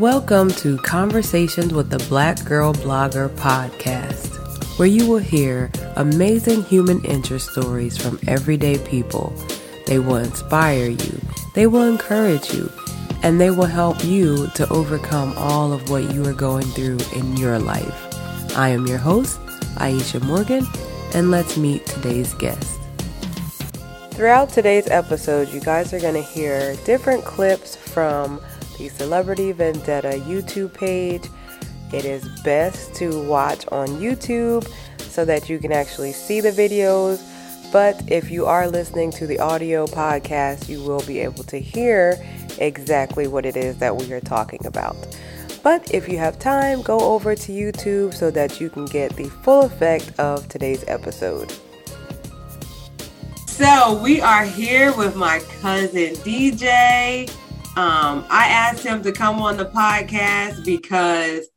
Welcome 0.00 0.48
to 0.52 0.78
Conversations 0.78 1.74
with 1.74 1.90
the 1.90 1.98
Black 2.08 2.42
Girl 2.46 2.72
Blogger 2.72 3.28
podcast, 3.36 4.78
where 4.78 4.88
you 4.88 5.06
will 5.06 5.18
hear 5.18 5.70
amazing 5.96 6.62
human 6.62 7.04
interest 7.04 7.50
stories 7.50 7.98
from 7.98 8.18
everyday 8.26 8.78
people. 8.78 9.30
They 9.86 9.98
will 9.98 10.16
inspire 10.16 10.88
you, 10.88 11.20
they 11.54 11.66
will 11.66 11.82
encourage 11.82 12.50
you, 12.50 12.72
and 13.22 13.38
they 13.38 13.50
will 13.50 13.66
help 13.66 14.02
you 14.02 14.46
to 14.54 14.66
overcome 14.70 15.34
all 15.36 15.70
of 15.70 15.90
what 15.90 16.10
you 16.14 16.24
are 16.26 16.32
going 16.32 16.68
through 16.68 17.00
in 17.14 17.36
your 17.36 17.58
life. 17.58 18.56
I 18.56 18.70
am 18.70 18.86
your 18.86 18.96
host, 18.96 19.38
Aisha 19.76 20.22
Morgan, 20.22 20.66
and 21.12 21.30
let's 21.30 21.58
meet 21.58 21.84
today's 21.84 22.32
guest. 22.32 22.80
Throughout 24.12 24.48
today's 24.48 24.88
episode, 24.88 25.50
you 25.50 25.60
guys 25.60 25.92
are 25.92 26.00
going 26.00 26.14
to 26.14 26.22
hear 26.22 26.74
different 26.86 27.26
clips 27.26 27.76
from 27.76 28.40
the 28.80 28.88
Celebrity 28.88 29.52
Vendetta 29.52 30.12
YouTube 30.24 30.72
page. 30.72 31.28
It 31.92 32.06
is 32.06 32.26
best 32.42 32.94
to 32.94 33.22
watch 33.28 33.66
on 33.68 33.88
YouTube 33.88 34.66
so 35.00 35.26
that 35.26 35.50
you 35.50 35.58
can 35.58 35.70
actually 35.70 36.12
see 36.12 36.40
the 36.40 36.50
videos. 36.50 37.20
But 37.72 38.02
if 38.10 38.30
you 38.30 38.46
are 38.46 38.68
listening 38.68 39.10
to 39.12 39.26
the 39.26 39.38
audio 39.38 39.86
podcast, 39.86 40.70
you 40.70 40.82
will 40.82 41.02
be 41.02 41.18
able 41.18 41.44
to 41.44 41.58
hear 41.58 42.16
exactly 42.58 43.28
what 43.28 43.44
it 43.44 43.54
is 43.54 43.76
that 43.78 43.96
we 43.96 44.10
are 44.14 44.20
talking 44.20 44.64
about. 44.64 44.96
But 45.62 45.92
if 45.92 46.08
you 46.08 46.16
have 46.16 46.38
time, 46.38 46.80
go 46.80 47.00
over 47.00 47.34
to 47.34 47.52
YouTube 47.52 48.14
so 48.14 48.30
that 48.30 48.62
you 48.62 48.70
can 48.70 48.86
get 48.86 49.14
the 49.14 49.28
full 49.28 49.60
effect 49.60 50.18
of 50.18 50.48
today's 50.48 50.84
episode. 50.88 51.52
So, 53.46 54.00
we 54.02 54.22
are 54.22 54.46
here 54.46 54.96
with 54.96 55.16
my 55.16 55.40
cousin 55.60 56.14
DJ. 56.24 57.30
Um, 57.76 58.26
I 58.28 58.48
asked 58.48 58.84
him 58.84 59.00
to 59.04 59.12
come 59.12 59.40
on 59.40 59.56
the 59.56 59.66
podcast 59.66 60.64
because 60.64 61.48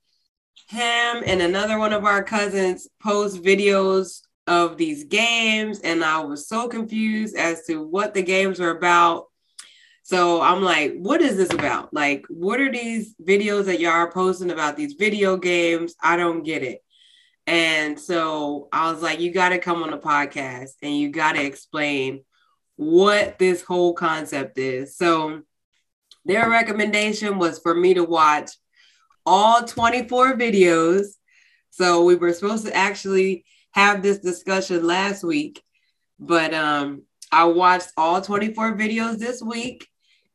him 0.69 1.23
and 1.25 1.41
another 1.41 1.79
one 1.79 1.91
of 1.91 2.05
our 2.05 2.23
cousins 2.23 2.87
post 3.01 3.41
videos 3.41 4.21
of 4.45 4.77
these 4.77 5.05
games, 5.05 5.79
and 5.79 6.03
I 6.03 6.19
was 6.19 6.47
so 6.47 6.67
confused 6.67 7.35
as 7.35 7.65
to 7.65 7.85
what 7.85 8.13
the 8.13 8.21
games 8.21 8.59
were 8.59 8.69
about. 8.69 9.25
So 10.03 10.39
I'm 10.41 10.61
like, 10.61 10.93
what 10.97 11.19
is 11.19 11.35
this 11.35 11.51
about? 11.51 11.93
Like, 11.93 12.25
what 12.29 12.61
are 12.61 12.71
these 12.71 13.15
videos 13.15 13.65
that 13.65 13.79
y'all 13.79 13.91
are 13.91 14.11
posting 14.11 14.51
about 14.51 14.77
these 14.77 14.93
video 14.93 15.35
games? 15.35 15.95
I 16.01 16.15
don't 16.15 16.43
get 16.43 16.61
it. 16.61 16.83
And 17.47 17.99
so 17.99 18.67
I 18.71 18.91
was 18.91 19.01
like, 19.01 19.19
you 19.19 19.31
got 19.31 19.49
to 19.49 19.59
come 19.59 19.81
on 19.81 19.91
the 19.91 19.97
podcast 19.97 20.71
and 20.81 20.95
you 20.95 21.09
got 21.09 21.33
to 21.33 21.43
explain 21.43 22.23
what 22.75 23.39
this 23.39 23.63
whole 23.63 23.93
concept 23.93 24.57
is. 24.57 24.95
So 24.95 25.41
their 26.25 26.49
recommendation 26.49 27.37
was 27.37 27.59
for 27.59 27.73
me 27.73 27.93
to 27.95 28.03
watch 28.03 28.51
all 29.25 29.63
24 29.63 30.35
videos. 30.37 31.07
So 31.71 32.03
we 32.03 32.15
were 32.15 32.33
supposed 32.33 32.65
to 32.65 32.75
actually 32.75 33.45
have 33.71 34.01
this 34.01 34.19
discussion 34.19 34.85
last 34.85 35.23
week, 35.23 35.61
but 36.19 36.53
um, 36.53 37.03
I 37.31 37.45
watched 37.45 37.89
all 37.97 38.21
24 38.21 38.77
videos 38.77 39.17
this 39.17 39.41
week. 39.41 39.87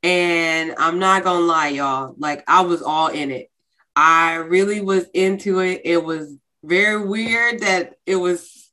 And 0.03 0.75
I'm 0.78 1.00
not 1.00 1.25
gonna 1.25 1.44
lie, 1.44 1.69
y'all, 1.69 2.14
like 2.19 2.44
I 2.47 2.61
was 2.61 2.83
all 2.83 3.09
in 3.09 3.33
it. 3.33 3.50
I 3.97 4.34
really 4.36 4.81
was 4.81 5.06
into 5.12 5.59
it. 5.59 5.83
It 5.84 6.05
was 6.05 6.36
very 6.62 7.05
weird 7.05 7.61
that 7.61 7.94
it 8.06 8.14
was 8.14 8.70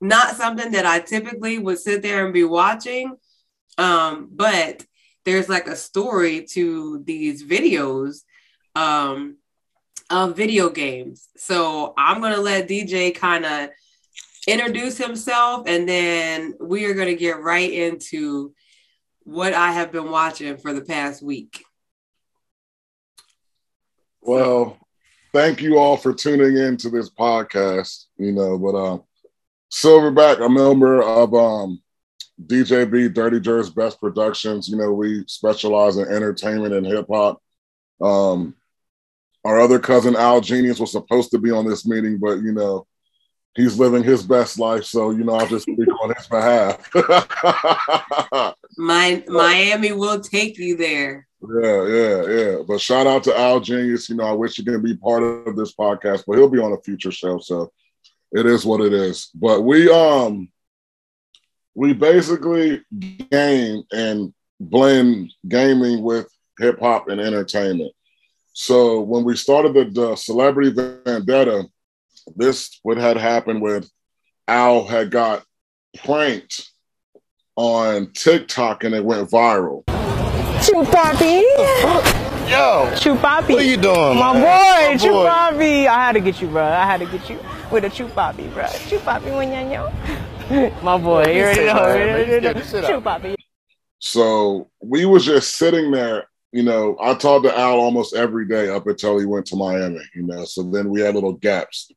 not 0.00 0.36
something 0.36 0.70
that 0.72 0.86
I 0.86 1.00
typically 1.00 1.58
would 1.58 1.78
sit 1.78 2.02
there 2.02 2.24
and 2.24 2.32
be 2.32 2.44
watching. 2.44 3.16
Um, 3.78 4.28
but 4.30 4.84
there's 5.24 5.48
like 5.48 5.66
a 5.66 5.76
story 5.76 6.44
to 6.52 7.02
these 7.04 7.44
videos 7.44 8.22
um, 8.74 9.36
of 10.08 10.36
video 10.36 10.70
games. 10.70 11.28
So 11.36 11.94
I'm 11.96 12.20
gonna 12.20 12.38
let 12.38 12.68
DJ 12.68 13.14
kind 13.14 13.44
of 13.44 13.70
introduce 14.46 14.96
himself, 14.98 15.66
and 15.66 15.88
then 15.88 16.54
we 16.60 16.86
are 16.86 16.94
gonna 16.94 17.14
get 17.14 17.40
right 17.40 17.70
into 17.70 18.54
what 19.24 19.52
I 19.52 19.72
have 19.72 19.92
been 19.92 20.10
watching 20.10 20.56
for 20.56 20.72
the 20.72 20.82
past 20.82 21.22
week. 21.22 21.64
Well, 24.20 24.78
thank 25.32 25.60
you 25.62 25.78
all 25.78 25.96
for 25.96 26.12
tuning 26.12 26.56
in 26.56 26.76
to 26.78 26.90
this 26.90 27.10
podcast. 27.10 28.06
You 28.16 28.32
know, 28.32 28.58
but 28.58 28.74
uh, 28.74 28.98
Silverback, 29.70 30.44
a 30.44 30.48
member 30.48 31.02
of 31.02 31.34
um, 31.34 31.80
DJB, 32.46 33.12
Dirty 33.14 33.40
Jer's 33.40 33.70
Best 33.70 34.00
Productions. 34.00 34.68
You 34.68 34.76
know, 34.76 34.92
we 34.92 35.24
specialize 35.26 35.96
in 35.96 36.08
entertainment 36.08 36.74
and 36.74 36.86
hip 36.86 37.06
hop. 37.10 37.42
Um, 38.00 38.54
our 39.44 39.60
other 39.60 39.78
cousin 39.78 40.16
Al 40.16 40.40
Genius 40.40 40.80
was 40.80 40.92
supposed 40.92 41.30
to 41.30 41.38
be 41.38 41.50
on 41.50 41.66
this 41.66 41.86
meeting, 41.86 42.18
but 42.18 42.40
you 42.40 42.52
know, 42.52 42.86
he's 43.54 43.78
living 43.78 44.02
his 44.02 44.22
best 44.22 44.58
life. 44.58 44.84
So 44.84 45.10
you 45.10 45.24
know, 45.24 45.34
I'll 45.34 45.46
just 45.46 45.64
speak 45.64 45.88
on 46.02 46.14
his 46.14 46.26
behalf. 46.26 46.90
My 48.76 49.24
Miami 49.28 49.92
will 49.92 50.20
take 50.20 50.58
you 50.58 50.76
there. 50.76 51.26
Yeah, 51.42 51.86
yeah, 51.86 52.26
yeah. 52.26 52.56
But 52.66 52.80
shout 52.80 53.06
out 53.06 53.24
to 53.24 53.38
Al 53.38 53.60
Genius. 53.60 54.08
You 54.08 54.16
know, 54.16 54.24
I 54.24 54.32
wish 54.32 54.56
he 54.56 54.64
could 54.64 54.82
be 54.82 54.96
part 54.96 55.22
of 55.22 55.56
this 55.56 55.74
podcast, 55.74 56.24
but 56.26 56.36
he'll 56.36 56.50
be 56.50 56.58
on 56.58 56.72
a 56.72 56.82
future 56.82 57.12
show. 57.12 57.38
So 57.38 57.72
it 58.32 58.46
is 58.46 58.64
what 58.64 58.80
it 58.80 58.92
is. 58.92 59.30
But 59.34 59.62
we 59.62 59.90
um 59.90 60.50
we 61.74 61.92
basically 61.92 62.82
game 63.30 63.82
and 63.92 64.32
blend 64.58 65.32
gaming 65.48 66.02
with 66.02 66.28
hip 66.58 66.78
hop 66.80 67.08
and 67.08 67.20
entertainment. 67.20 67.92
So 68.52 69.00
when 69.00 69.24
we 69.24 69.36
started 69.36 69.74
the, 69.74 69.84
the 69.84 70.16
Celebrity 70.16 70.70
Vendetta, 70.70 71.64
this 72.36 72.78
what 72.82 72.98
had 72.98 73.16
happened 73.16 73.62
with 73.62 73.90
Al 74.46 74.84
had 74.86 75.10
got 75.10 75.44
pranked 76.04 76.70
on 77.56 78.12
TikTok 78.12 78.84
and 78.84 78.94
it 78.94 79.04
went 79.04 79.30
viral. 79.30 79.84
Chupapi. 80.60 81.42
Yo. 82.50 82.90
Chupapi. 82.96 83.50
What 83.50 83.50
are 83.50 83.62
you 83.62 83.76
doing? 83.76 84.18
My 84.18 84.32
man? 84.34 84.98
boy, 84.98 85.06
My 85.06 85.10
boy. 85.10 85.58
Chupapi. 85.58 85.86
I 85.86 85.94
had 85.94 86.12
to 86.12 86.20
get 86.20 86.40
you, 86.42 86.48
bro. 86.48 86.64
I 86.64 86.84
had 86.84 86.98
to 87.00 87.06
get 87.06 87.30
you 87.30 87.38
with 87.70 87.84
a 87.84 87.88
Chupapi, 87.88 88.52
bro. 88.52 88.64
Chupapi 88.64 89.34
when 89.36 89.52
you 89.70 90.29
My 90.82 90.98
boy, 90.98 91.26
you 91.26 91.42
already 91.42 91.60
know. 91.60 91.66
you 91.66 91.74
man. 91.74 91.76
already 91.76 92.30
know. 92.32 92.38
scared 92.38 92.56
the 92.56 92.64
shit 92.64 92.84
out 92.84 92.94
of 92.94 93.02
Chupapi. 93.04 93.34
So 94.00 94.68
we 94.82 95.04
was 95.04 95.24
just 95.24 95.56
sitting 95.56 95.92
there, 95.92 96.28
you 96.50 96.64
know, 96.64 96.96
I 97.00 97.14
talked 97.14 97.44
to 97.44 97.56
Al 97.56 97.78
almost 97.78 98.16
every 98.16 98.48
day 98.48 98.68
up 98.68 98.86
until 98.88 99.18
he 99.18 99.26
went 99.26 99.46
to 99.46 99.56
Miami, 99.56 100.00
you 100.14 100.22
know. 100.22 100.44
So 100.44 100.64
then 100.64 100.88
we 100.88 101.02
had 101.02 101.14
little 101.14 101.34
gaps, 101.34 101.92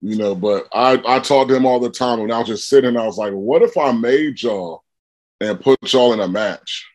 you 0.00 0.16
know, 0.16 0.34
but 0.34 0.68
I, 0.72 1.02
I 1.06 1.18
talked 1.18 1.50
to 1.50 1.56
him 1.56 1.66
all 1.66 1.80
the 1.80 1.90
time 1.90 2.20
and 2.20 2.32
I 2.32 2.38
was 2.38 2.48
just 2.48 2.68
sitting, 2.68 2.96
I 2.96 3.04
was 3.04 3.18
like, 3.18 3.32
what 3.34 3.60
if 3.60 3.76
I 3.76 3.92
made 3.92 4.40
y'all 4.40 4.84
and 5.40 5.60
put 5.60 5.92
y'all 5.92 6.14
in 6.14 6.20
a 6.20 6.28
match? 6.28 6.86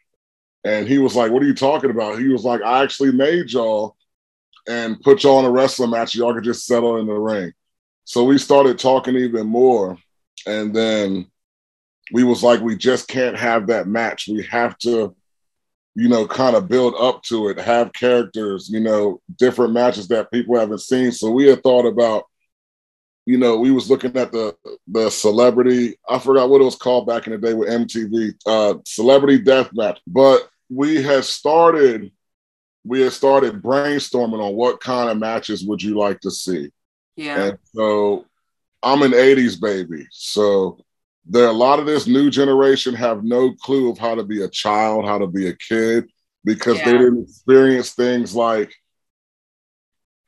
And 0.63 0.87
he 0.87 0.97
was 0.97 1.15
like, 1.15 1.31
What 1.31 1.43
are 1.43 1.45
you 1.47 1.53
talking 1.53 1.91
about? 1.91 2.19
He 2.19 2.29
was 2.29 2.43
like, 2.43 2.61
I 2.61 2.83
actually 2.83 3.11
made 3.11 3.51
y'all 3.51 3.95
and 4.67 4.99
put 5.01 5.23
y'all 5.23 5.39
in 5.39 5.45
a 5.45 5.51
wrestling 5.51 5.91
match. 5.91 6.15
Y'all 6.15 6.33
could 6.33 6.43
just 6.43 6.65
settle 6.65 6.97
in 6.97 7.05
the 7.05 7.13
ring. 7.13 7.51
So 8.05 8.23
we 8.23 8.37
started 8.37 8.79
talking 8.79 9.15
even 9.15 9.45
more. 9.45 9.97
And 10.45 10.75
then 10.75 11.27
we 12.11 12.23
was 12.23 12.43
like, 12.43 12.61
we 12.61 12.75
just 12.75 13.07
can't 13.07 13.37
have 13.37 13.67
that 13.67 13.87
match. 13.87 14.27
We 14.27 14.43
have 14.43 14.77
to, 14.79 15.15
you 15.95 16.09
know, 16.09 16.27
kind 16.27 16.55
of 16.55 16.67
build 16.67 16.95
up 16.99 17.23
to 17.23 17.49
it, 17.49 17.59
have 17.59 17.93
characters, 17.93 18.69
you 18.69 18.79
know, 18.79 19.21
different 19.37 19.73
matches 19.73 20.07
that 20.09 20.31
people 20.31 20.59
haven't 20.59 20.81
seen. 20.81 21.11
So 21.11 21.31
we 21.31 21.47
had 21.47 21.63
thought 21.63 21.85
about, 21.85 22.25
you 23.25 23.37
know, 23.37 23.57
we 23.57 23.71
was 23.71 23.89
looking 23.89 24.17
at 24.17 24.31
the 24.33 24.55
the 24.87 25.09
celebrity, 25.09 25.97
I 26.09 26.19
forgot 26.19 26.49
what 26.49 26.59
it 26.59 26.65
was 26.65 26.75
called 26.75 27.07
back 27.07 27.25
in 27.25 27.31
the 27.31 27.39
day 27.39 27.53
with 27.53 27.69
MTV, 27.69 28.33
uh, 28.45 28.79
celebrity 28.85 29.39
death 29.39 29.69
match. 29.73 29.99
But 30.05 30.49
we 30.69 31.01
had 31.01 31.23
started, 31.23 32.11
we 32.83 33.01
had 33.01 33.13
started 33.13 33.61
brainstorming 33.61 34.43
on 34.43 34.55
what 34.55 34.81
kind 34.81 35.09
of 35.09 35.17
matches 35.17 35.63
would 35.65 35.81
you 35.81 35.97
like 35.97 36.19
to 36.21 36.31
see. 36.31 36.71
Yeah. 37.15 37.43
And 37.43 37.57
so 37.73 38.25
I'm 38.83 39.01
an 39.01 39.13
80s 39.13 39.59
baby. 39.59 40.05
So 40.11 40.77
there 41.25 41.47
a 41.47 41.53
lot 41.53 41.79
of 41.79 41.85
this 41.85 42.05
new 42.05 42.29
generation 42.29 42.93
have 42.95 43.23
no 43.23 43.53
clue 43.53 43.89
of 43.89 43.97
how 43.97 44.15
to 44.15 44.23
be 44.23 44.43
a 44.43 44.49
child, 44.49 45.05
how 45.05 45.17
to 45.17 45.27
be 45.27 45.47
a 45.47 45.55
kid, 45.55 46.09
because 46.43 46.77
they 46.83 46.91
didn't 46.97 47.23
experience 47.23 47.93
things 47.93 48.35
like 48.35 48.73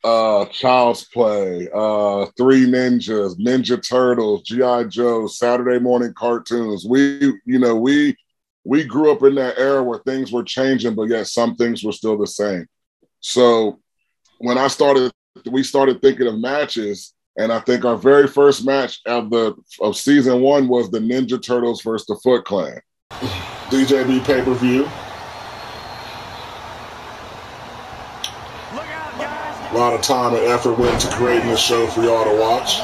uh 0.03 0.45
Child's 0.45 1.03
Play, 1.05 1.67
uh 1.73 2.27
Three 2.37 2.65
Ninjas, 2.65 3.37
Ninja 3.39 3.81
Turtles, 3.85 4.43
G.I. 4.43 4.85
Joe, 4.85 5.27
Saturday 5.27 5.79
morning 5.79 6.13
cartoons. 6.13 6.85
We, 6.87 7.33
you 7.45 7.59
know, 7.59 7.75
we 7.75 8.15
we 8.63 8.83
grew 8.83 9.11
up 9.11 9.23
in 9.23 9.35
that 9.35 9.57
era 9.57 9.83
where 9.83 9.99
things 9.99 10.31
were 10.31 10.43
changing, 10.43 10.95
but 10.95 11.09
yet 11.09 11.27
some 11.27 11.55
things 11.55 11.83
were 11.83 11.91
still 11.91 12.17
the 12.17 12.27
same. 12.27 12.67
So 13.19 13.79
when 14.37 14.57
I 14.57 14.67
started, 14.67 15.11
we 15.49 15.63
started 15.63 16.01
thinking 16.01 16.27
of 16.27 16.39
matches, 16.39 17.14
and 17.37 17.51
I 17.51 17.59
think 17.59 17.85
our 17.85 17.97
very 17.97 18.27
first 18.27 18.65
match 18.65 19.01
of 19.05 19.29
the 19.29 19.55
of 19.81 19.97
season 19.97 20.41
one 20.41 20.67
was 20.67 20.89
the 20.89 20.99
Ninja 20.99 21.41
Turtles 21.41 21.81
versus 21.81 22.07
the 22.07 22.15
Foot 22.23 22.45
Clan. 22.45 22.81
DJB 23.69 24.23
pay 24.25 24.41
per 24.43 24.53
view. 24.53 24.83
Look 28.73 28.87
out! 28.87 29.73
A 29.73 29.77
lot 29.77 29.93
of 29.93 30.01
time 30.01 30.33
and 30.35 30.43
effort 30.45 30.77
went 30.77 30.93
into 30.93 31.15
creating 31.15 31.49
this 31.49 31.61
show 31.61 31.87
for 31.87 32.01
y'all 32.01 32.23
to 32.23 32.39
watch. 32.39 32.79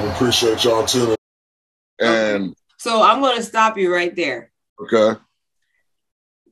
We 0.00 0.08
appreciate 0.10 0.64
y'all 0.64 0.84
tuning. 0.84 1.16
In. 2.00 2.06
And 2.06 2.54
So 2.78 3.02
I'm 3.02 3.20
going 3.20 3.36
to 3.36 3.42
stop 3.42 3.78
you 3.78 3.92
right 3.94 4.14
there. 4.14 4.50
okay, 4.80 5.18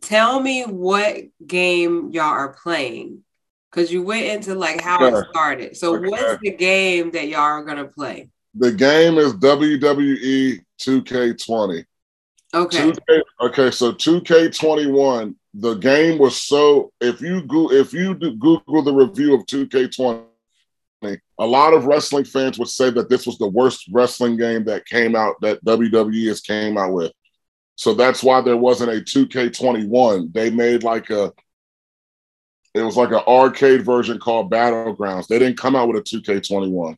Tell 0.00 0.40
me 0.40 0.64
what 0.64 1.16
game 1.46 2.10
y'all 2.12 2.24
are 2.24 2.52
playing. 2.54 3.22
Because 3.72 3.90
you 3.90 4.02
went 4.02 4.26
into 4.26 4.54
like 4.54 4.80
how 4.82 5.04
it 5.06 5.26
started. 5.30 5.76
So 5.76 5.94
Okay. 5.96 6.08
what's 6.08 6.38
the 6.42 6.52
game 6.52 7.10
that 7.12 7.28
y'all 7.28 7.40
are 7.40 7.64
gonna 7.64 7.86
play? 7.86 8.28
the 8.54 8.70
game 8.70 9.16
is 9.16 9.32
WWE 9.34 10.60
2K20. 10.78 11.84
Okay. 12.54 12.92
2K, 12.92 13.22
okay, 13.40 13.70
so 13.70 13.92
2K21, 13.92 15.34
the 15.54 15.74
game 15.76 16.18
was 16.18 16.36
so 16.36 16.92
if 17.00 17.22
you 17.22 17.42
go 17.46 17.72
if 17.72 17.94
you 17.94 18.14
do 18.14 18.36
Google 18.36 18.82
the 18.82 18.92
review 18.92 19.34
of 19.34 19.46
2K20, 19.46 20.26
a 21.38 21.46
lot 21.46 21.72
of 21.72 21.86
wrestling 21.86 22.24
fans 22.24 22.58
would 22.58 22.68
say 22.68 22.90
that 22.90 23.08
this 23.08 23.26
was 23.26 23.38
the 23.38 23.48
worst 23.48 23.86
wrestling 23.90 24.36
game 24.36 24.64
that 24.64 24.84
came 24.86 25.16
out 25.16 25.40
that 25.40 25.64
WWE 25.64 26.28
has 26.28 26.40
came 26.42 26.76
out 26.76 26.92
with. 26.92 27.12
So 27.76 27.94
that's 27.94 28.22
why 28.22 28.42
there 28.42 28.56
wasn't 28.56 28.90
a 28.92 29.00
2K21. 29.00 30.32
They 30.32 30.50
made 30.50 30.82
like 30.84 31.08
a 31.10 31.32
it 32.74 32.82
was 32.82 32.96
like 32.96 33.10
an 33.10 33.22
arcade 33.26 33.84
version 33.84 34.18
called 34.18 34.50
Battlegrounds. 34.50 35.26
They 35.26 35.38
didn't 35.38 35.58
come 35.58 35.76
out 35.76 35.88
with 35.88 35.98
a 35.98 36.02
2K21. 36.02 36.96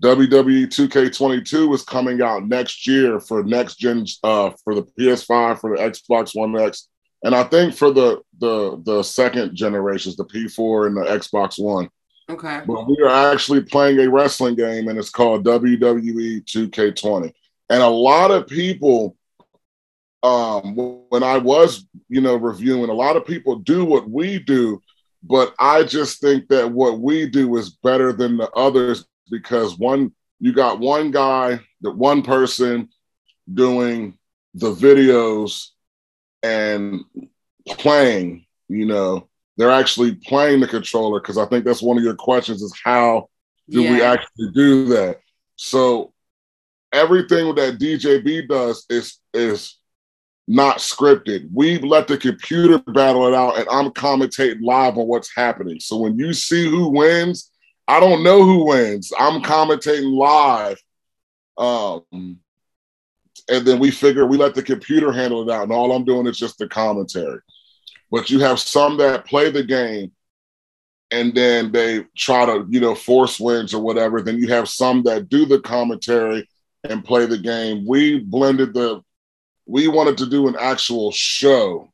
WWE 0.00 0.66
2K22 0.66 1.74
is 1.74 1.82
coming 1.84 2.22
out 2.22 2.48
next 2.48 2.86
year 2.86 3.20
for 3.20 3.44
next 3.44 3.76
gen 3.76 4.04
uh 4.24 4.50
for 4.64 4.74
the 4.74 4.82
PS5 4.98 5.60
for 5.60 5.76
the 5.76 5.82
Xbox 5.82 6.34
One 6.34 6.58
X 6.58 6.88
and 7.22 7.34
I 7.34 7.44
think 7.44 7.74
for 7.74 7.92
the 7.92 8.20
the 8.38 8.82
the 8.84 9.02
second 9.04 9.54
generations 9.54 10.16
the 10.16 10.24
P4 10.24 10.88
and 10.88 10.96
the 10.96 11.02
Xbox 11.02 11.62
One 11.62 11.88
Okay. 12.28 12.62
but 12.66 12.88
we 12.88 12.96
are 13.04 13.32
actually 13.32 13.60
playing 13.62 14.00
a 14.00 14.08
wrestling 14.10 14.56
game 14.56 14.88
and 14.88 14.98
it's 14.98 15.10
called 15.10 15.44
WWE 15.44 16.44
2K20 16.46 17.32
and 17.70 17.82
a 17.82 17.86
lot 17.88 18.30
of 18.32 18.48
people 18.48 19.16
um 20.22 20.76
when 21.10 21.22
I 21.22 21.38
was 21.38 21.86
you 22.08 22.20
know 22.20 22.36
reviewing 22.36 22.90
a 22.90 22.94
lot 22.94 23.16
of 23.16 23.26
people 23.26 23.56
do 23.56 23.84
what 23.84 24.08
we 24.08 24.38
do 24.38 24.80
but 25.24 25.54
I 25.58 25.84
just 25.84 26.20
think 26.20 26.48
that 26.48 26.70
what 26.70 27.00
we 27.00 27.28
do 27.28 27.56
is 27.56 27.70
better 27.70 28.12
than 28.12 28.36
the 28.36 28.50
others 28.50 29.04
because 29.30 29.78
one 29.78 30.12
you 30.40 30.52
got 30.52 30.80
one 30.80 31.10
guy 31.10 31.60
the 31.80 31.90
one 31.90 32.22
person 32.22 32.88
doing 33.52 34.18
the 34.54 34.72
videos 34.72 35.68
and 36.42 37.00
playing 37.66 38.46
you 38.68 38.86
know 38.86 39.28
they're 39.56 39.70
actually 39.70 40.14
playing 40.14 40.60
the 40.60 40.66
controller 40.66 41.20
because 41.20 41.38
I 41.38 41.46
think 41.46 41.64
that's 41.64 41.82
one 41.82 41.98
of 41.98 42.04
your 42.04 42.16
questions 42.16 42.62
is 42.62 42.74
how 42.82 43.28
do 43.68 43.82
we 43.82 44.02
actually 44.02 44.50
do 44.52 44.86
that? 44.86 45.20
So 45.56 46.12
everything 46.92 47.54
that 47.54 47.78
DJB 47.78 48.48
does 48.48 48.84
is 48.88 49.18
is 49.32 49.78
not 50.48 50.78
scripted. 50.78 51.48
We've 51.52 51.84
let 51.84 52.08
the 52.08 52.18
computer 52.18 52.78
battle 52.78 53.26
it 53.28 53.34
out, 53.34 53.58
and 53.58 53.68
I'm 53.68 53.90
commentating 53.90 54.62
live 54.62 54.98
on 54.98 55.06
what's 55.06 55.34
happening. 55.34 55.80
So 55.80 55.96
when 55.96 56.18
you 56.18 56.32
see 56.32 56.68
who 56.68 56.88
wins, 56.88 57.50
I 57.88 58.00
don't 58.00 58.22
know 58.22 58.42
who 58.44 58.66
wins. 58.66 59.12
I'm 59.18 59.42
commentating 59.42 60.12
live. 60.16 60.78
Um, 61.58 62.38
and 63.48 63.66
then 63.66 63.78
we 63.78 63.90
figure 63.90 64.26
we 64.26 64.36
let 64.36 64.54
the 64.54 64.62
computer 64.62 65.12
handle 65.12 65.48
it 65.48 65.52
out, 65.52 65.64
and 65.64 65.72
all 65.72 65.92
I'm 65.92 66.04
doing 66.04 66.26
is 66.26 66.38
just 66.38 66.58
the 66.58 66.68
commentary. 66.68 67.40
But 68.10 68.30
you 68.30 68.40
have 68.40 68.60
some 68.60 68.98
that 68.98 69.26
play 69.26 69.50
the 69.50 69.62
game 69.62 70.12
and 71.12 71.34
then 71.34 71.70
they 71.70 72.04
try 72.16 72.46
to, 72.46 72.66
you 72.70 72.80
know, 72.80 72.94
force 72.94 73.38
wins 73.38 73.74
or 73.74 73.82
whatever. 73.82 74.22
Then 74.22 74.38
you 74.38 74.48
have 74.48 74.68
some 74.68 75.02
that 75.04 75.28
do 75.28 75.44
the 75.44 75.60
commentary 75.60 76.48
and 76.88 77.04
play 77.04 77.26
the 77.26 77.38
game. 77.38 77.84
We 77.86 78.20
blended 78.20 78.72
the, 78.72 79.02
we 79.72 79.88
wanted 79.88 80.18
to 80.18 80.26
do 80.26 80.48
an 80.48 80.56
actual 80.60 81.10
show. 81.12 81.90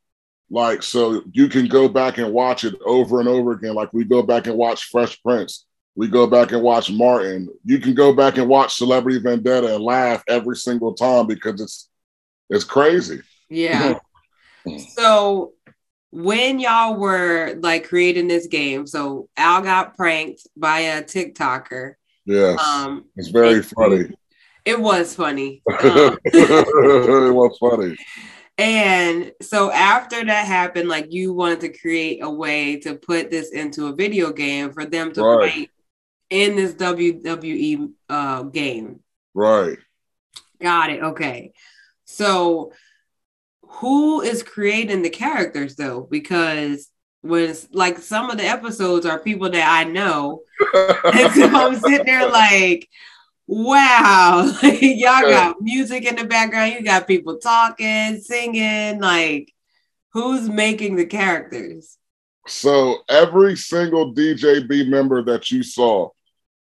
Like, 0.51 0.83
so 0.83 1.23
you 1.31 1.47
can 1.47 1.67
go 1.67 1.87
back 1.87 2.17
and 2.17 2.33
watch 2.33 2.65
it 2.65 2.75
over 2.85 3.21
and 3.21 3.29
over 3.29 3.53
again. 3.53 3.73
Like, 3.73 3.93
we 3.93 4.03
go 4.03 4.21
back 4.21 4.47
and 4.47 4.57
watch 4.57 4.89
Fresh 4.89 5.23
Prince. 5.23 5.65
We 5.95 6.09
go 6.09 6.27
back 6.27 6.51
and 6.51 6.61
watch 6.61 6.91
Martin. 6.91 7.47
You 7.63 7.79
can 7.79 7.93
go 7.93 8.11
back 8.13 8.37
and 8.37 8.49
watch 8.49 8.75
Celebrity 8.75 9.19
Vendetta 9.19 9.75
and 9.75 9.83
laugh 9.83 10.23
every 10.27 10.57
single 10.57 10.93
time 10.93 11.25
because 11.25 11.61
it's 11.61 11.89
it's 12.49 12.65
crazy. 12.65 13.21
Yeah. 13.49 13.99
so 14.95 15.53
when 16.11 16.59
y'all 16.59 16.97
were 16.97 17.55
like 17.61 17.87
creating 17.87 18.27
this 18.27 18.47
game, 18.47 18.87
so 18.87 19.29
Al 19.37 19.61
got 19.61 19.95
pranked 19.95 20.45
by 20.57 20.79
a 20.79 21.03
TikToker. 21.03 21.93
Yes, 22.25 22.59
Um, 22.59 23.05
it's 23.15 23.29
very 23.29 23.63
funny. 23.63 24.09
It 24.69 24.79
was 24.79 25.15
funny. 25.15 25.61
Um, 25.67 26.17
it 26.25 27.33
was 27.33 27.57
funny. 27.59 27.97
And 28.57 29.31
so 29.41 29.71
after 29.71 30.23
that 30.25 30.45
happened, 30.47 30.89
like 30.89 31.07
you 31.13 31.33
wanted 31.33 31.61
to 31.61 31.77
create 31.79 32.19
a 32.21 32.29
way 32.29 32.77
to 32.81 32.95
put 32.95 33.31
this 33.31 33.51
into 33.51 33.87
a 33.87 33.95
video 33.95 34.31
game 34.33 34.71
for 34.73 34.85
them 34.85 35.11
to 35.13 35.23
Right. 35.23 35.51
fight 35.51 35.69
in 36.29 36.55
this 36.55 36.73
WWE 36.73 37.91
uh, 38.09 38.43
game. 38.43 38.99
Right. 39.33 39.77
Got 40.61 40.89
it. 40.91 41.01
Okay. 41.03 41.53
So 42.05 42.73
who 43.79 44.21
is 44.21 44.43
creating 44.43 45.03
the 45.03 45.09
characters 45.09 45.75
though? 45.75 46.01
Because 46.01 46.89
when 47.21 47.43
it's- 47.43 47.67
like 47.71 47.97
some 47.99 48.29
of 48.29 48.37
the 48.37 48.45
episodes 48.45 49.05
are 49.05 49.19
people 49.19 49.49
that 49.51 49.67
I 49.79 49.89
know. 49.89 50.41
And 51.05 51.31
so 51.33 51.47
I'm 51.47 51.75
sitting 51.79 52.05
there 52.05 52.29
like, 52.29 52.87
wow, 53.49 54.51
like, 54.63 54.79
y'all 54.81 55.21
got 55.21 55.59
music 55.59 56.05
in 56.05 56.15
the 56.15 56.23
background, 56.23 56.73
you 56.73 56.83
got 56.83 57.07
people 57.07 57.37
talking, 57.37 58.19
singing, 58.19 58.99
like 59.01 59.51
who's 60.13 60.47
making 60.49 60.95
the 60.95 61.05
characters? 61.05 61.97
So 62.47 62.99
every 63.09 63.55
single 63.55 64.13
DJB 64.13 64.87
member 64.87 65.23
that 65.23 65.51
you 65.51 65.63
saw 65.63 66.09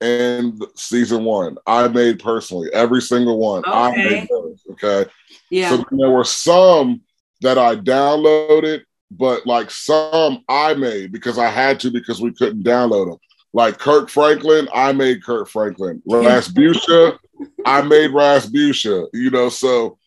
in 0.01 0.59
season 0.75 1.23
one, 1.23 1.57
I 1.65 1.87
made 1.87 2.19
personally. 2.19 2.69
Every 2.73 3.01
single 3.01 3.39
one. 3.39 3.63
I 3.65 3.91
Okay. 3.91 4.03
made 4.03 4.27
those. 4.29 4.61
Okay. 4.71 5.09
Yeah. 5.49 5.69
So 5.69 5.85
there 5.91 6.11
were 6.11 6.23
some 6.23 7.01
that 7.41 7.57
I 7.57 7.75
downloaded, 7.75 8.83
but 9.11 9.45
like 9.45 9.71
some 9.71 10.43
I 10.47 10.73
made 10.73 11.11
because 11.11 11.37
I 11.37 11.49
had 11.49 11.79
to 11.81 11.91
because 11.91 12.21
we 12.21 12.33
couldn't 12.33 12.63
download 12.63 13.09
them. 13.09 13.19
Like 13.55 13.79
Kirk 13.79 14.09
Franklin, 14.09 14.67
I 14.73 14.91
made 14.91 15.23
Kirk 15.23 15.47
Franklin. 15.47 16.03
Rasputia, 16.05 17.17
I 17.65 17.81
made 17.83 18.11
Rasputia. 18.11 19.07
You 19.13 19.29
know, 19.31 19.47
so 19.47 19.97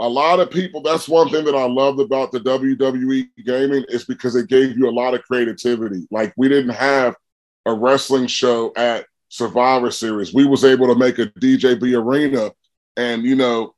a 0.00 0.08
lot 0.08 0.40
of 0.40 0.50
people. 0.50 0.82
That's 0.82 1.08
one 1.08 1.28
thing 1.28 1.44
that 1.44 1.54
I 1.54 1.66
loved 1.66 2.00
about 2.00 2.32
the 2.32 2.40
WWE 2.40 3.28
gaming 3.46 3.84
is 3.90 4.04
because 4.04 4.34
it 4.34 4.48
gave 4.48 4.76
you 4.76 4.88
a 4.88 4.90
lot 4.90 5.14
of 5.14 5.22
creativity. 5.22 6.08
Like 6.10 6.34
we 6.36 6.48
didn't 6.48 6.74
have 6.74 7.14
a 7.64 7.72
wrestling 7.72 8.26
show 8.26 8.72
at 8.74 9.06
Survivor 9.28 9.92
Series. 9.92 10.34
We 10.34 10.44
was 10.44 10.64
able 10.64 10.88
to 10.88 10.96
make 10.96 11.20
a 11.20 11.26
DJB 11.26 11.96
arena, 11.96 12.50
and 12.96 13.22
you 13.22 13.36
know, 13.36 13.72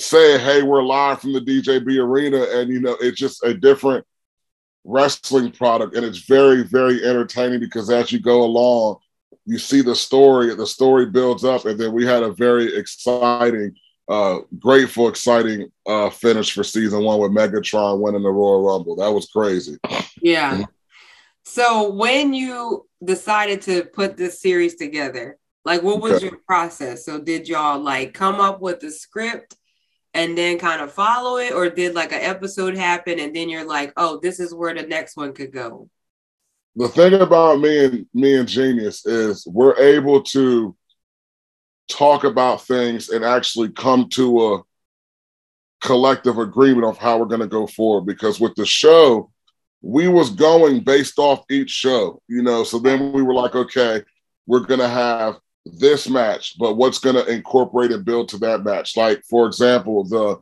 say, 0.00 0.36
"Hey, 0.36 0.62
we're 0.62 0.82
live 0.82 1.20
from 1.20 1.32
the 1.32 1.40
DJB 1.40 1.96
arena," 1.96 2.44
and 2.54 2.70
you 2.70 2.80
know, 2.80 2.96
it's 3.00 3.20
just 3.20 3.44
a 3.44 3.54
different 3.54 4.04
wrestling 4.84 5.50
product, 5.52 5.94
and 5.94 6.04
it's 6.04 6.18
very, 6.18 6.62
very 6.64 7.04
entertaining 7.04 7.60
because 7.60 7.90
as 7.90 8.10
you 8.12 8.20
go 8.20 8.42
along, 8.44 8.96
you 9.44 9.58
see 9.58 9.82
the 9.82 9.94
story. 9.94 10.54
The 10.54 10.66
story 10.66 11.06
builds 11.06 11.44
up, 11.44 11.64
and 11.66 11.78
then 11.78 11.92
we 11.92 12.04
had 12.06 12.22
a 12.22 12.32
very 12.32 12.76
exciting, 12.76 13.74
uh, 14.08 14.40
grateful, 14.58 15.08
exciting 15.08 15.70
uh, 15.86 16.10
finish 16.10 16.52
for 16.52 16.64
season 16.64 17.04
one 17.04 17.18
with 17.18 17.32
Megatron 17.32 18.00
winning 18.00 18.22
the 18.22 18.30
Royal 18.30 18.62
Rumble. 18.62 18.96
That 18.96 19.12
was 19.12 19.26
crazy. 19.26 19.78
Yeah. 20.20 20.66
So 21.44 21.92
when 21.92 22.34
you 22.34 22.86
decided 23.04 23.62
to 23.62 23.84
put 23.84 24.16
this 24.16 24.40
series 24.40 24.76
together, 24.76 25.38
like 25.64 25.82
what 25.82 26.00
was 26.00 26.14
Okay. 26.14 26.26
your 26.26 26.38
process? 26.46 27.04
So 27.04 27.20
did 27.20 27.48
y'all 27.48 27.80
like 27.80 28.14
come 28.14 28.36
up 28.40 28.60
with 28.60 28.80
the 28.80 28.90
script 28.90 29.56
and 30.14 30.36
then 30.36 30.58
kind 30.58 30.82
of 30.82 30.92
follow 30.92 31.38
it, 31.38 31.52
or 31.52 31.70
did 31.70 31.94
like 31.94 32.12
an 32.12 32.20
episode 32.20 32.76
happen 32.76 33.18
and 33.18 33.34
then 33.34 33.48
you're 33.48 33.66
like, 33.66 33.92
oh, 33.96 34.18
this 34.22 34.40
is 34.40 34.54
where 34.54 34.74
the 34.74 34.82
next 34.82 35.16
one 35.16 35.32
could 35.32 35.52
go? 35.52 35.88
the 36.76 36.88
thing 36.88 37.14
about 37.14 37.60
me 37.60 37.84
and 37.84 38.06
me 38.14 38.36
and 38.36 38.48
Genius 38.48 39.04
is 39.04 39.46
we're 39.46 39.76
able 39.76 40.22
to 40.22 40.74
talk 41.90 42.24
about 42.24 42.66
things 42.66 43.10
and 43.10 43.24
actually 43.24 43.70
come 43.70 44.08
to 44.10 44.54
a 44.54 44.62
collective 45.82 46.38
agreement 46.38 46.86
of 46.86 46.96
how 46.96 47.18
we're 47.18 47.26
going 47.26 47.40
to 47.40 47.46
go 47.46 47.66
forward. 47.66 48.06
Because 48.06 48.40
with 48.40 48.54
the 48.54 48.64
show, 48.64 49.30
we 49.82 50.08
was 50.08 50.30
going 50.30 50.80
based 50.80 51.18
off 51.18 51.44
each 51.50 51.70
show, 51.70 52.22
you 52.28 52.42
know. 52.42 52.64
So 52.64 52.78
then 52.78 53.12
we 53.12 53.22
were 53.22 53.34
like, 53.34 53.54
okay, 53.54 54.02
we're 54.46 54.60
going 54.60 54.80
to 54.80 54.88
have 54.88 55.38
this 55.64 56.08
match, 56.08 56.58
but 56.58 56.76
what's 56.76 56.98
going 56.98 57.16
to 57.16 57.26
incorporate 57.26 57.92
and 57.92 58.04
build 58.04 58.28
to 58.30 58.38
that 58.38 58.64
match? 58.64 58.96
Like 58.96 59.22
for 59.28 59.46
example, 59.46 60.04
the 60.04 60.40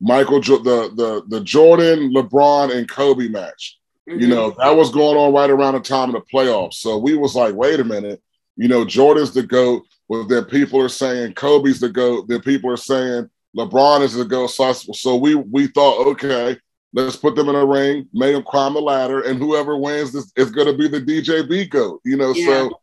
Michael, 0.00 0.40
Jo- 0.40 0.62
the 0.62 0.92
the 0.94 1.22
the 1.28 1.42
Jordan, 1.42 2.12
LeBron, 2.12 2.76
and 2.76 2.88
Kobe 2.88 3.28
match 3.28 3.78
Mm-hmm. 4.08 4.20
You 4.20 4.28
know, 4.28 4.50
that 4.58 4.76
was 4.76 4.92
going 4.92 5.16
on 5.16 5.32
right 5.32 5.50
around 5.50 5.74
the 5.74 5.80
time 5.80 6.14
of 6.14 6.14
the 6.14 6.32
playoffs. 6.32 6.74
So 6.74 6.96
we 6.96 7.16
was 7.16 7.34
like, 7.34 7.54
wait 7.54 7.80
a 7.80 7.84
minute, 7.84 8.22
you 8.56 8.68
know, 8.68 8.84
Jordan's 8.84 9.32
the 9.32 9.42
GOAT. 9.42 9.84
Well, 10.08 10.24
then 10.24 10.44
people 10.44 10.80
are 10.80 10.88
saying 10.88 11.34
Kobe's 11.34 11.80
the 11.80 11.88
GOAT. 11.88 12.28
Then 12.28 12.40
people 12.40 12.70
are 12.70 12.76
saying 12.76 13.28
LeBron 13.56 14.02
is 14.02 14.14
the 14.14 14.24
GOAT. 14.24 14.48
So, 14.48 14.72
so 14.72 15.16
we 15.16 15.34
we 15.34 15.66
thought, 15.66 16.06
okay, 16.06 16.56
let's 16.92 17.16
put 17.16 17.34
them 17.34 17.48
in 17.48 17.56
a 17.56 17.66
ring, 17.66 18.08
make 18.12 18.32
them 18.32 18.44
climb 18.44 18.74
the 18.74 18.80
ladder, 18.80 19.22
and 19.22 19.40
whoever 19.40 19.76
wins 19.76 20.12
this 20.12 20.30
is 20.36 20.52
going 20.52 20.68
to 20.68 20.78
be 20.78 20.86
the 20.86 21.00
DJB 21.00 21.70
GOAT. 21.70 22.00
You 22.04 22.16
know, 22.16 22.32
yeah. 22.32 22.46
so 22.46 22.80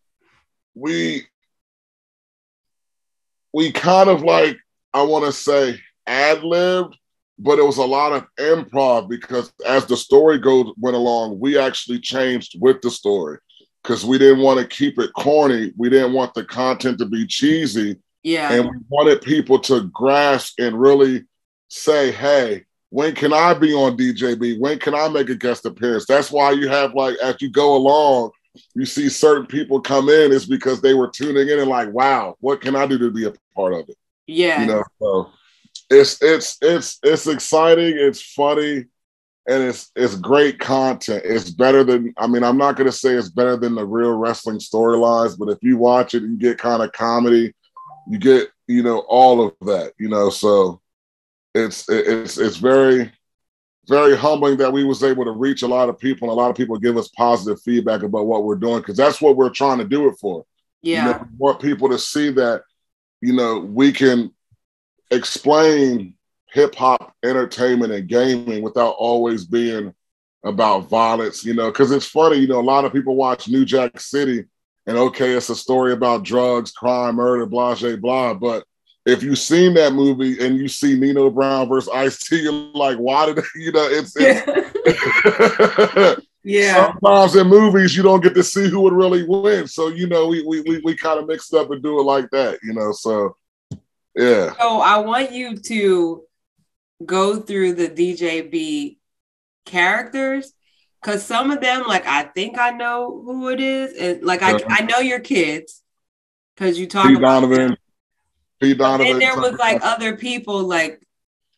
we 0.76 1.26
we 3.54 3.72
kind 3.72 4.10
of 4.10 4.22
like 4.24 4.58
I 4.94 5.04
want 5.04 5.26
to 5.26 5.32
say 5.32 5.80
ad 6.06 6.44
libbed, 6.44 6.98
but 7.40 7.60
it 7.60 7.66
was 7.66 7.78
a 7.78 7.86
lot 7.86 8.14
of 8.14 8.28
improv 8.38 9.10
because 9.10 9.52
as 9.66 9.86
the 9.86 9.98
story 9.98 10.38
goes 10.40 10.74
went 10.78 10.96
along, 10.96 11.40
we 11.40 11.58
actually 11.58 12.00
changed 12.00 12.60
with 12.60 12.82
the 12.82 12.92
story 12.92 13.40
because 13.82 14.06
we 14.06 14.18
didn't 14.18 14.44
want 14.44 14.60
to 14.60 14.66
keep 14.66 15.00
it 15.00 15.12
corny. 15.14 15.74
We 15.78 15.90
didn't 15.90 16.14
want 16.14 16.34
the 16.34 16.46
content 16.46 17.00
to 17.00 17.06
be 17.06 17.26
cheesy. 17.26 17.98
Yeah. 18.24 18.54
And 18.54 18.66
we 18.66 18.78
wanted 18.90 19.22
people 19.22 19.60
to 19.60 19.84
grasp 19.88 20.60
and 20.60 20.80
really 20.80 21.26
say, 21.68 22.12
hey, 22.12 22.64
when 22.90 23.16
can 23.16 23.34
I 23.34 23.54
be 23.54 23.74
on 23.74 23.98
DJB? 23.98 24.60
When 24.60 24.80
can 24.80 24.94
I 24.94 25.10
make 25.10 25.30
a 25.30 25.36
guest 25.36 25.66
appearance? 25.66 26.06
That's 26.06 26.32
why 26.32 26.52
you 26.52 26.70
have 26.70 26.94
like 26.94 27.18
as 27.18 27.42
you 27.42 27.50
go 27.50 27.76
along, 27.76 28.32
you 28.76 28.86
see 28.86 29.10
certain 29.10 29.48
people 29.48 29.82
come 29.82 30.10
in, 30.10 30.32
it's 30.32 30.46
because 30.46 30.82
they 30.82 30.94
were 30.94 31.10
tuning 31.10 31.50
in 31.50 31.60
and 31.60 31.70
like, 31.70 31.90
wow, 31.90 32.36
what 32.40 32.62
can 32.62 32.76
I 32.76 32.86
do 32.86 32.98
to 33.00 33.12
be 33.12 33.26
a 33.26 33.34
part 33.54 33.74
of 33.74 33.90
it? 33.90 33.98
Yeah. 34.28 34.62
You 34.62 34.68
know, 34.68 34.84
so 35.00 35.30
it's 35.90 36.22
it's 36.22 36.58
it's 36.62 37.00
it's 37.04 37.28
exciting, 37.28 37.96
it's 37.98 38.22
funny, 38.22 38.86
and 39.48 39.64
it's 39.64 39.92
it's 39.96 40.16
great 40.16 40.60
content. 40.60 41.24
It's 41.26 41.50
better 41.50 41.84
than 41.84 42.14
I 42.18 42.28
mean, 42.28 42.44
I'm 42.44 42.58
not 42.58 42.76
gonna 42.76 42.92
say 42.92 43.14
it's 43.14 43.30
better 43.30 43.58
than 43.58 43.76
the 43.76 43.86
real 43.86 44.14
wrestling 44.14 44.60
storylines, 44.60 45.38
but 45.38 45.50
if 45.50 45.60
you 45.62 45.78
watch 45.78 46.14
it, 46.14 46.24
you 46.24 46.38
get 46.38 46.58
kind 46.58 46.82
of 46.82 46.92
comedy, 46.92 47.54
you 48.08 48.18
get, 48.18 48.50
you 48.68 48.84
know, 48.84 49.00
all 49.08 49.46
of 49.46 49.54
that, 49.62 49.94
you 50.00 50.10
know, 50.10 50.30
so 50.30 50.82
it's 51.54 51.88
it's 51.90 52.38
it's 52.38 52.58
very 52.58 53.12
very 53.88 54.16
humbling 54.16 54.58
that 54.58 54.72
we 54.72 54.84
was 54.84 55.04
able 55.04 55.26
to 55.26 55.32
reach 55.32 55.62
a 55.62 55.68
lot 55.68 55.90
of 55.90 56.00
people 56.00 56.30
and 56.30 56.38
a 56.38 56.42
lot 56.42 56.50
of 56.50 56.56
people 56.56 56.78
give 56.78 56.98
us 56.98 57.10
positive 57.10 57.62
feedback 57.62 58.04
about 58.04 58.26
what 58.26 58.46
we're 58.46 58.56
doing 58.56 58.80
because 58.80 58.96
that's 58.96 59.22
what 59.22 59.36
we're 59.36 59.50
trying 59.50 59.78
to 59.78 59.84
do 59.84 60.08
it 60.08 60.16
for. 60.22 60.46
Yeah. 60.82 61.06
You 61.06 61.12
know, 61.12 61.20
we 61.20 61.38
want 61.38 61.62
people 61.62 61.90
to 61.90 62.00
see 62.00 62.30
that, 62.32 62.64
you 63.24 63.32
know, 63.32 63.60
we 63.60 63.94
can 63.94 64.34
explain 65.10 66.14
hip 66.52 66.76
hop 66.76 67.16
entertainment 67.24 67.94
and 67.94 68.10
gaming 68.10 68.62
without 68.62 68.96
always 68.98 69.46
being 69.46 69.94
about 70.44 70.90
violence, 70.90 71.46
you 71.46 71.54
know, 71.54 71.72
because 71.72 71.92
it's 71.92 72.06
funny, 72.06 72.36
you 72.36 72.48
know, 72.48 72.60
a 72.60 72.62
lot 72.62 72.84
of 72.84 72.92
people 72.92 73.16
watch 73.16 73.48
New 73.48 73.64
Jack 73.64 73.98
City 74.02 74.44
and 74.88 74.98
okay, 74.98 75.32
it's 75.32 75.50
a 75.50 75.56
story 75.56 75.94
about 75.94 76.24
drugs, 76.24 76.74
crime, 76.74 77.16
murder, 77.16 77.46
blah, 77.46 77.76
blah, 77.76 77.96
blah. 77.96 78.34
But 78.34 78.66
if 79.06 79.24
you've 79.24 79.40
seen 79.40 79.74
that 79.76 79.94
movie 79.94 80.46
and 80.46 80.58
you 80.58 80.68
see 80.68 81.00
Nino 81.00 81.30
Brown 81.30 81.70
versus 81.70 81.90
Ice 81.94 82.20
T, 82.20 82.42
you're 82.42 82.52
like, 82.52 82.98
why 82.98 83.28
did 83.28 83.38
you 83.56 83.72
know? 83.72 83.88
It's, 83.90 84.14
it's 84.18 84.46
yeah. 86.06 86.16
Sometimes 86.46 87.36
in 87.36 87.48
movies 87.48 87.96
you 87.96 88.04
don't 88.04 88.22
get 88.22 88.36
to 88.36 88.44
see 88.44 88.70
who 88.70 88.82
would 88.82 88.94
really 88.94 89.24
win, 89.24 89.68
so 89.68 89.88
you 89.88 90.08
know 90.08 90.28
we 90.28 90.44
we 90.46 90.62
we, 90.62 90.80
we 90.80 90.96
kind 90.96 91.20
of 91.20 91.28
mixed 91.28 91.54
up 91.54 91.72
and 91.72 91.82
do 91.82 92.00
it 92.00 92.04
like 92.04 92.30
that, 92.32 92.60
you 92.64 92.74
know. 92.74 92.92
So 92.92 93.38
yeah. 94.16 94.54
So 94.60 94.80
I 94.82 94.98
want 94.98 95.32
you 95.32 95.58
to 95.58 96.24
go 97.06 97.40
through 97.40 97.74
the 97.74 97.90
DJB 97.90 98.98
characters 99.66 100.54
because 101.02 101.26
some 101.26 101.52
of 101.52 101.62
them, 101.62 101.84
like 101.88 102.06
I 102.06 102.24
think 102.24 102.58
I 102.58 102.72
know 102.72 103.22
who 103.26 103.50
it 103.50 103.60
is, 103.60 103.98
and 103.98 104.24
like 104.24 104.42
I 104.42 104.54
uh-huh. 104.54 104.66
I 104.70 104.84
know 104.84 105.00
your 105.00 105.20
kids 105.20 105.82
because 106.56 106.78
you 106.78 106.88
talk 106.88 107.08
Pete 107.08 107.18
about 107.18 107.42
Donovan. 107.42 107.68
Them. 107.70 107.78
Pete 108.62 108.78
Donovan. 108.78 109.14
And 109.14 109.22
there 109.22 109.38
was 109.38 109.58
like 109.58 109.80
other 109.84 110.18
people 110.18 110.64
like 110.64 111.06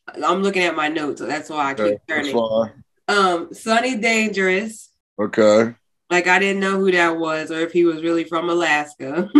I'm 0.08 0.44
looking 0.44 0.64
at 0.64 0.76
my 0.76 0.88
notes, 0.88 1.20
so 1.20 1.28
that's 1.28 1.50
why 1.50 1.72
I 1.72 1.74
keep 1.74 1.86
okay, 1.86 1.98
turning. 2.08 2.74
Um, 3.08 3.54
Sonny 3.54 3.98
Dangerous. 3.98 4.90
Okay. 5.20 5.76
Like 6.10 6.28
I 6.28 6.40
didn't 6.40 6.60
know 6.60 6.80
who 6.80 6.92
that 6.92 7.18
was, 7.18 7.52
or 7.52 7.60
if 7.60 7.72
he 7.72 7.86
was 7.86 8.04
really 8.04 8.24
from 8.24 8.50
Alaska. 8.50 9.30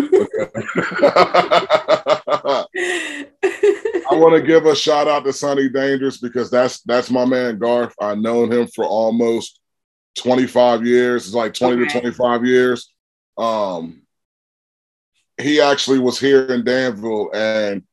I 4.08 4.18
want 4.18 4.36
to 4.36 4.44
give 4.46 4.66
a 4.66 4.76
shout 4.76 5.08
out 5.08 5.26
to 5.26 5.34
Sonny 5.34 5.70
Dangerous 5.70 6.18
because 6.18 6.50
that's 6.50 6.82
that's 6.82 7.12
my 7.12 7.26
man 7.26 7.60
Garth. 7.60 7.94
I've 8.02 8.18
known 8.18 8.52
him 8.52 8.68
for 8.68 8.86
almost 8.86 9.60
25 10.18 10.86
years. 10.86 11.26
It's 11.26 11.36
like 11.36 11.54
20 11.54 11.84
okay. 11.84 11.86
to 11.86 12.00
25 12.00 12.46
years. 12.46 12.92
Um, 13.38 14.02
he 15.40 15.62
actually 15.62 16.00
was 16.00 16.20
here 16.20 16.46
in 16.46 16.64
Danville 16.64 17.30
and 17.34 17.84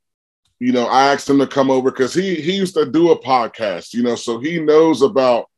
you 0.61 0.71
know, 0.71 0.87
I 0.87 1.13
asked 1.13 1.29
him 1.29 1.41
to 1.41 1.47
come 1.49 1.73
over 1.73 1.91
because 1.91 2.15
he 2.15 2.37
he 2.37 2.53
used 2.53 2.75
to 2.75 2.87
do 2.87 3.11
a 3.11 3.21
podcast, 3.21 3.95
you 3.95 4.05
know, 4.05 4.15
so 4.15 4.39
he 4.39 4.61
knows 4.61 5.03
about 5.03 5.51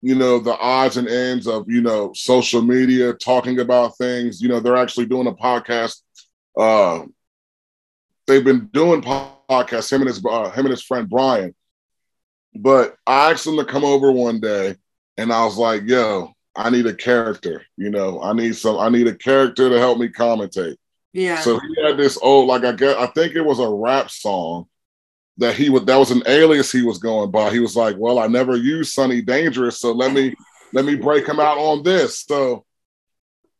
you 0.00 0.14
know 0.14 0.38
the 0.38 0.56
odds 0.56 0.96
and 0.96 1.08
ends 1.08 1.46
of 1.46 1.64
you 1.68 1.80
know 1.80 2.12
social 2.14 2.62
media 2.62 3.12
talking 3.12 3.60
about 3.60 3.96
things. 3.98 4.40
You 4.40 4.48
know 4.48 4.60
they're 4.60 4.76
actually 4.76 5.06
doing 5.06 5.26
a 5.26 5.32
podcast. 5.32 6.02
Uh 6.58 7.04
they've 8.26 8.44
been 8.44 8.66
doing 8.66 9.02
podcasts 9.02 9.90
him 9.90 10.02
and 10.02 10.08
his 10.08 10.24
uh, 10.24 10.50
him 10.50 10.66
and 10.66 10.70
his 10.70 10.82
friend 10.82 11.08
brian. 11.08 11.54
But 12.54 12.96
i 13.06 13.32
asked 13.32 13.46
him 13.46 13.56
to 13.56 13.64
come 13.64 13.84
over 13.84 14.12
one 14.12 14.40
day 14.40 14.76
and 15.16 15.32
i 15.32 15.44
was 15.44 15.56
like 15.56 15.82
yo 15.86 16.32
i 16.56 16.70
need 16.70 16.86
a 16.86 16.94
character 16.94 17.64
you 17.76 17.90
know 17.90 18.20
i 18.22 18.32
need 18.32 18.56
some 18.56 18.78
i 18.78 18.88
need 18.88 19.06
a 19.06 19.14
character 19.14 19.68
to 19.68 19.78
help 19.78 19.98
me 19.98 20.08
commentate. 20.08 20.76
Yeah. 21.12 21.40
So 21.40 21.58
he 21.58 21.82
had 21.82 21.96
this 21.96 22.18
old, 22.20 22.48
like 22.48 22.64
I 22.64 22.72
guess 22.72 22.96
I 22.96 23.06
think 23.06 23.34
it 23.34 23.44
was 23.44 23.58
a 23.58 23.68
rap 23.68 24.10
song 24.10 24.66
that 25.38 25.54
he 25.54 25.70
would 25.70 25.86
that 25.86 25.96
was 25.96 26.10
an 26.10 26.22
alias 26.26 26.70
he 26.70 26.82
was 26.82 26.98
going 26.98 27.30
by. 27.30 27.50
He 27.50 27.60
was 27.60 27.76
like, 27.76 27.96
Well, 27.98 28.18
I 28.18 28.26
never 28.26 28.56
used 28.56 28.92
Sonny 28.92 29.22
Dangerous, 29.22 29.80
so 29.80 29.92
let 29.92 30.12
me 30.12 30.34
let 30.72 30.84
me 30.84 30.96
break 30.96 31.26
him 31.26 31.40
out 31.40 31.58
on 31.58 31.82
this. 31.82 32.20
So 32.20 32.64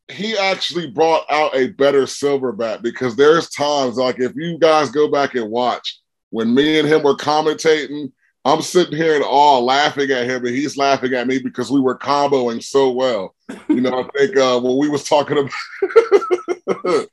he 0.08 0.37
actually 0.37 0.90
brought 0.90 1.25
out 1.30 1.54
a 1.54 1.68
better 1.68 2.02
silverback 2.02 2.82
because 2.82 3.14
there's 3.14 3.50
times 3.50 3.97
like 3.97 4.18
if 4.18 4.32
you 4.35 4.58
guys 4.58 4.90
go 4.90 5.11
back 5.11 5.35
and 5.35 5.50
watch 5.50 6.00
when 6.30 6.54
me 6.54 6.78
and 6.78 6.88
him 6.88 7.02
were 7.02 7.16
commentating, 7.16 8.12
I'm 8.44 8.62
sitting 8.62 8.97
here 8.97 9.16
in 9.16 9.23
awe 9.23 9.58
laughing 9.58 10.11
at 10.11 10.26
him 10.26 10.44
and 10.47 10.54
he's 10.54 10.76
laughing 10.76 11.14
at 11.14 11.26
me 11.26 11.38
because 11.38 11.70
we 11.70 11.80
were 11.80 11.99
comboing 11.99 12.62
so 12.62 12.90
well. 12.90 13.35
You 13.68 13.80
know, 13.80 14.02
I 14.02 14.18
think 14.18 14.37
uh 14.37 14.58
when 14.61 14.78
we 14.78 14.88
was 14.88 15.04
talking 15.04 15.38
about 15.38 15.52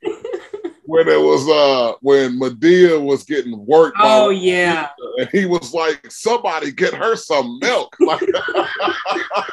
when 0.86 1.08
it 1.08 1.20
was 1.20 1.48
uh 1.48 1.96
when 2.00 2.38
Madea 2.38 3.00
was 3.02 3.24
getting 3.24 3.64
worked. 3.66 3.98
Oh 4.00 4.30
yeah. 4.30 4.88
And 5.18 5.28
he 5.30 5.44
was 5.44 5.74
like, 5.74 6.10
somebody 6.10 6.70
get 6.72 6.94
her 6.94 7.16
some 7.16 7.58
milk. 7.60 7.96
Like, 8.06 8.20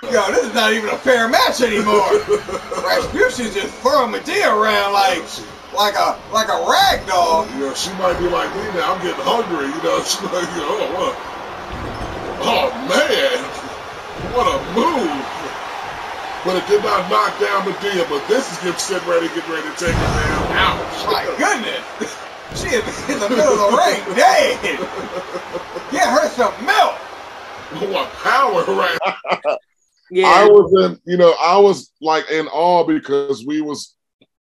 Yo, 0.03 0.31
this 0.31 0.45
is 0.45 0.53
not 0.53 0.73
even 0.73 0.89
a 0.89 0.97
fair 0.97 1.27
match 1.27 1.61
anymore. 1.61 2.05
Rasputia's 2.85 3.53
just 3.53 3.73
throwing 3.81 4.13
Madea 4.13 4.53
around 4.53 4.93
like 4.93 5.23
like 5.73 5.95
a 5.95 6.19
like 6.31 6.49
a 6.49 6.65
rag 6.69 7.05
doll. 7.07 7.47
You 7.53 7.67
know, 7.67 7.73
she 7.73 7.89
might 7.93 8.19
be 8.19 8.29
like 8.29 8.53
me 8.55 8.61
now. 8.77 8.93
I'm 8.93 9.01
getting 9.01 9.23
hungry. 9.23 9.65
You 9.65 9.81
know, 9.81 10.03
she 10.05 10.21
like, 10.25 10.49
you 10.53 10.61
know, 10.61 10.77
oh, 10.77 10.93
what? 10.93 11.15
Oh 12.45 12.69
man, 12.85 13.39
what 14.33 14.45
a 14.45 14.57
move! 14.75 15.42
But 16.45 16.57
it 16.57 16.67
did 16.67 16.83
not 16.83 17.09
knock 17.09 17.39
down 17.39 17.63
Madea. 17.63 18.07
But 18.09 18.27
this 18.27 18.51
is 18.51 18.59
him 18.59 18.75
sitting 18.77 19.07
ready, 19.07 19.27
getting 19.29 19.51
ready 19.51 19.67
to 19.69 19.75
take 19.75 19.95
her 19.95 20.11
down. 20.19 20.51
Ouch! 20.57 21.05
My 21.07 21.25
goodness, 21.37 22.15
she 22.55 22.67
is 22.75 23.09
in 23.09 23.19
the 23.19 23.29
middle 23.29 23.53
of 23.53 23.71
the 23.71 23.77
ring, 23.77 24.15
dead. 24.15 24.59
Get 25.91 26.07
her 26.07 26.27
some 26.29 26.53
milk. 26.65 26.95
What 27.91 28.11
power, 28.13 28.63
right? 28.65 28.99
yeah. 30.11 30.27
I 30.27 30.45
was 30.45 30.73
in, 30.85 30.99
you 31.05 31.17
know, 31.17 31.33
I 31.41 31.57
was 31.57 31.91
like 32.01 32.29
in 32.29 32.47
awe 32.47 32.83
because 32.83 33.45
we 33.45 33.61
was 33.61 33.95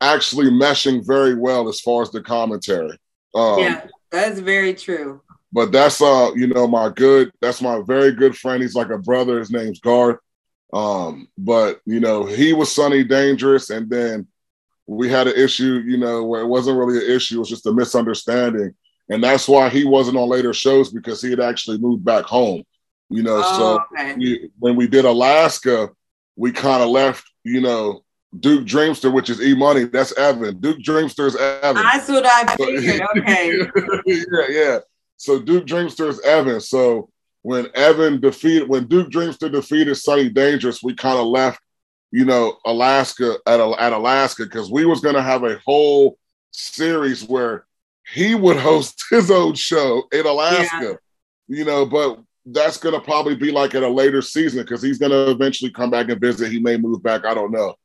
actually 0.02 0.50
meshing 0.50 1.06
very 1.06 1.36
well 1.36 1.68
as 1.68 1.80
far 1.80 2.02
as 2.02 2.12
the 2.12 2.22
commentary. 2.22 2.98
Um, 3.36 3.60
yeah, 3.60 3.88
that's 4.10 4.40
very 4.40 4.74
true. 4.74 5.22
But 5.52 5.72
that's 5.72 6.02
uh, 6.02 6.32
you 6.36 6.48
know, 6.48 6.68
my 6.68 6.90
good, 6.90 7.32
that's 7.42 7.62
my 7.62 7.82
very 7.86 8.12
good 8.12 8.38
friend. 8.38 8.62
He's 8.62 8.76
like 8.76 8.90
a 8.90 8.98
brother. 8.98 9.40
His 9.40 9.52
name's 9.52 9.80
Garth. 9.80 10.20
Um, 10.72 11.28
but 11.38 11.82
you 11.86 12.00
know, 12.00 12.26
he 12.26 12.54
was 12.54 12.72
Sonny 12.72 13.04
Dangerous, 13.04 13.70
and 13.70 13.90
then 13.90 14.28
we 14.90 15.10
had 15.10 15.28
an 15.28 15.36
issue, 15.36 15.84
you 15.86 15.98
know, 15.98 16.24
where 16.24 16.42
it 16.42 16.48
wasn't 16.48 16.78
really 16.78 16.98
an 16.98 17.12
issue, 17.12 17.36
it 17.36 17.40
was 17.40 17.50
just 17.50 17.68
a 17.68 17.74
misunderstanding. 17.74 18.74
And 19.10 19.24
that's 19.24 19.48
why 19.48 19.70
he 19.70 19.86
wasn't 19.86 20.18
on 20.18 20.30
later 20.30 20.54
shows 20.54 20.92
because 20.92 21.22
he 21.22 21.30
had 21.30 21.40
actually 21.40 21.78
moved 21.78 22.06
back 22.06 22.26
home. 22.26 22.64
You 23.10 23.24
know, 23.24 23.42
oh, 23.44 23.58
so 23.58 24.00
okay. 24.00 24.16
we, 24.16 24.50
when 24.60 24.76
we 24.76 24.88
did 24.88 25.06
Alaska, 25.06 25.90
we 26.36 26.52
kind 26.52 26.84
of 26.84 26.90
left, 26.90 27.24
you 27.44 27.60
know, 27.60 28.04
Duke 28.40 28.66
Dreamster, 28.66 29.10
which 29.10 29.32
is 29.32 29.42
E 29.42 29.56
Money, 29.56 29.86
that's 29.86 30.16
Evan. 30.16 30.60
Duke 30.60 30.82
Dreamster 30.84 31.26
is 31.26 31.36
Evan. 31.36 31.82
That's 31.82 32.08
what 32.08 32.26
I 32.26 32.56
figured. 32.56 33.02
okay. 33.18 33.60
yeah, 34.06 34.48
yeah. 34.50 34.80
So 35.18 35.40
Duke 35.40 35.66
Dreamster 35.66 36.08
is 36.08 36.22
Evan. 36.22 36.62
So 36.62 37.10
when 37.42 37.68
Evan 37.74 38.20
defeated 38.20 38.68
when 38.68 38.88
Duke 38.88 39.10
Dreamster 39.10 39.50
defeated 39.50 39.96
Sonny 39.96 40.30
Dangerous, 40.30 40.84
we 40.84 40.94
kind 40.94 41.20
of 41.20 41.28
left, 41.28 41.60
you 42.12 42.26
know, 42.26 42.58
Alaska 42.66 43.38
at 43.46 43.60
at 43.60 43.94
Alaska 43.94 44.44
because 44.44 44.72
we 44.72 44.86
was 44.86 45.00
gonna 45.00 45.22
have 45.22 45.44
a 45.44 45.60
whole 45.66 46.18
series 46.52 47.24
where 47.24 47.66
he 48.08 48.36
would 48.36 48.58
host 48.70 49.04
his 49.10 49.32
own 49.32 49.56
show 49.56 50.04
in 50.12 50.26
Alaska, 50.26 50.78
yeah. 50.82 50.94
you 51.48 51.66
know, 51.66 51.86
but 51.86 52.20
that's 52.46 52.78
gonna 52.78 53.00
probably 53.00 53.36
be 53.36 53.52
like 53.52 53.76
at 53.76 53.84
a 53.84 53.90
later 53.90 54.22
season 54.22 54.64
because 54.64 54.82
he's 54.82 54.98
gonna 54.98 55.30
eventually 55.30 55.72
come 55.72 55.90
back 55.90 56.10
and 56.10 56.20
visit. 56.20 56.52
He 56.52 56.60
may 56.60 56.78
move 56.78 57.02
back, 57.04 57.26
I 57.26 57.34
don't 57.34 57.52
know. 57.52 57.76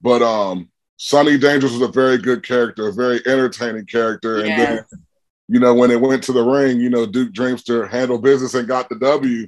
But 0.00 0.22
um 0.22 0.68
Sonny 0.96 1.36
Dangerous 1.36 1.72
was 1.72 1.82
a 1.82 1.88
very 1.88 2.16
good 2.16 2.44
character, 2.44 2.86
a 2.86 2.92
very 2.92 3.20
entertaining 3.26 3.86
character. 3.86 4.38
And 4.38 4.50
then, 4.50 4.84
you 5.48 5.60
know, 5.60 5.74
when 5.74 5.90
it 5.90 6.00
went 6.00 6.22
to 6.24 6.32
the 6.32 6.42
ring, 6.42 6.80
you 6.80 6.90
know, 6.90 7.06
Duke 7.06 7.32
Dreamster 7.32 7.86
handled 7.86 8.22
business 8.22 8.54
and 8.54 8.68
got 8.68 8.88
the 8.88 8.96
W. 8.96 9.46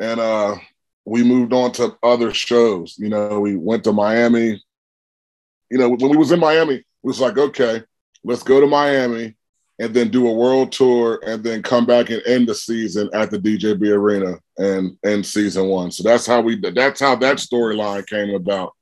And 0.00 0.20
uh 0.20 0.56
we 1.06 1.22
moved 1.22 1.52
on 1.52 1.72
to 1.72 1.96
other 2.02 2.34
shows. 2.34 2.96
You 2.98 3.08
know, 3.08 3.40
we 3.40 3.54
went 3.54 3.84
to 3.84 3.92
Miami. 3.92 4.60
You 5.70 5.78
know, 5.78 5.88
when 5.88 6.10
we 6.10 6.16
was 6.16 6.32
in 6.32 6.40
Miami, 6.40 6.74
it 6.74 6.84
was 7.02 7.20
like, 7.20 7.38
okay, 7.38 7.82
let's 8.24 8.42
go 8.42 8.60
to 8.60 8.66
Miami 8.66 9.36
and 9.78 9.94
then 9.94 10.10
do 10.10 10.26
a 10.26 10.32
world 10.32 10.72
tour 10.72 11.20
and 11.24 11.44
then 11.44 11.62
come 11.62 11.86
back 11.86 12.10
and 12.10 12.22
end 12.26 12.48
the 12.48 12.54
season 12.54 13.08
at 13.12 13.30
the 13.30 13.38
DJB 13.38 13.88
Arena 13.88 14.38
and 14.58 14.96
end 15.04 15.24
season 15.24 15.66
one. 15.68 15.90
So 15.90 16.02
that's 16.02 16.26
how 16.26 16.40
we 16.40 16.58
that's 16.58 17.00
how 17.00 17.14
that 17.16 17.36
storyline 17.36 18.06
came 18.06 18.34
about. 18.34 18.72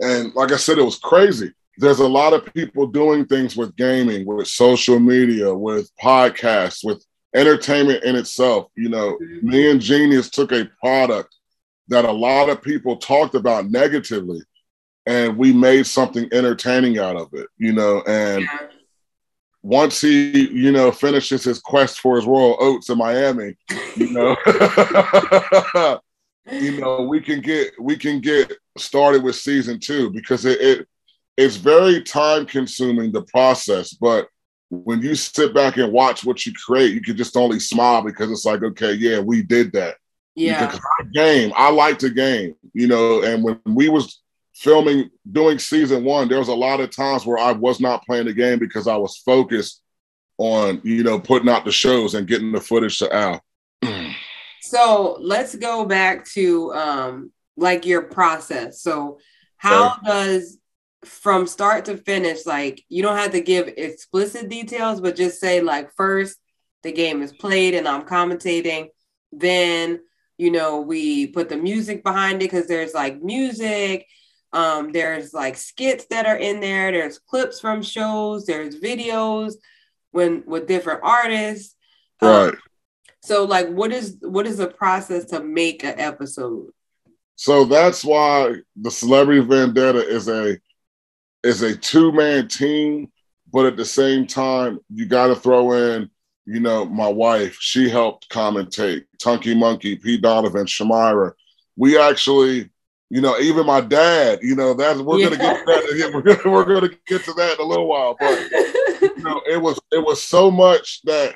And 0.00 0.34
like 0.34 0.52
I 0.52 0.56
said, 0.56 0.78
it 0.78 0.84
was 0.84 0.98
crazy. 0.98 1.52
There's 1.78 2.00
a 2.00 2.08
lot 2.08 2.32
of 2.32 2.52
people 2.54 2.86
doing 2.86 3.26
things 3.26 3.56
with 3.56 3.76
gaming, 3.76 4.26
with 4.26 4.48
social 4.48 5.00
media, 5.00 5.52
with 5.54 5.90
podcasts, 6.00 6.84
with 6.84 7.04
entertainment 7.34 8.04
in 8.04 8.16
itself. 8.16 8.68
You 8.76 8.88
know, 8.88 9.18
mm-hmm. 9.20 9.48
me 9.48 9.70
and 9.70 9.80
Genius 9.80 10.30
took 10.30 10.52
a 10.52 10.70
product 10.80 11.34
that 11.88 12.04
a 12.04 12.12
lot 12.12 12.48
of 12.48 12.62
people 12.62 12.96
talked 12.96 13.34
about 13.34 13.70
negatively, 13.70 14.40
and 15.06 15.36
we 15.36 15.52
made 15.52 15.86
something 15.86 16.28
entertaining 16.32 16.98
out 16.98 17.16
of 17.16 17.28
it, 17.32 17.48
you 17.58 17.72
know. 17.72 18.02
And 18.06 18.42
yeah. 18.42 18.68
once 19.62 20.00
he, 20.00 20.48
you 20.48 20.72
know, 20.72 20.90
finishes 20.90 21.44
his 21.44 21.58
quest 21.58 22.00
for 22.00 22.16
his 22.16 22.24
royal 22.24 22.56
oats 22.60 22.88
in 22.88 22.98
Miami, 22.98 23.56
you 23.96 24.10
know, 24.12 24.36
you 26.50 26.80
know, 26.80 27.02
we 27.02 27.20
can 27.20 27.40
get 27.40 27.72
we 27.78 27.96
can 27.96 28.20
get 28.20 28.52
started 28.78 29.22
with 29.22 29.36
season 29.36 29.78
two 29.78 30.10
because 30.10 30.44
it, 30.44 30.60
it 30.60 30.88
it's 31.36 31.56
very 31.56 32.02
time 32.02 32.46
consuming 32.46 33.12
the 33.12 33.22
process, 33.22 33.92
but 33.92 34.28
when 34.70 35.02
you 35.02 35.14
sit 35.14 35.54
back 35.54 35.76
and 35.76 35.92
watch 35.92 36.24
what 36.24 36.44
you 36.46 36.52
create, 36.52 36.92
you 36.92 37.00
can 37.00 37.16
just 37.16 37.36
only 37.36 37.60
smile 37.60 38.02
because 38.02 38.30
it's 38.30 38.44
like, 38.44 38.62
okay, 38.62 38.92
yeah, 38.92 39.20
we 39.20 39.42
did 39.42 39.72
that. 39.72 39.96
Yeah. 40.34 40.66
Because 40.66 40.80
I 41.00 41.04
game, 41.12 41.52
I 41.54 41.70
like 41.70 41.98
to 42.00 42.10
game, 42.10 42.54
you 42.72 42.88
know, 42.88 43.22
and 43.22 43.44
when 43.44 43.60
we 43.64 43.88
was 43.88 44.20
filming 44.54 45.10
doing 45.30 45.58
season 45.58 46.04
one, 46.04 46.28
there 46.28 46.38
was 46.38 46.48
a 46.48 46.54
lot 46.54 46.80
of 46.80 46.90
times 46.90 47.24
where 47.24 47.38
I 47.38 47.52
was 47.52 47.80
not 47.80 48.04
playing 48.04 48.26
the 48.26 48.32
game 48.32 48.58
because 48.58 48.88
I 48.88 48.96
was 48.96 49.18
focused 49.18 49.82
on, 50.38 50.80
you 50.82 51.04
know, 51.04 51.20
putting 51.20 51.48
out 51.48 51.64
the 51.64 51.72
shows 51.72 52.14
and 52.14 52.26
getting 52.26 52.52
the 52.52 52.60
footage 52.60 52.98
to 52.98 53.14
Al. 53.14 53.44
So 54.66 55.18
let's 55.20 55.54
go 55.54 55.84
back 55.84 56.24
to 56.30 56.72
um, 56.72 57.32
like 57.54 57.84
your 57.84 58.00
process. 58.00 58.80
So 58.80 59.18
how 59.58 59.98
does 60.04 60.58
from 61.04 61.46
start 61.46 61.86
to 61.86 61.96
finish, 61.96 62.46
like 62.46 62.84
you 62.88 63.02
don't 63.02 63.16
have 63.16 63.32
to 63.32 63.40
give 63.40 63.68
explicit 63.68 64.48
details, 64.48 65.00
but 65.00 65.16
just 65.16 65.40
say 65.40 65.60
like 65.60 65.92
first 65.94 66.38
the 66.82 66.92
game 66.92 67.22
is 67.22 67.32
played 67.32 67.74
and 67.74 67.88
I'm 67.88 68.02
commentating. 68.02 68.88
Then, 69.32 70.00
you 70.38 70.50
know, 70.50 70.80
we 70.80 71.28
put 71.28 71.48
the 71.48 71.56
music 71.56 72.04
behind 72.04 72.42
it 72.42 72.50
because 72.50 72.68
there's 72.68 72.94
like 72.94 73.22
music. 73.22 74.06
Um, 74.52 74.92
there's 74.92 75.34
like 75.34 75.56
skits 75.56 76.06
that 76.10 76.26
are 76.26 76.36
in 76.36 76.60
there, 76.60 76.92
there's 76.92 77.18
clips 77.18 77.58
from 77.58 77.82
shows, 77.82 78.46
there's 78.46 78.80
videos 78.80 79.54
when 80.12 80.44
with 80.46 80.68
different 80.68 81.00
artists. 81.02 81.74
Um, 82.22 82.28
right. 82.28 82.48
Um, 82.50 82.56
so 83.22 83.44
like 83.44 83.68
what 83.70 83.90
is 83.90 84.18
what 84.20 84.46
is 84.46 84.58
the 84.58 84.68
process 84.68 85.24
to 85.26 85.42
make 85.42 85.82
an 85.82 85.98
episode? 85.98 86.68
So 87.36 87.64
that's 87.64 88.04
why 88.04 88.56
the 88.76 88.90
Celebrity 88.90 89.40
Vendetta 89.40 90.06
is 90.06 90.28
a 90.28 90.56
is 91.44 91.62
a 91.62 91.76
two 91.76 92.10
man 92.10 92.48
team, 92.48 93.12
but 93.52 93.66
at 93.66 93.76
the 93.76 93.84
same 93.84 94.26
time, 94.26 94.80
you 94.92 95.06
got 95.06 95.28
to 95.28 95.36
throw 95.36 95.72
in, 95.72 96.10
you 96.46 96.58
know, 96.58 96.86
my 96.86 97.06
wife. 97.06 97.56
She 97.60 97.88
helped 97.88 98.28
commentate. 98.30 99.04
Tunky 99.22 99.56
Monkey, 99.56 99.94
P. 99.96 100.16
Donovan, 100.18 100.66
Shamira. 100.66 101.32
We 101.76 101.98
actually, 101.98 102.70
you 103.10 103.20
know, 103.20 103.38
even 103.38 103.66
my 103.66 103.82
dad. 103.82 104.40
You 104.42 104.56
know, 104.56 104.74
that's 104.74 105.00
we're 105.00 105.18
yeah. 105.18 105.24
gonna 105.30 105.36
get 105.36 105.58
to 105.58 105.64
that. 105.66 106.10
We're 106.14 106.22
gonna, 106.22 106.50
we're 106.50 106.64
gonna 106.64 106.94
get 107.06 107.24
to 107.24 107.32
that 107.34 107.58
in 107.58 107.64
a 107.64 107.68
little 107.68 107.86
while, 107.86 108.16
but 108.18 108.38
you 109.00 109.22
know, 109.22 109.40
it 109.48 109.60
was 109.60 109.78
it 109.92 110.04
was 110.04 110.22
so 110.22 110.50
much 110.50 111.02
that 111.02 111.34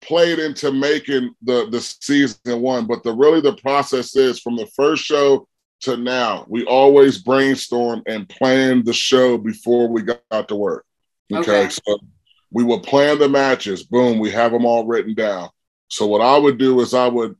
played 0.00 0.38
into 0.38 0.70
making 0.70 1.34
the 1.42 1.68
the 1.70 1.80
season 1.80 2.60
one. 2.60 2.86
But 2.86 3.02
the 3.02 3.12
really 3.12 3.40
the 3.40 3.56
process 3.56 4.14
is 4.16 4.38
from 4.38 4.56
the 4.56 4.66
first 4.76 5.04
show 5.04 5.48
to 5.84 5.96
now, 5.96 6.44
we 6.48 6.64
always 6.64 7.18
brainstorm 7.18 8.02
and 8.06 8.28
plan 8.28 8.84
the 8.84 8.92
show 8.92 9.38
before 9.38 9.88
we 9.88 10.02
got 10.02 10.48
to 10.48 10.54
work. 10.54 10.84
Okay? 11.32 11.64
okay. 11.64 11.68
So 11.70 11.98
we 12.50 12.64
will 12.64 12.80
plan 12.80 13.18
the 13.18 13.28
matches. 13.28 13.82
Boom, 13.82 14.18
we 14.18 14.30
have 14.30 14.52
them 14.52 14.64
all 14.64 14.86
written 14.86 15.14
down. 15.14 15.48
So 15.88 16.06
what 16.06 16.20
I 16.20 16.36
would 16.36 16.58
do 16.58 16.80
is 16.80 16.94
I 16.94 17.08
would 17.08 17.36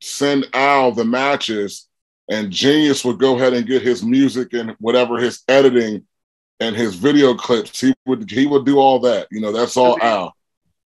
send 0.00 0.46
Al 0.52 0.92
the 0.92 1.04
matches 1.04 1.88
and 2.30 2.50
Genius 2.50 3.04
would 3.04 3.18
go 3.18 3.36
ahead 3.36 3.52
and 3.52 3.66
get 3.66 3.82
his 3.82 4.02
music 4.02 4.52
and 4.52 4.76
whatever 4.78 5.18
his 5.18 5.42
editing 5.48 6.06
and 6.60 6.74
his 6.76 6.94
video 6.94 7.34
clips. 7.34 7.80
He 7.80 7.94
would 8.06 8.30
he 8.30 8.46
would 8.46 8.64
do 8.64 8.78
all 8.78 9.00
that. 9.00 9.28
You 9.30 9.40
know, 9.40 9.52
that's 9.52 9.76
all 9.76 9.94
okay. 9.94 10.06
Al. 10.06 10.34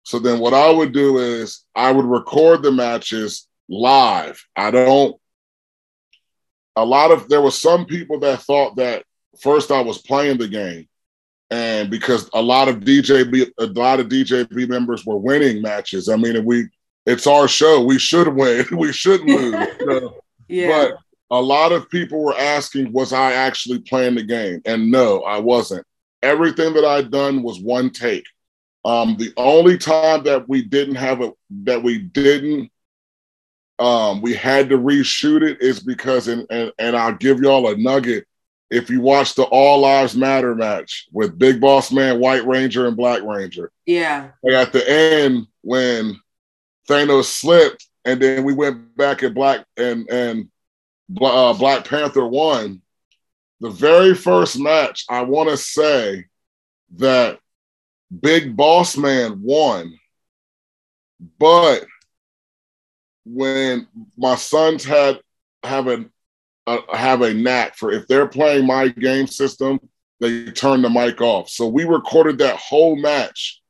So 0.03 0.19
then 0.19 0.39
what 0.39 0.53
I 0.53 0.69
would 0.69 0.93
do 0.93 1.17
is 1.17 1.65
I 1.75 1.91
would 1.91 2.05
record 2.05 2.61
the 2.61 2.71
matches 2.71 3.47
live. 3.67 4.45
I 4.55 4.71
don't 4.71 5.19
a 6.75 6.85
lot 6.85 7.11
of 7.11 7.29
there 7.29 7.41
were 7.41 7.51
some 7.51 7.85
people 7.85 8.19
that 8.19 8.41
thought 8.41 8.75
that 8.77 9.03
first 9.41 9.71
I 9.71 9.81
was 9.81 10.01
playing 10.01 10.37
the 10.37 10.47
game. 10.47 10.87
And 11.51 11.89
because 11.91 12.29
a 12.33 12.41
lot 12.41 12.67
of 12.67 12.77
DJB 12.77 13.51
a 13.59 13.67
lot 13.67 13.99
of 13.99 14.07
DJB 14.07 14.67
members 14.67 15.05
were 15.05 15.17
winning 15.17 15.61
matches. 15.61 16.09
I 16.09 16.15
mean, 16.15 16.43
we 16.43 16.67
it's 17.05 17.27
our 17.27 17.47
show. 17.47 17.83
We 17.83 17.99
should 17.99 18.27
win. 18.27 18.65
we 18.77 18.91
shouldn't 18.91 19.29
lose. 19.29 19.67
You 19.79 19.85
know? 19.85 20.19
yeah. 20.47 20.67
But 20.67 20.97
a 21.37 21.41
lot 21.41 21.71
of 21.71 21.89
people 21.89 22.23
were 22.23 22.37
asking, 22.37 22.91
was 22.91 23.13
I 23.13 23.33
actually 23.33 23.79
playing 23.79 24.15
the 24.15 24.23
game? 24.23 24.61
And 24.65 24.91
no, 24.91 25.21
I 25.21 25.39
wasn't. 25.39 25.85
Everything 26.21 26.73
that 26.73 26.85
I'd 26.85 27.11
done 27.11 27.43
was 27.43 27.59
one 27.59 27.89
take. 27.91 28.25
Um, 28.83 29.15
the 29.17 29.33
only 29.37 29.77
time 29.77 30.23
that 30.23 30.47
we 30.47 30.61
didn't 30.61 30.95
have 30.95 31.21
a 31.21 31.31
that 31.63 31.81
we 31.81 31.99
didn't 31.99 32.71
um, 33.79 34.21
we 34.21 34.33
had 34.33 34.69
to 34.69 34.77
reshoot 34.77 35.41
it 35.41 35.61
is 35.61 35.79
because 35.79 36.27
and, 36.27 36.47
and 36.49 36.71
and 36.79 36.95
I'll 36.95 37.15
give 37.15 37.39
y'all 37.39 37.69
a 37.69 37.77
nugget. 37.77 38.25
If 38.71 38.89
you 38.89 39.01
watch 39.01 39.35
the 39.35 39.43
All 39.43 39.81
Lives 39.81 40.15
Matter 40.15 40.55
match 40.55 41.07
with 41.11 41.37
Big 41.37 41.61
Boss 41.61 41.91
Man, 41.91 42.19
White 42.19 42.45
Ranger, 42.47 42.87
and 42.87 42.97
Black 42.97 43.21
Ranger, 43.23 43.71
yeah, 44.43 44.61
at 44.61 44.71
the 44.71 44.89
end 44.89 45.47
when 45.61 46.19
Thanos 46.89 47.25
slipped, 47.25 47.85
and 48.05 48.21
then 48.21 48.43
we 48.43 48.53
went 48.53 48.95
back 48.95 49.23
at 49.23 49.33
Black 49.33 49.65
and 49.77 50.09
and 50.09 50.49
uh, 51.21 51.53
Black 51.53 51.85
Panther 51.85 52.25
won. 52.25 52.81
The 53.61 53.69
very 53.69 54.13
first 54.13 54.59
match, 54.59 55.05
I 55.09 55.21
want 55.21 55.49
to 55.49 55.57
say 55.57 56.25
that 56.97 57.39
Big 58.21 58.55
Boss 58.55 58.97
Man 58.97 59.41
won, 59.41 59.97
but 61.39 61.85
when 63.25 63.87
my 64.17 64.35
sons 64.35 64.83
had 64.83 65.19
have 65.63 65.87
a, 65.87 66.05
a, 66.67 66.95
have 66.95 67.21
a 67.21 67.33
knack 67.33 67.75
for 67.75 67.91
if 67.91 68.07
they're 68.07 68.27
playing 68.27 68.67
my 68.67 68.89
game 68.89 69.27
system, 69.27 69.79
they 70.19 70.45
turn 70.51 70.81
the 70.81 70.89
mic 70.89 71.21
off. 71.21 71.49
So 71.49 71.67
we 71.67 71.83
recorded 71.83 72.37
that 72.37 72.57
whole 72.57 72.95
match 72.95 73.61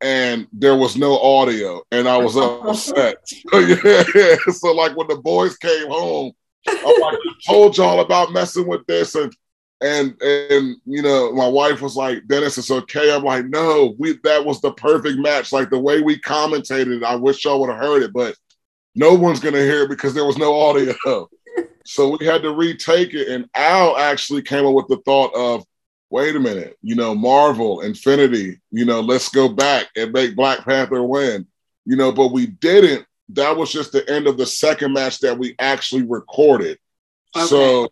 and 0.00 0.46
there 0.52 0.76
was 0.76 0.96
no 0.96 1.18
audio 1.18 1.82
and 1.90 2.08
I 2.08 2.16
was 2.16 2.36
upset. 2.36 3.16
So 4.52 4.72
like 4.72 4.96
when 4.96 5.08
the 5.08 5.20
boys 5.22 5.56
came 5.56 5.88
home, 5.88 6.32
I'm 6.68 7.00
like, 7.00 7.14
I 7.14 7.34
told 7.46 7.76
y'all 7.76 8.00
about 8.00 8.32
messing 8.32 8.66
with 8.66 8.86
this 8.86 9.14
and 9.14 9.32
and 9.82 10.20
and 10.22 10.76
you 10.86 11.02
know 11.02 11.32
my 11.32 11.46
wife 11.46 11.82
was 11.82 11.96
like 11.96 12.24
dennis 12.28 12.56
it's 12.56 12.70
okay 12.70 13.12
i'm 13.12 13.24
like 13.24 13.44
no 13.46 13.96
we 13.98 14.16
that 14.22 14.44
was 14.44 14.60
the 14.60 14.72
perfect 14.74 15.18
match 15.18 15.52
like 15.52 15.70
the 15.70 15.78
way 15.78 16.00
we 16.00 16.18
commentated 16.20 17.02
i 17.02 17.16
wish 17.16 17.44
y'all 17.44 17.60
would 17.60 17.68
have 17.68 17.80
heard 17.80 18.02
it 18.02 18.12
but 18.12 18.36
no 18.94 19.14
one's 19.14 19.40
gonna 19.40 19.58
hear 19.58 19.84
it 19.84 19.88
because 19.88 20.14
there 20.14 20.24
was 20.24 20.38
no 20.38 20.58
audio 20.60 20.94
so 21.84 22.16
we 22.16 22.26
had 22.26 22.42
to 22.42 22.52
retake 22.52 23.14
it 23.14 23.28
and 23.28 23.48
al 23.54 23.96
actually 23.96 24.42
came 24.42 24.64
up 24.66 24.74
with 24.74 24.86
the 24.88 24.98
thought 25.04 25.34
of 25.34 25.64
wait 26.10 26.36
a 26.36 26.40
minute 26.40 26.76
you 26.82 26.94
know 26.94 27.14
marvel 27.14 27.80
infinity 27.80 28.60
you 28.70 28.84
know 28.84 29.00
let's 29.00 29.28
go 29.28 29.48
back 29.48 29.86
and 29.96 30.12
make 30.12 30.36
black 30.36 30.64
panther 30.64 31.02
win 31.02 31.46
you 31.84 31.96
know, 31.96 32.12
but 32.12 32.28
we 32.28 32.46
didn't. 32.46 33.06
That 33.30 33.56
was 33.56 33.72
just 33.72 33.92
the 33.92 34.08
end 34.10 34.26
of 34.26 34.36
the 34.36 34.46
second 34.46 34.92
match 34.92 35.20
that 35.20 35.38
we 35.38 35.54
actually 35.58 36.02
recorded. 36.02 36.78
Okay. 37.34 37.46
So 37.46 37.88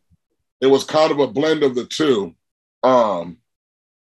it 0.60 0.66
was 0.66 0.84
kind 0.84 1.10
of 1.10 1.18
a 1.18 1.26
blend 1.26 1.62
of 1.62 1.74
the 1.74 1.86
two. 1.86 2.34
Um, 2.82 3.38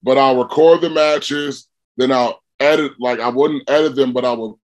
but 0.03 0.17
I'll 0.17 0.41
record 0.41 0.81
the 0.81 0.89
matches, 0.89 1.67
then 1.95 2.11
I'll 2.11 2.41
edit, 2.59 2.93
like 2.99 3.19
I 3.19 3.29
wouldn't 3.29 3.69
edit 3.69 3.95
them, 3.95 4.13
but 4.13 4.25
I 4.25 4.33
will 4.33 4.51
s- 4.51 4.59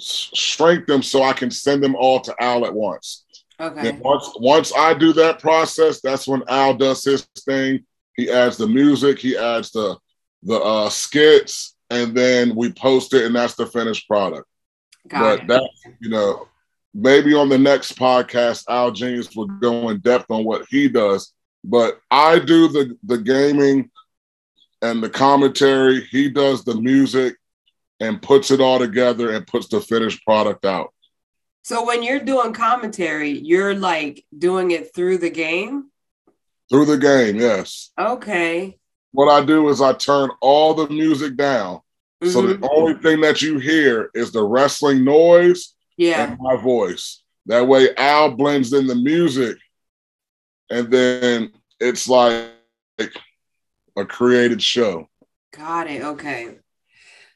shrink 0.00 0.86
them 0.86 1.02
so 1.02 1.22
I 1.22 1.32
can 1.32 1.50
send 1.50 1.82
them 1.82 1.94
all 1.94 2.20
to 2.20 2.34
Al 2.40 2.64
at 2.66 2.74
once. 2.74 3.24
Okay. 3.60 3.90
And 3.90 4.00
once 4.00 4.30
once 4.36 4.72
I 4.76 4.94
do 4.94 5.12
that 5.14 5.38
process, 5.38 6.00
that's 6.00 6.26
when 6.26 6.42
Al 6.48 6.74
does 6.74 7.04
his 7.04 7.22
thing. 7.46 7.84
He 8.16 8.30
adds 8.30 8.56
the 8.56 8.66
music, 8.66 9.18
he 9.18 9.36
adds 9.36 9.70
the 9.70 9.96
the 10.42 10.56
uh, 10.56 10.88
skits, 10.88 11.76
and 11.90 12.16
then 12.16 12.56
we 12.56 12.72
post 12.72 13.14
it, 13.14 13.24
and 13.24 13.36
that's 13.36 13.54
the 13.54 13.66
finished 13.66 14.08
product. 14.08 14.48
Got 15.08 15.20
but 15.20 15.40
it. 15.40 15.48
that 15.48 15.70
you 16.00 16.08
know, 16.08 16.48
maybe 16.94 17.34
on 17.34 17.48
the 17.48 17.58
next 17.58 17.96
podcast, 17.96 18.64
Al 18.68 18.90
Genius 18.90 19.34
will 19.36 19.46
go 19.46 19.90
in 19.90 20.00
depth 20.00 20.30
on 20.30 20.44
what 20.44 20.66
he 20.68 20.88
does. 20.88 21.32
But 21.62 22.00
I 22.10 22.38
do 22.38 22.68
the 22.68 22.98
the 23.04 23.18
gaming 23.18 23.90
and 24.80 25.02
the 25.02 25.10
commentary. 25.10 26.04
He 26.10 26.28
does 26.28 26.64
the 26.64 26.74
music 26.74 27.36
and 28.02 28.20
puts 28.20 28.50
it 28.50 28.60
all 28.60 28.80
together 28.80 29.30
and 29.30 29.46
puts 29.46 29.68
the 29.68 29.80
finished 29.80 30.24
product 30.24 30.64
out. 30.64 30.92
So 31.62 31.86
when 31.86 32.02
you're 32.02 32.18
doing 32.18 32.52
commentary, 32.52 33.30
you're 33.30 33.76
like 33.76 34.24
doing 34.36 34.72
it 34.72 34.92
through 34.92 35.18
the 35.18 35.30
game? 35.30 35.88
Through 36.68 36.86
the 36.86 36.98
game, 36.98 37.36
yes. 37.36 37.92
Okay. 37.96 38.76
What 39.12 39.28
I 39.30 39.44
do 39.44 39.68
is 39.68 39.80
I 39.80 39.92
turn 39.92 40.30
all 40.40 40.74
the 40.74 40.88
music 40.88 41.36
down. 41.36 41.80
So 42.24 42.42
Mhm. 42.42 42.60
the 42.60 42.68
only 42.70 42.94
thing 42.94 43.20
that 43.20 43.40
you 43.40 43.58
hear 43.58 44.10
is 44.14 44.32
the 44.32 44.42
wrestling 44.42 45.04
noise 45.04 45.74
yeah. 45.96 46.24
and 46.24 46.38
my 46.40 46.56
voice. 46.56 47.22
That 47.46 47.68
way 47.68 47.94
Al 47.96 48.32
blends 48.32 48.72
in 48.72 48.88
the 48.88 48.96
music 48.96 49.58
and 50.70 50.90
then 50.90 51.52
it's 51.78 52.08
like 52.08 52.50
a 53.96 54.04
created 54.04 54.60
show. 54.60 55.08
Got 55.52 55.88
it. 55.88 56.02
Okay. 56.02 56.58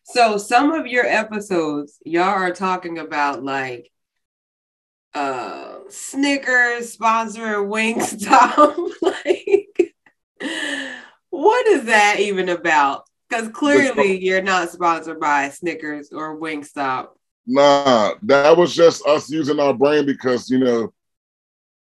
So 0.09 0.39
some 0.39 0.71
of 0.71 0.87
your 0.87 1.05
episodes, 1.05 1.99
y'all 2.05 2.23
are 2.23 2.53
talking 2.53 2.99
about 2.99 3.43
like 3.43 3.91
uh 5.15 5.79
Snickers 5.89 6.93
sponsor 6.93 7.59
Wingstop. 7.65 8.91
like 9.03 9.95
what 11.31 11.67
is 11.67 11.87
that 11.87 12.21
even 12.21 12.49
about? 12.49 13.03
Because 13.29 13.49
clearly 13.49 14.25
you're 14.25 14.43
not 14.43 14.71
sponsored 14.71 15.19
by 15.19 15.49
Snickers 15.49 16.13
or 16.13 16.39
Wingstop. 16.39 17.09
Nah, 17.45 18.15
that 18.23 18.57
was 18.57 18.75
just 18.77 19.05
us 19.07 19.29
using 19.29 19.59
our 19.59 19.75
brain 19.75 20.07
because 20.07 20.49
you 20.49 20.61
know 20.61 20.93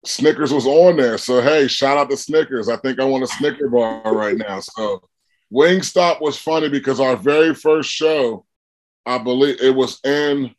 Snickers 0.05 0.53
was 0.53 0.67
on 0.67 0.97
there. 0.97 1.17
So 1.17 1.41
hey, 1.41 1.67
shout 1.67 1.97
out 1.97 2.11
to 2.11 2.17
Snickers. 2.17 2.69
I 2.69 2.77
think 2.77 2.99
I 2.99 3.05
want 3.05 3.23
a 3.23 3.27
Snicker 3.27 3.69
bar 3.69 4.15
right 4.15 4.37
now. 4.37 4.59
So 4.59 5.01
Wingstop 5.53 6.21
was 6.21 6.37
funny 6.37 6.69
because 6.69 6.99
our 6.99 7.15
very 7.15 7.53
first 7.53 7.89
show, 7.89 8.45
I 9.05 9.17
believe 9.17 9.61
it 9.61 9.75
was 9.75 9.99
in 10.03 10.55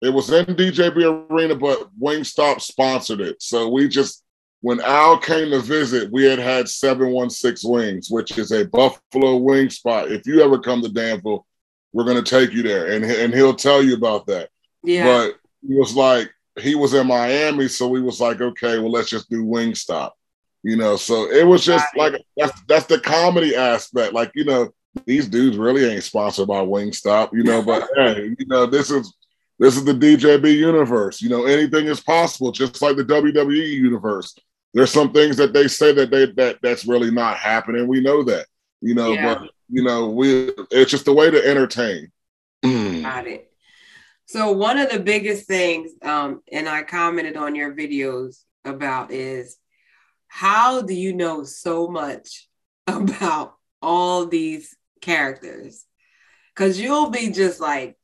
it 0.00 0.12
was 0.12 0.32
in 0.32 0.46
DJB 0.46 1.30
Arena, 1.30 1.54
but 1.54 1.88
Wingstop 2.00 2.60
sponsored 2.60 3.20
it. 3.20 3.40
So 3.40 3.68
we 3.68 3.86
just 3.88 4.24
when 4.62 4.80
Al 4.80 5.18
came 5.18 5.50
to 5.50 5.60
visit, 5.60 6.10
we 6.12 6.24
had 6.24 6.38
had 6.38 6.68
716 6.68 7.70
Wings, 7.70 8.10
which 8.10 8.38
is 8.38 8.52
a 8.52 8.64
buffalo 8.64 9.36
wing 9.36 9.70
spot. 9.70 10.10
If 10.10 10.26
you 10.26 10.40
ever 10.40 10.58
come 10.58 10.82
to 10.82 10.88
Danville, 10.88 11.44
we're 11.92 12.04
going 12.04 12.22
to 12.22 12.30
take 12.30 12.52
you 12.52 12.62
there 12.62 12.92
and, 12.92 13.04
and 13.04 13.34
he'll 13.34 13.54
tell 13.54 13.82
you 13.82 13.94
about 13.94 14.26
that. 14.26 14.50
Yeah. 14.84 15.04
But 15.04 15.34
he 15.66 15.74
was 15.74 15.94
like, 15.94 16.30
he 16.60 16.74
was 16.76 16.94
in 16.94 17.06
Miami, 17.06 17.66
so 17.66 17.88
we 17.88 18.00
was 18.00 18.20
like, 18.20 18.40
okay, 18.40 18.78
well, 18.78 18.90
let's 18.90 19.10
just 19.10 19.28
do 19.28 19.44
Wingstop. 19.44 20.12
You 20.64 20.76
know, 20.76 20.96
so 20.96 21.30
it 21.30 21.46
was 21.46 21.64
just 21.64 21.84
Got 21.94 22.12
like 22.12 22.24
that's 22.36 22.62
that's 22.68 22.86
the 22.86 23.00
comedy 23.00 23.56
aspect. 23.56 24.12
Like, 24.12 24.30
you 24.34 24.44
know, 24.44 24.70
these 25.06 25.26
dudes 25.28 25.56
really 25.56 25.84
ain't 25.84 26.04
sponsored 26.04 26.46
by 26.48 26.60
Wingstop, 26.60 27.30
you 27.32 27.42
know, 27.42 27.62
but 27.62 27.88
hey, 27.96 28.34
you 28.38 28.46
know, 28.46 28.66
this 28.66 28.90
is 28.90 29.12
this 29.58 29.76
is 29.76 29.84
the 29.84 29.92
DJB 29.92 30.56
universe. 30.56 31.20
You 31.20 31.30
know, 31.30 31.46
anything 31.46 31.86
is 31.86 32.00
possible, 32.00 32.52
just 32.52 32.80
like 32.80 32.96
the 32.96 33.04
WWE 33.04 33.74
universe. 33.74 34.36
There's 34.74 34.90
some 34.92 35.12
things 35.12 35.36
that 35.36 35.52
they 35.52 35.68
say 35.68 35.92
that 35.92 36.10
they 36.10 36.26
that 36.32 36.58
that's 36.62 36.86
really 36.86 37.10
not 37.10 37.36
happening. 37.38 37.86
We 37.88 38.00
know 38.00 38.22
that, 38.24 38.46
you 38.80 38.94
know, 38.94 39.12
Yeah. 39.12 39.34
but 39.34 39.50
you 39.68 39.82
know, 39.82 40.10
we 40.10 40.50
it's 40.70 40.90
just 40.90 41.08
a 41.08 41.12
way 41.12 41.30
to 41.30 41.44
entertain. 41.44 42.12
Got 42.62 43.26
it. 43.26 43.50
So 44.26 44.52
one 44.52 44.78
of 44.78 44.90
the 44.90 45.00
biggest 45.00 45.46
things, 45.46 45.90
um, 46.02 46.40
and 46.52 46.68
I 46.68 46.84
commented 46.84 47.36
on 47.36 47.54
your 47.54 47.74
videos 47.74 48.44
about 48.64 49.10
is 49.10 49.56
how 50.34 50.80
do 50.80 50.94
you 50.94 51.12
know 51.12 51.44
so 51.44 51.88
much 51.88 52.48
about 52.86 53.54
all 53.82 54.24
these 54.24 54.74
characters? 55.02 55.84
Because 56.54 56.80
you'll 56.80 57.10
be 57.10 57.30
just 57.30 57.60
like 57.60 57.98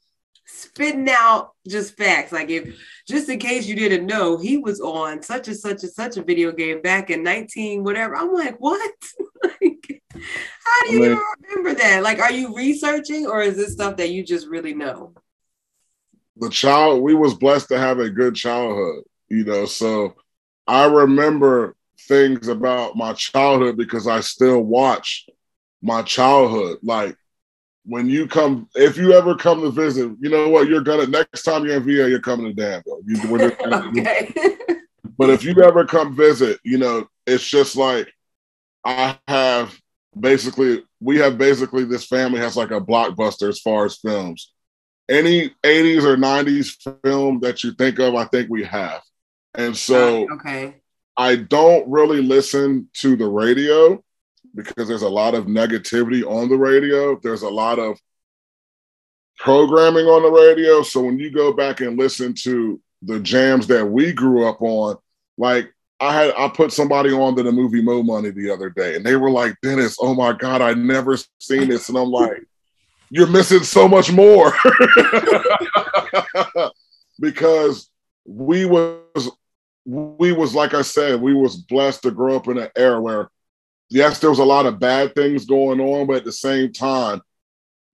spitting 0.45 1.09
out 1.09 1.53
just 1.67 1.97
facts. 1.97 2.31
Like 2.31 2.51
if 2.51 2.79
just 3.09 3.31
in 3.31 3.39
case 3.39 3.67
you 3.67 3.75
didn't 3.75 4.05
know, 4.05 4.37
he 4.37 4.59
was 4.59 4.79
on 4.79 5.23
such 5.23 5.49
and 5.49 5.57
such 5.57 5.83
and 5.85 5.93
such 5.93 6.19
a 6.19 6.23
video 6.23 6.53
game 6.53 6.83
back 6.83 7.09
in 7.09 7.23
19, 7.23 7.83
whatever. 7.83 8.15
I'm 8.15 8.35
like, 8.35 8.57
what? 8.59 8.93
like, 9.43 10.03
how 10.13 10.87
do 10.87 10.93
you 10.93 11.05
even 11.05 11.23
remember 11.49 11.81
that? 11.81 12.03
Like, 12.03 12.19
are 12.19 12.33
you 12.33 12.55
researching 12.55 13.27
or 13.27 13.41
is 13.41 13.57
this 13.57 13.73
stuff 13.73 13.97
that 13.97 14.11
you 14.11 14.23
just 14.23 14.49
really 14.49 14.75
know? 14.75 15.15
the 16.41 16.51
child 16.51 17.03
we 17.03 17.15
was 17.15 17.35
blessed 17.35 17.69
to 17.69 17.79
have 17.79 17.99
a 17.99 18.09
good 18.09 18.35
childhood 18.35 19.03
you 19.29 19.45
know 19.45 19.65
so 19.65 20.15
i 20.67 20.85
remember 20.85 21.75
things 22.09 22.49
about 22.49 22.97
my 22.97 23.13
childhood 23.13 23.77
because 23.77 24.07
i 24.07 24.21
still 24.21 24.63
watch 24.63 25.27
my 25.83 26.03
childhood 26.03 26.79
like 26.83 27.15
when 27.85 28.09
you 28.09 28.27
come 28.27 28.69
if 28.75 28.97
you 28.97 29.13
ever 29.13 29.35
come 29.37 29.61
to 29.61 29.71
visit 29.71 30.11
you 30.21 30.29
know 30.29 30.49
what 30.49 30.69
you're 30.69 30.81
gonna 30.81 31.07
next 31.07 31.43
time 31.43 31.65
you're 31.65 31.77
in 31.77 31.83
va 31.85 32.09
you're 32.09 32.21
coming 32.21 32.47
to 32.47 32.53
danville 32.53 33.01
you, 33.07 33.17
we're 33.31 33.49
just 33.49 33.59
gonna- 33.61 33.89
okay. 33.89 34.59
but 35.19 35.31
if 35.31 35.45
you 35.45 35.61
ever 35.63 35.85
come 35.85 36.15
visit, 36.15 36.61
you 36.65 36.79
know, 36.79 37.09
it's 37.27 37.47
just 37.47 37.77
like 37.77 38.09
I 38.85 39.19
have 39.27 39.77
basically 40.19 40.85
we 41.01 41.19
have 41.19 41.37
basically 41.37 41.85
this 41.85 42.07
family 42.07 42.41
has 42.41 42.57
like 42.57 42.71
a 42.71 42.81
blockbuster 42.81 43.49
as 43.49 43.61
far 43.61 43.85
as 43.85 43.99
films. 43.99 44.53
Any 45.09 45.51
80s 45.65 46.05
or 46.05 46.17
90s 46.17 46.77
film 47.03 47.41
that 47.41 47.65
you 47.65 47.73
think 47.73 47.99
of, 47.99 48.15
I 48.15 48.25
think 48.27 48.49
we 48.49 48.65
have. 48.65 49.01
And 49.55 49.77
so 49.77 50.29
okay. 50.35 50.78
I 51.19 51.35
don't 51.35 51.91
really 51.91 52.23
listen 52.23 52.89
to 52.95 53.17
the 53.17 53.27
radio 53.27 54.03
because 54.55 54.87
there's 54.87 55.03
a 55.03 55.09
lot 55.09 55.35
of 55.35 55.47
negativity 55.47 56.25
on 56.25 56.49
the 56.49 56.57
radio. 56.57 57.19
There's 57.21 57.43
a 57.43 57.51
lot 57.51 57.81
of 57.81 57.99
programming 59.37 60.07
on 60.07 60.23
the 60.23 60.31
radio. 60.31 60.83
So 60.83 61.03
when 61.03 61.19
you 61.19 61.33
go 61.33 61.53
back 61.53 61.81
and 61.81 61.99
listen 61.99 62.35
to 62.43 62.81
the 63.03 63.19
jams 63.19 63.67
that 63.67 63.85
we 63.85 64.13
grew 64.13 64.49
up 64.49 64.63
on, 64.63 64.97
like 65.37 65.75
I 65.99 66.13
had 66.13 66.35
I 66.39 66.49
put 66.49 66.73
somebody 66.73 67.11
on 67.11 67.35
to 67.35 67.43
the 67.43 67.51
movie 67.51 67.83
Mo 67.83 68.05
Money 68.05 68.31
the 68.31 68.51
other 68.51 68.71
day, 68.71 68.95
and 68.95 69.05
they 69.05 69.17
were 69.17 69.31
like, 69.31 69.57
Dennis, 69.61 69.97
oh 70.01 70.15
my 70.15 70.33
God, 70.33 70.63
I 70.63 70.75
never 70.75 71.17
seen 71.39 71.69
this. 71.69 71.89
And 71.89 71.99
I'm 71.99 72.11
like, 72.11 72.45
you're 73.11 73.27
missing 73.27 73.65
so 73.65 73.89
much 73.89 74.13
more. 74.13 74.53
because 77.21 77.91
we 78.25 78.67
was 78.67 79.29
we 79.89 80.33
was 80.33 80.55
like 80.55 80.75
I 80.75 80.83
said, 80.83 81.21
we 81.21 81.33
was 81.33 81.57
blessed 81.57 82.03
to 82.03 82.11
grow 82.11 82.37
up 82.37 82.47
in 82.47 82.59
an 82.59 82.69
era 82.77 83.01
where 83.01 83.31
yes, 83.89 84.19
there 84.19 84.29
was 84.29 84.39
a 84.39 84.45
lot 84.45 84.67
of 84.67 84.79
bad 84.79 85.15
things 85.15 85.47
going 85.47 85.81
on, 85.81 86.07
but 86.07 86.17
at 86.17 86.25
the 86.25 86.33
same 86.33 86.75
time, 86.75 87.23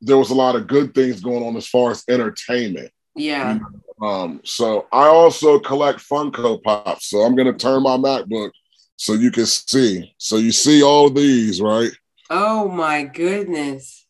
there 0.01 0.19
was 0.19 0.31
a 0.31 0.35
lot 0.35 0.57
of 0.57 0.67
good 0.67 0.93
things 0.93 1.21
going 1.21 1.45
on 1.45 1.57
as 1.57 1.69
far 1.69 1.93
as 1.93 2.03
entertainment. 2.09 2.91
Yeah. 3.15 3.61
Um, 4.03 4.41
so 4.43 4.89
I 4.93 5.07
also 5.07 5.61
collect 5.61 6.01
Funko 6.01 6.61
Pops. 6.65 7.11
So 7.11 7.21
I'm 7.21 7.37
gonna 7.37 7.53
turn 7.53 7.85
my 7.85 7.97
MacBook 7.97 8.51
so 8.97 9.13
you 9.13 9.31
can 9.31 9.47
see. 9.47 10.13
So 10.19 10.39
you 10.39 10.51
see 10.51 10.83
all 10.83 11.11
these, 11.11 11.61
right? 11.61 11.93
Oh 12.29 12.69
my 12.69 13.05
goodness. 13.05 14.05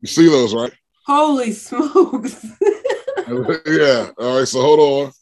You 0.00 0.08
see 0.08 0.28
those, 0.28 0.52
right? 0.52 0.72
Holy 1.06 1.52
smokes. 1.52 2.44
yeah. 3.28 4.10
All 4.18 4.38
right. 4.38 4.48
So 4.48 4.60
hold 4.60 4.80
on. 4.80 5.12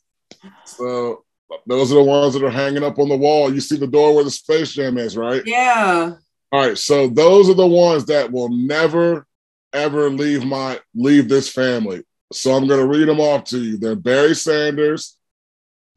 So 0.65 1.25
those 1.67 1.93
are 1.93 1.97
the 1.97 2.03
ones 2.03 2.35
that 2.35 2.45
are 2.45 2.51
hanging 2.51 2.85
up 2.85 2.99
on 2.99 3.09
the 3.09 3.17
wall. 3.17 3.53
You 3.53 3.61
see 3.61 3.77
the 3.77 3.87
door 3.87 4.15
where 4.15 4.25
the 4.25 4.31
Space 4.31 4.73
Jam 4.73 4.99
is, 4.99 5.17
right? 5.17 5.43
yeah. 5.47 6.15
All 6.53 6.67
right. 6.67 6.77
So 6.79 7.09
those 7.09 7.49
are 7.49 7.55
the 7.55 7.67
ones 7.67 8.05
that 8.07 8.31
will 8.33 8.49
never, 8.49 9.27
ever 9.73 10.11
leave 10.11 10.45
my 10.45 10.81
leave 10.95 11.29
this 11.29 11.49
family. 11.49 12.03
So 12.33 12.53
I'm 12.53 12.67
gonna 12.67 12.87
read 12.87 13.09
them 13.09 13.21
off 13.21 13.45
to 13.45 13.59
you. 13.59 13.77
They're 13.79 13.95
Barry 13.97 14.35
Sanders, 14.35 15.17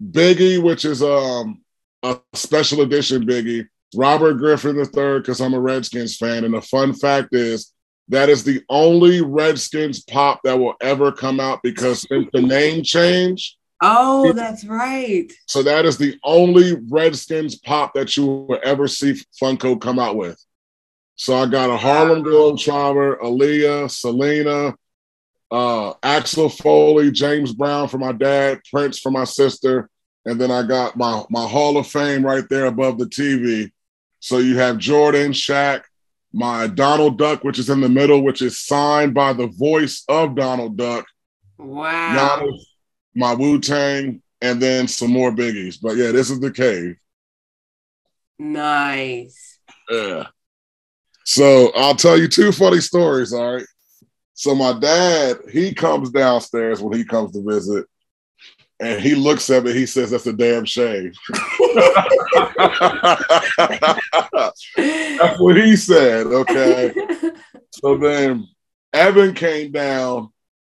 Biggie, 0.04 0.62
which 0.62 0.86
is 0.86 1.02
um 1.02 1.62
a 2.04 2.20
special 2.34 2.82
edition 2.82 3.26
Biggie, 3.26 3.68
Robert 3.96 4.36
Griffin 4.36 4.78
III, 4.78 5.20
because 5.20 5.42
I'm 5.42 5.54
a 5.54 5.60
Redskins 5.60 6.18
fan. 6.18 6.44
And 6.44 6.54
the 6.54 6.62
fun 6.62 6.94
fact 6.94 7.30
is, 7.34 7.72
That 8.10 8.30
is 8.30 8.44
the 8.44 8.62
only 8.70 9.22
Redskins 9.22 10.04
pop 10.04 10.42
that 10.44 10.60
will 10.60 10.76
ever 10.82 11.12
come 11.12 11.40
out 11.40 11.62
because 11.64 12.06
since 12.08 12.28
the 12.34 12.42
name 12.42 12.84
change, 12.84 13.58
Oh, 13.86 14.32
that's 14.34 14.64
right. 14.66 15.32
so 15.46 15.62
that 15.64 15.86
is 15.86 15.98
the 15.98 16.18
only 16.24 16.74
Redskins 16.90 17.58
pop 17.60 17.94
that 17.96 18.16
you 18.16 18.26
will 18.26 18.60
ever 18.64 18.88
see 18.88 19.14
Funko 19.42 19.80
come 19.80 20.00
out 20.00 20.16
with. 20.16 20.42
So 21.16 21.36
I 21.36 21.46
got 21.46 21.70
a 21.70 21.78
Harlem 21.78 22.24
Globetrotter, 22.24 23.20
Aaliyah, 23.20 23.92
Selena, 23.92 24.74
uh, 25.52 25.94
Axel 26.02 26.50
Foley, 26.50 27.12
James 27.12 27.54
Brown 27.54 27.88
for 27.88 27.98
my 28.00 28.14
dad, 28.14 28.62
Prince 28.72 29.00
for 29.00 29.12
my 29.12 29.24
sister, 29.26 29.90
and 30.26 30.40
then 30.42 30.50
I 30.50 30.64
got 30.64 30.98
my 30.98 31.24
my 31.30 31.46
Hall 31.46 31.78
of 31.78 31.86
Fame 31.86 32.26
right 32.26 32.48
there 32.50 32.66
above 32.66 32.98
the 32.98 33.06
TV. 33.06 33.72
So 34.20 34.38
you 34.40 34.58
have 34.58 34.78
Jordan, 34.78 35.34
Shaq, 35.34 35.84
my 36.32 36.66
Donald 36.68 37.18
Duck, 37.18 37.44
which 37.44 37.60
is 37.60 37.70
in 37.70 37.82
the 37.82 37.90
middle, 37.90 38.24
which 38.24 38.42
is 38.42 38.60
signed 38.66 39.14
by 39.14 39.34
the 39.34 39.48
voice 39.48 40.04
of 40.08 40.36
Donald 40.36 40.78
Duck, 40.78 41.06
Wow. 41.60 42.40
Giannis, 42.42 42.64
my 43.16 43.34
Wu 43.34 43.60
Tang, 43.60 44.22
and 44.42 44.62
then 44.62 44.88
some 44.88 45.12
more 45.12 45.32
biggies. 45.32 45.78
But 45.82 45.98
yeah, 45.98 46.12
this 46.12 46.30
is 46.30 46.40
the 46.40 46.52
cave. 46.52 46.98
Nice. 48.40 49.60
Yeah. 49.90 50.28
So 51.26 51.72
I'll 51.76 51.96
tell 51.96 52.18
you 52.18 52.28
two 52.28 52.52
funny 52.52 52.82
stories. 52.82 53.34
All 53.34 53.56
right. 53.56 53.66
So 54.34 54.56
my 54.56 54.78
dad, 54.78 55.38
he 55.52 55.74
comes 55.74 56.10
downstairs 56.10 56.82
when 56.82 56.98
he 56.98 57.06
comes 57.06 57.32
to 57.32 57.44
visit, 57.44 57.86
and 58.80 59.00
he 59.00 59.16
looks 59.16 59.50
at 59.50 59.64
me. 59.64 59.74
He 59.74 59.86
says, 59.86 60.12
"That's 60.12 60.28
a 60.28 60.34
damn 60.34 60.66
shame." 60.66 61.14
That's 64.78 65.40
what 65.40 65.58
he 65.58 65.76
said. 65.76 66.28
Okay. 66.28 66.94
So 67.76 67.98
then 67.98 68.48
Evan 68.94 69.34
came 69.34 69.72
down, 69.72 70.32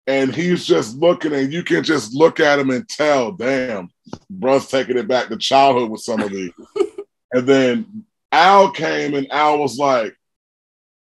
and 0.09 0.33
he's 0.33 0.65
just 0.65 0.97
looking, 0.97 1.33
and 1.33 1.53
you 1.53 1.63
can 1.63 1.83
just 1.83 2.15
look 2.15 2.39
at 2.39 2.57
him 2.57 2.71
and 2.71 2.89
tell, 2.89 3.31
damn, 3.31 3.89
bruh's 4.33 4.67
taking 4.67 4.97
it 4.97 5.07
back 5.07 5.27
to 5.27 5.37
childhood 5.37 5.91
with 5.91 6.01
some 6.01 6.19
of 6.19 6.31
these. 6.31 6.51
and 7.31 7.45
then 7.45 8.05
Al 8.31 8.71
came, 8.71 9.13
and 9.13 9.31
Al 9.31 9.59
was 9.59 9.77
like, 9.77 10.15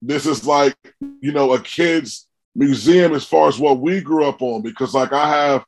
this 0.03 0.27
is 0.27 0.45
like, 0.45 0.75
you 1.19 1.31
know, 1.31 1.53
a 1.53 1.59
kid's 1.59 2.27
museum 2.53 3.13
as 3.13 3.25
far 3.25 3.47
as 3.47 3.57
what 3.57 3.79
we 3.79 4.01
grew 4.01 4.25
up 4.25 4.43
on, 4.43 4.61
because 4.61 4.93
like 4.93 5.13
I 5.13 5.27
have 5.27 5.65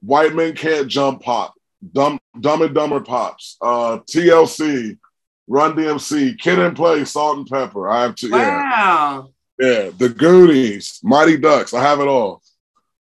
White 0.00 0.34
Men 0.34 0.54
Can't 0.54 0.88
Jump 0.88 1.20
Pop, 1.20 1.52
Dumb, 1.92 2.18
Dumb 2.40 2.62
and 2.62 2.74
Dumber 2.74 3.00
Pops, 3.00 3.58
uh, 3.60 3.98
TLC, 4.10 4.96
Run 5.46 5.74
DMC, 5.74 6.38
Kid 6.38 6.58
and 6.58 6.74
Play, 6.74 7.04
Salt-N-Pepa. 7.04 7.92
I 7.92 8.02
have 8.04 8.14
two, 8.14 8.28
yeah. 8.28 8.62
wow. 8.62 9.28
Yeah, 9.58 9.90
the 9.96 10.08
Goonies, 10.08 11.00
Mighty 11.02 11.36
Ducks. 11.36 11.74
I 11.74 11.82
have 11.82 12.00
it 12.00 12.08
all. 12.08 12.41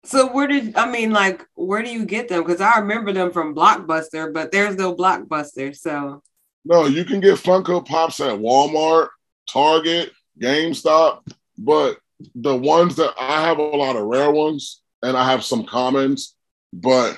So 0.06 0.32
where 0.32 0.48
did 0.48 0.76
I 0.76 0.89
mean 0.89 1.12
like 1.12 1.46
where 1.56 1.82
do 1.82 1.89
you 1.89 2.06
get 2.06 2.30
them? 2.30 2.44
Because 2.44 2.62
I 2.62 2.80
remember 2.80 3.12
them 3.12 3.32
from 3.32 3.56
Blockbuster, 3.56 4.34
but 4.34 4.52
there's 4.52 4.76
no 4.76 4.96
Blockbuster. 4.96 5.76
So 5.76 6.22
No, 6.63 6.86
you 6.86 7.06
can 7.06 7.20
get 7.20 7.39
Funko 7.39 7.86
Pops 7.86 8.20
at 8.20 8.39
Walmart, 8.39 9.10
Target, 9.50 10.12
GameStop, 10.41 11.22
but 11.58 11.98
the 12.34 12.56
ones 12.56 12.96
that 12.96 13.13
I 13.20 13.41
have 13.41 13.58
a 13.58 13.63
lot 13.63 13.96
of 13.96 14.04
rare 14.04 14.32
ones 14.32 14.82
and 15.04 15.18
I 15.18 15.30
have 15.30 15.44
some 15.44 15.65
commons, 15.65 16.36
but 16.72 17.18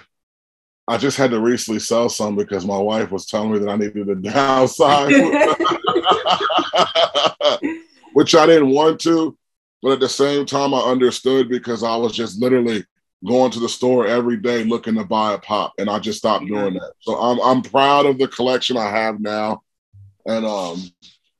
I 0.87 0.97
just 0.97 1.17
had 1.17 1.31
to 1.31 1.39
recently 1.39 1.79
sell 1.79 2.09
some 2.09 2.35
because 2.35 2.65
my 2.65 2.77
wife 2.77 3.11
was 3.11 3.25
telling 3.25 3.51
me 3.51 3.59
that 3.59 3.69
I 3.69 3.75
needed 3.75 4.07
to 4.07 4.15
downsize, 4.15 5.11
which 8.13 8.35
I 8.35 8.45
didn't 8.45 8.69
want 8.69 9.01
to. 9.01 9.37
But 9.81 9.93
at 9.93 9.99
the 9.99 10.09
same 10.09 10.45
time, 10.45 10.73
I 10.73 10.79
understood 10.79 11.49
because 11.49 11.83
I 11.83 11.95
was 11.95 12.13
just 12.13 12.41
literally 12.41 12.83
going 13.25 13.51
to 13.51 13.59
the 13.59 13.69
store 13.69 14.07
every 14.07 14.37
day 14.37 14.63
looking 14.63 14.95
to 14.95 15.03
buy 15.03 15.33
a 15.33 15.37
pop, 15.37 15.73
and 15.77 15.89
I 15.89 15.99
just 15.99 16.19
stopped 16.19 16.47
doing 16.47 16.75
that. 16.75 16.93
So 16.99 17.15
I'm 17.15 17.39
I'm 17.41 17.61
proud 17.61 18.05
of 18.05 18.17
the 18.17 18.27
collection 18.27 18.77
I 18.77 18.89
have 18.89 19.19
now, 19.19 19.61
and 20.25 20.45
um, 20.45 20.81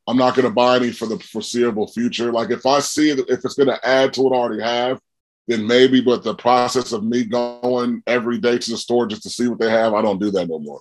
I'm 0.08 0.18
not 0.18 0.36
going 0.36 0.48
to 0.48 0.54
buy 0.54 0.78
any 0.78 0.92
for 0.92 1.06
the 1.06 1.20
foreseeable 1.20 1.88
future. 1.88 2.32
Like 2.32 2.50
if 2.52 2.66
I 2.66 2.80
see 2.80 3.14
that 3.14 3.30
if 3.30 3.44
it's 3.44 3.56
going 3.56 3.70
to 3.70 3.88
add 3.88 4.14
to 4.14 4.22
what 4.22 4.34
I 4.34 4.40
already 4.40 4.64
have, 4.64 5.00
then 5.48 5.68
maybe. 5.68 6.02
But 6.02 6.24
the 6.24 6.36
process 6.36 6.94
of 6.94 7.04
me 7.04 7.26
going 7.26 8.02
every 8.08 8.38
day 8.38 8.58
to 8.58 8.72
the 8.72 8.78
store 8.78 9.08
just 9.08 9.24
to 9.24 9.30
see 9.30 9.48
what 9.48 9.60
they 9.60 9.70
have, 9.70 9.94
I 9.94 10.02
don't 10.02 10.20
do 10.20 10.32
that 10.32 10.48
no 10.48 10.60
more. 10.60 10.80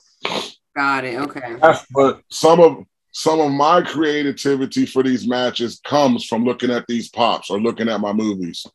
got 0.74 1.04
it. 1.04 1.18
Okay. 1.20 1.56
But 1.92 2.22
some 2.30 2.60
of 2.60 2.84
some 3.18 3.40
of 3.40 3.50
my 3.50 3.80
creativity 3.80 4.84
for 4.84 5.02
these 5.02 5.26
matches 5.26 5.80
comes 5.82 6.26
from 6.26 6.44
looking 6.44 6.70
at 6.70 6.86
these 6.86 7.08
pops 7.08 7.48
or 7.48 7.58
looking 7.58 7.88
at 7.88 7.98
my 7.98 8.12
movies, 8.12 8.66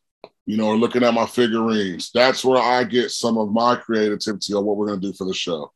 you 0.46 0.56
know, 0.56 0.66
or 0.66 0.76
looking 0.76 1.04
at 1.04 1.14
my 1.14 1.26
figurines. 1.26 2.10
That's 2.12 2.44
where 2.44 2.60
I 2.60 2.82
get 2.82 3.12
some 3.12 3.38
of 3.38 3.52
my 3.52 3.76
creativity 3.76 4.52
on 4.52 4.64
what 4.64 4.76
we're 4.76 4.88
going 4.88 5.00
to 5.00 5.06
do 5.06 5.12
for 5.12 5.28
the 5.28 5.32
show. 5.32 5.70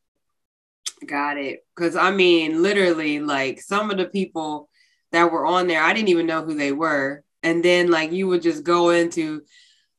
Got 1.07 1.39
it. 1.39 1.65
Because 1.77 1.95
I 1.95 2.11
mean, 2.11 2.61
literally, 2.61 3.21
like 3.21 3.61
some 3.61 3.93
of 3.93 3.99
the 3.99 4.07
people 4.07 4.69
that 5.13 5.31
were 5.31 5.47
on 5.47 5.69
there, 5.69 5.81
I 5.81 5.93
didn't 5.93 6.09
even 6.09 6.27
know 6.27 6.43
who 6.43 6.55
they 6.55 6.73
were. 6.73 7.23
And 7.45 7.65
then, 7.65 7.89
like, 7.93 8.11
you 8.11 8.27
would 8.27 8.43
just 8.43 8.65
go 8.65 8.91
into, 8.91 9.43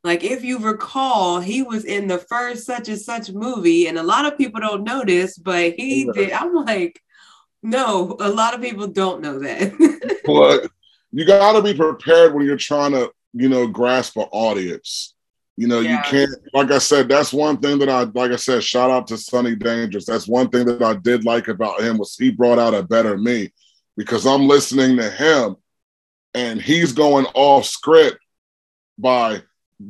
like, 0.04 0.26
if 0.26 0.44
you 0.44 0.60
recall, 0.60 1.40
he 1.40 1.62
was 1.62 1.86
in 1.86 2.08
the 2.10 2.18
first 2.18 2.66
such 2.66 2.90
and 2.90 3.00
such 3.00 3.32
movie, 3.32 3.88
and 3.88 3.98
a 3.98 4.04
lot 4.04 4.26
of 4.26 4.38
people 4.38 4.60
don't 4.60 4.84
notice, 4.84 5.38
but 5.38 5.76
he 5.76 6.04
Yeah. 6.04 6.12
did. 6.12 6.32
I'm 6.34 6.54
like, 6.54 7.02
no, 7.64 8.16
a 8.20 8.30
lot 8.30 8.54
of 8.54 8.62
people 8.62 8.88
don't 8.88 9.22
know 9.22 9.40
that. 9.40 9.74
But 10.26 10.70
you 11.12 11.26
got 11.26 11.54
to 11.54 11.62
be 11.62 11.74
prepared 11.74 12.34
when 12.34 12.46
you're 12.46 12.58
trying 12.58 12.92
to, 12.92 13.10
you 13.34 13.48
know, 13.48 13.66
grasp 13.66 14.18
an 14.18 14.26
audience. 14.32 15.16
You 15.56 15.68
know, 15.68 15.80
Yeah. 15.80 15.92
you 15.94 16.00
can't, 16.04 16.30
like 16.54 16.70
I 16.70 16.80
said, 16.80 17.08
that's 17.08 17.32
one 17.32 17.58
thing 17.58 17.80
that 17.80 17.88
I, 17.90 18.04
like 18.04 18.32
I 18.32 18.36
said, 18.36 18.62
shout 18.62 18.92
out 18.92 19.08
to 19.08 19.18
Sonny 19.18 19.56
Dangerous. 19.56 20.06
That's 20.06 20.28
one 20.28 20.50
thing 20.50 20.66
that 20.66 20.84
I 20.84 20.96
did 20.96 21.24
like 21.24 21.48
about 21.48 21.82
him 21.82 21.98
was 21.98 22.16
he 22.18 22.30
brought 22.30 22.60
out 22.60 22.74
a 22.74 22.84
better 22.84 23.18
me 23.18 23.54
because 23.96 24.28
I'm 24.28 24.48
listening 24.48 24.98
to 24.98 25.10
him 25.10 25.56
and 26.34 26.62
he's 26.62 26.92
going 26.92 27.26
off 27.34 27.66
script 27.66 28.20
by 29.00 29.42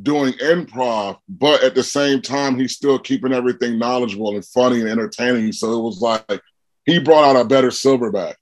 doing 0.04 0.34
improv, 0.34 1.18
but 1.28 1.64
at 1.64 1.74
the 1.74 1.84
same 1.84 2.22
time, 2.22 2.60
he's 2.60 2.76
still 2.76 3.00
keeping 3.00 3.34
everything 3.34 3.80
knowledgeable 3.80 4.36
and 4.36 4.46
funny 4.46 4.82
and 4.82 4.90
entertaining. 4.90 5.52
So 5.52 5.80
it 5.80 5.82
was 5.82 6.00
like 6.00 6.42
he 6.88 6.98
brought 7.00 7.24
out 7.26 7.40
a 7.40 7.46
better 7.46 7.68
silverback. 7.68 8.36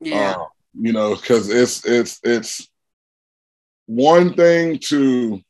yeah. 0.00 0.32
Uh, 0.32 0.44
you 0.74 0.92
know, 0.92 1.14
because 1.14 1.50
it's 1.50 1.84
it's 1.86 2.18
it's 2.22 2.68
one 3.86 4.34
thing 4.34 4.78
to 4.78 5.40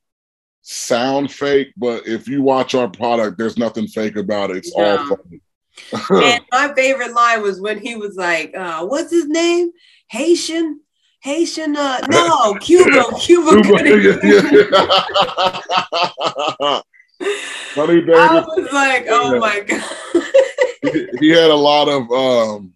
sound 0.62 1.30
fake, 1.30 1.72
but 1.76 2.06
if 2.06 2.28
you 2.28 2.42
watch 2.42 2.74
our 2.74 2.88
product, 2.88 3.38
there's 3.38 3.56
nothing 3.56 3.86
fake 3.86 4.16
about 4.16 4.50
it. 4.50 4.58
It's 4.58 4.72
all 4.72 4.98
funny. 4.98 5.40
and 6.24 6.44
my 6.50 6.72
favorite 6.74 7.12
line 7.12 7.42
was 7.42 7.60
when 7.60 7.78
he 7.78 7.96
was 7.96 8.16
like, 8.16 8.56
uh, 8.56 8.84
what's 8.84 9.10
his 9.10 9.26
name? 9.26 9.70
Haitian? 10.08 10.80
Haitian, 11.22 11.76
uh, 11.76 12.00
no, 12.10 12.54
Cuba, 12.60 13.04
Cuba. 13.20 13.62
Funny 17.74 17.94
I 17.98 18.00
David, 18.00 18.44
was 18.46 18.72
like, 18.72 19.06
oh 19.08 19.38
my 19.38 19.60
God. 19.60 20.92
he, 20.92 21.08
he 21.20 21.28
had 21.30 21.50
a 21.50 21.54
lot 21.54 21.88
of 21.88 22.10
um, 22.12 22.72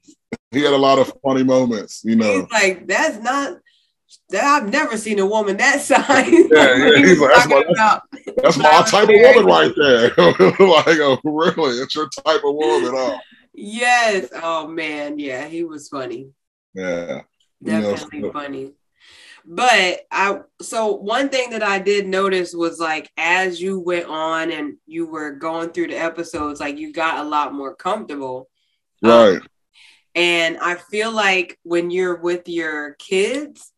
he 0.51 0.63
had 0.63 0.73
a 0.73 0.79
lot 0.79 0.99
of 0.99 1.13
funny 1.25 1.43
moments. 1.45 2.03
You 2.05 2.17
know, 2.17 2.43
He's 2.43 2.51
like, 2.51 2.87
that's 2.87 3.19
not, 3.23 3.59
that 4.31 4.45
I've 4.45 4.73
never 4.73 4.97
seen 4.97 5.19
a 5.19 5.27
woman 5.27 5.57
that 5.59 5.81
size. 5.83 6.01
Yeah, 6.31 6.77
yeah, 6.77 6.97
he's 6.99 7.19
like, 7.21 7.31
that's 7.35 7.49
my- 7.49 7.65
about- 7.69 8.03
that's 8.43 8.57
my 8.59 8.83
type 8.83 9.09
of 9.09 9.15
woman 9.15 9.47
right 9.47 9.73
there. 9.77 10.09
like, 10.19 10.99
oh, 11.01 11.19
really? 11.25 11.79
It's 11.83 11.95
your 11.95 12.09
type 12.25 12.43
of 12.45 12.55
woman, 12.55 12.93
huh? 12.95 13.19
Yes. 13.55 14.29
Oh 14.35 14.67
man. 14.69 15.19
Yeah, 15.19 15.47
he 15.47 15.65
was 15.65 15.89
funny. 15.89 16.31
Yeah. 16.75 17.23
You 17.61 17.73
know, 17.73 17.91
Definitely 17.93 18.21
so- 18.23 18.33
funny. 18.33 18.73
But 19.49 20.01
I 20.11 20.41
so 20.61 20.95
one 20.95 21.29
thing 21.29 21.51
that 21.51 21.63
I 21.63 21.79
did 21.79 22.07
notice 22.09 22.53
was 22.55 22.81
like 22.81 23.11
as 23.17 23.61
you 23.61 23.79
went 23.79 24.07
on 24.07 24.51
and 24.51 24.77
you 24.87 25.07
were 25.07 25.33
going 25.33 25.71
through 25.71 25.89
the 25.89 25.99
episodes, 25.99 26.61
like 26.61 26.79
you 26.79 26.93
got 26.93 27.25
a 27.25 27.29
lot 27.29 27.55
more 27.55 27.75
comfortable. 27.75 28.49
Um, 29.05 29.11
Right. 29.11 29.43
And 30.15 30.59
I 30.59 30.77
feel 30.77 31.13
like 31.13 31.59
when 31.63 31.91
you're 31.91 32.17
with 32.17 32.49
your 32.49 32.95
kids, 32.95 33.73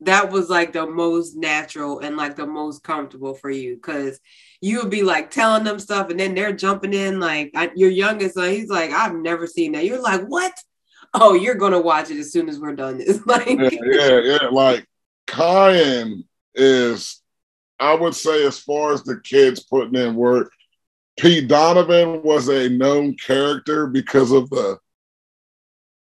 that 0.00 0.30
was 0.30 0.50
like 0.50 0.72
the 0.72 0.86
most 0.86 1.36
natural 1.36 2.00
and 2.00 2.16
like 2.16 2.36
the 2.36 2.46
most 2.46 2.82
comfortable 2.82 3.34
for 3.34 3.50
you 3.50 3.76
because 3.76 4.20
you 4.60 4.80
would 4.80 4.90
be 4.90 5.02
like 5.02 5.30
telling 5.30 5.64
them 5.64 5.78
stuff 5.78 6.10
and 6.10 6.20
then 6.20 6.34
they're 6.34 6.52
jumping 6.52 6.92
in. 6.92 7.18
Like 7.20 7.52
I, 7.56 7.70
your 7.74 7.90
youngest 7.90 8.34
son, 8.34 8.50
he's 8.50 8.68
like, 8.68 8.90
I've 8.90 9.14
never 9.14 9.46
seen 9.46 9.72
that. 9.72 9.84
You're 9.86 10.02
like, 10.02 10.22
what? 10.26 10.52
Oh, 11.14 11.34
you're 11.34 11.54
gonna 11.54 11.80
watch 11.80 12.10
it 12.10 12.18
as 12.18 12.32
soon 12.32 12.48
as 12.48 12.58
we're 12.58 12.74
done 12.74 12.98
this. 12.98 13.24
like, 13.26 13.46
yeah, 13.46 13.70
yeah, 13.70 14.20
yeah. 14.20 14.48
Like 14.50 14.86
Kyan 15.26 16.24
is, 16.54 17.22
I 17.78 17.94
would 17.94 18.14
say, 18.14 18.46
as 18.46 18.58
far 18.58 18.92
as 18.92 19.02
the 19.04 19.20
kids 19.20 19.60
putting 19.60 19.94
in 19.94 20.14
work, 20.14 20.52
Pete 21.18 21.48
Donovan 21.48 22.22
was 22.22 22.48
a 22.48 22.68
known 22.68 23.16
character 23.16 23.86
because 23.86 24.32
of 24.32 24.50
the 24.50 24.78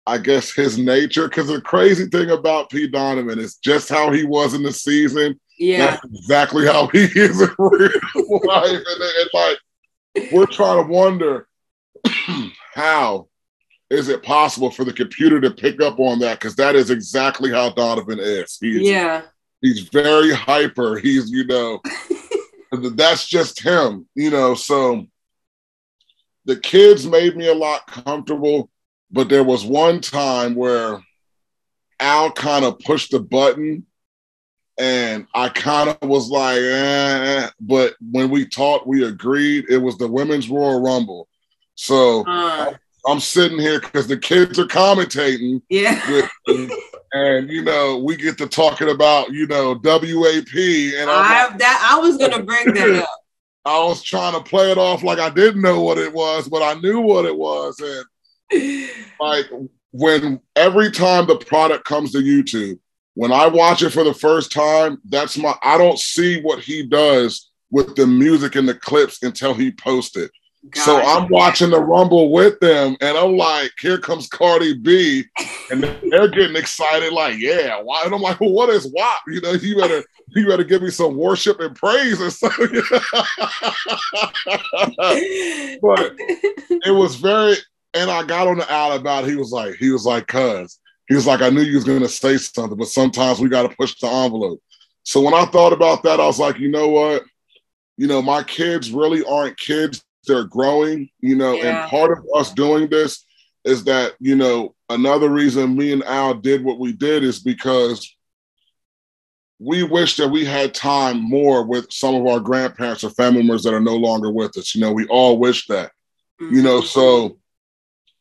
I 0.07 0.19
guess 0.19 0.53
his 0.53 0.79
nature. 0.79 1.29
Because 1.29 1.49
the 1.49 1.61
crazy 1.61 2.07
thing 2.07 2.31
about 2.31 2.71
Pete 2.71 2.93
Donovan 2.93 3.39
is 3.39 3.57
just 3.57 3.89
how 3.89 4.13
he 4.13 4.25
was 4.25 4.55
in 4.55 4.63
the 4.63 4.73
season. 4.73 5.39
Yeah. 5.59 5.87
That's 5.87 6.05
exactly 6.05 6.67
how 6.67 6.87
he 6.89 7.05
is 7.15 7.41
in 7.41 7.49
real 7.59 7.91
life. 8.45 8.71
And, 8.71 9.03
and 9.03 9.31
like 9.35 10.33
we're 10.33 10.47
trying 10.47 10.85
to 10.85 10.93
wonder 10.93 11.49
how 12.75 13.29
is 13.91 14.09
it 14.09 14.23
possible 14.23 14.71
for 14.71 14.85
the 14.85 14.93
computer 14.93 15.41
to 15.41 15.51
pick 15.51 15.81
up 15.81 15.99
on 16.01 16.19
that? 16.21 16.41
Because 16.41 16.57
that 16.57 16.75
is 16.75 16.91
exactly 16.91 17.51
how 17.51 17.71
Donovan 17.71 18.19
is. 18.21 18.59
He 18.61 18.77
is 18.81 18.89
Yeah. 18.89 19.23
he's 19.61 19.81
very 19.89 20.33
hyper. 20.33 20.99
He's, 20.99 21.31
you 21.31 21.45
know, 21.47 21.81
that's 22.73 23.27
just 23.27 23.63
him, 23.63 24.07
you 24.15 24.31
know. 24.31 24.55
So 24.55 25.07
the 26.45 26.57
kids 26.57 27.07
made 27.07 27.37
me 27.37 27.49
a 27.49 27.55
lot 27.55 27.87
comfortable, 27.87 28.71
but 29.11 29.29
there 29.29 29.45
was 29.45 29.65
one 29.65 30.01
time 30.01 30.55
where 30.55 31.01
Al 32.01 32.31
kind 32.33 32.65
of 32.65 32.79
pushed 32.81 33.13
the 33.13 33.21
button 33.21 33.87
and 34.79 35.27
I 35.35 35.49
kind 35.49 35.89
of 35.89 35.97
was 36.09 36.29
like, 36.29 36.59
eh, 36.59 37.49
but 37.61 37.95
when 38.11 38.29
we 38.31 38.47
talked, 38.47 38.87
we 38.87 39.05
agreed 39.07 39.65
it 39.71 39.79
was 39.79 39.97
the 39.97 40.07
women's 40.09 40.51
Royal 40.51 40.83
Rumble. 40.83 41.29
So 41.77 42.25
Uh, 42.27 42.75
I'm 43.07 43.21
sitting 43.21 43.59
here 43.59 43.81
because 43.81 44.07
the 44.07 44.17
kids 44.17 44.59
are 44.59 44.67
commentating 44.67 45.63
yeah. 45.69 46.29
me, 46.49 46.71
and 47.13 47.49
you 47.49 47.63
know 47.63 47.99
we 47.99 48.17
get 48.17 48.37
to 48.39 48.47
talking 48.47 48.91
about 48.91 49.31
you 49.31 49.47
know 49.47 49.75
WAP, 49.75 50.55
and 50.55 51.11
I'm 51.11 51.51
like, 51.51 51.59
that 51.59 51.89
I 51.93 52.01
was 52.01 52.17
gonna 52.17 52.43
bring 52.43 52.75
that 52.75 53.03
up. 53.03 53.09
I 53.65 53.83
was 53.83 54.03
trying 54.03 54.33
to 54.35 54.49
play 54.49 54.71
it 54.71 54.79
off 54.79 55.03
like 55.03 55.19
I 55.19 55.31
didn't 55.31 55.63
know 55.63 55.81
what 55.81 55.99
it 55.99 56.13
was, 56.13 56.49
but 56.49 56.63
I 56.63 56.79
knew 56.81 57.01
what 57.01 57.25
it 57.25 57.37
was, 57.37 57.81
and 57.81 58.89
like 59.21 59.47
when 59.93 60.41
every 60.55 60.91
time 60.91 61.27
the 61.27 61.37
product 61.37 61.85
comes 61.85 62.13
to 62.13 62.19
YouTube, 62.19 62.79
when 63.15 63.33
I 63.33 63.47
watch 63.47 63.83
it 63.83 63.91
for 63.91 64.05
the 64.05 64.15
first 64.15 64.53
time, 64.53 64.99
that's 65.05 65.39
my 65.39 65.55
I 65.63 65.79
don't 65.79 65.99
see 65.99 66.41
what 66.43 66.61
he 66.61 66.87
does 66.87 67.51
with 67.71 67.97
the 67.97 68.07
music 68.07 68.57
and 68.57 68.69
the 68.69 68.75
clips 68.75 69.23
until 69.23 69.55
he 69.55 69.73
posts 69.73 70.17
it. 70.17 70.31
So 70.75 71.01
I'm 71.01 71.29
watching 71.29 71.71
the 71.71 71.81
Rumble 71.81 72.31
with 72.33 72.59
them, 72.61 72.97
and 73.01 73.17
I'm 73.17 73.37
like, 73.37 73.73
here 73.81 73.99
comes 73.99 74.29
Cardi 74.29 74.75
B, 74.75 75.25
and 75.71 75.83
they're 76.11 76.29
getting 76.29 76.57
excited, 76.57 77.13
like, 77.13 77.39
yeah, 77.39 77.81
why? 77.81 78.03
And 78.05 78.15
I'm 78.15 78.23
like, 78.23 78.41
well, 78.41 78.53
what 78.53 78.71
is 78.71 78.91
WAP? 78.93 79.19
You 79.29 79.41
know, 79.41 79.53
you 79.53 79.77
better 79.77 80.05
you 80.29 80.47
better 80.47 80.65
give 80.65 80.83
me 80.83 80.91
some 80.91 81.17
worship 81.17 81.61
and 81.61 81.75
praise 81.77 82.21
or 82.21 82.31
something. 82.31 82.67
but 85.83 86.15
it 86.19 86.95
was 86.95 87.17
very, 87.17 87.57
and 87.95 88.11
I 88.11 88.25
got 88.25 88.49
on 88.49 88.59
the 88.59 88.73
out 88.73 88.99
about. 88.99 89.25
It. 89.25 89.31
He 89.31 89.37
was 89.37 89.53
like, 89.53 89.77
he 89.77 89.91
was 89.91 90.05
like, 90.05 90.27
cuz 90.27 90.79
he 91.09 91.15
was 91.15 91.27
like, 91.27 91.43
I 91.43 91.51
knew 91.51 91.63
you 91.63 91.77
was 91.77 91.85
gonna 91.85 92.09
say 92.09 92.37
something, 92.37 92.77
but 92.77 92.89
sometimes 92.89 93.39
we 93.39 93.49
got 93.49 93.69
to 93.69 93.77
push 93.77 93.99
the 94.01 94.09
envelope. 94.09 94.61
So 95.05 95.21
when 95.21 95.35
I 95.35 95.45
thought 95.47 95.73
about 95.73 96.03
that, 96.03 96.19
I 96.21 96.27
was 96.27 96.39
like, 96.39 96.59
you 96.59 96.69
know 96.69 96.89
what? 96.89 97.23
You 97.97 98.09
know, 98.09 98.21
my 98.21 98.43
kids 98.43 98.91
really 98.91 99.25
aren't 99.25 99.57
kids; 99.57 100.03
they're 100.27 100.45
growing. 100.45 101.09
You 101.21 101.37
know, 101.37 101.55
Yeah. 101.55 101.83
and 101.83 101.91
part 101.91 102.13
of 102.13 102.25
us 102.35 102.53
doing 102.53 102.89
this 102.89 103.25
is 103.65 103.85
that 103.85 104.15
you 104.21 104.37
know 104.37 104.75
another 104.89 105.29
reason 105.29 105.77
me 105.77 105.93
and 105.93 106.05
Al 106.05 106.35
did 106.35 106.65
what 106.65 106.79
we 106.79 106.93
did 106.93 107.25
is 107.25 107.41
because 107.41 108.15
we 109.59 109.83
wish 109.83 110.17
that 110.17 110.29
we 110.29 110.45
had 110.45 110.75
time 110.75 111.19
more 111.19 111.65
with 111.65 111.91
some 111.91 112.15
of 112.15 112.27
our 112.27 112.41
grandparents 112.41 113.03
or 113.03 113.11
family 113.11 113.43
members 113.43 113.63
that 113.63 113.73
are 113.73 113.81
no 113.81 113.97
longer 113.97 114.31
with 114.31 114.57
us. 114.59 114.75
You 114.75 114.83
know, 114.83 114.93
we 114.93 115.07
all 115.07 115.39
wish 115.39 115.67
that 115.69 115.93
you 116.39 116.63
know 116.63 116.79
mm-hmm. 116.79 116.87
so 116.87 117.39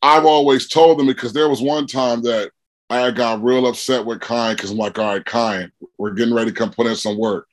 i've 0.02 0.26
always 0.26 0.68
told 0.68 0.98
them 0.98 1.08
because 1.08 1.34
there 1.34 1.50
was 1.50 1.62
one 1.62 1.86
time 1.88 2.22
that 2.22 2.52
i 2.90 3.12
got 3.12 3.44
real 3.44 3.68
upset 3.68 4.06
with 4.06 4.22
Kyan 4.22 4.56
because 4.56 4.72
i'm 4.72 4.78
like 4.78 4.98
all 4.98 5.14
right 5.14 5.26
Kyan, 5.26 5.72
we're 5.98 6.12
getting 6.12 6.34
ready 6.34 6.52
to 6.52 6.58
come 6.58 6.72
put 6.72 6.88
in 6.88 6.96
some 6.96 7.18
work 7.18 7.48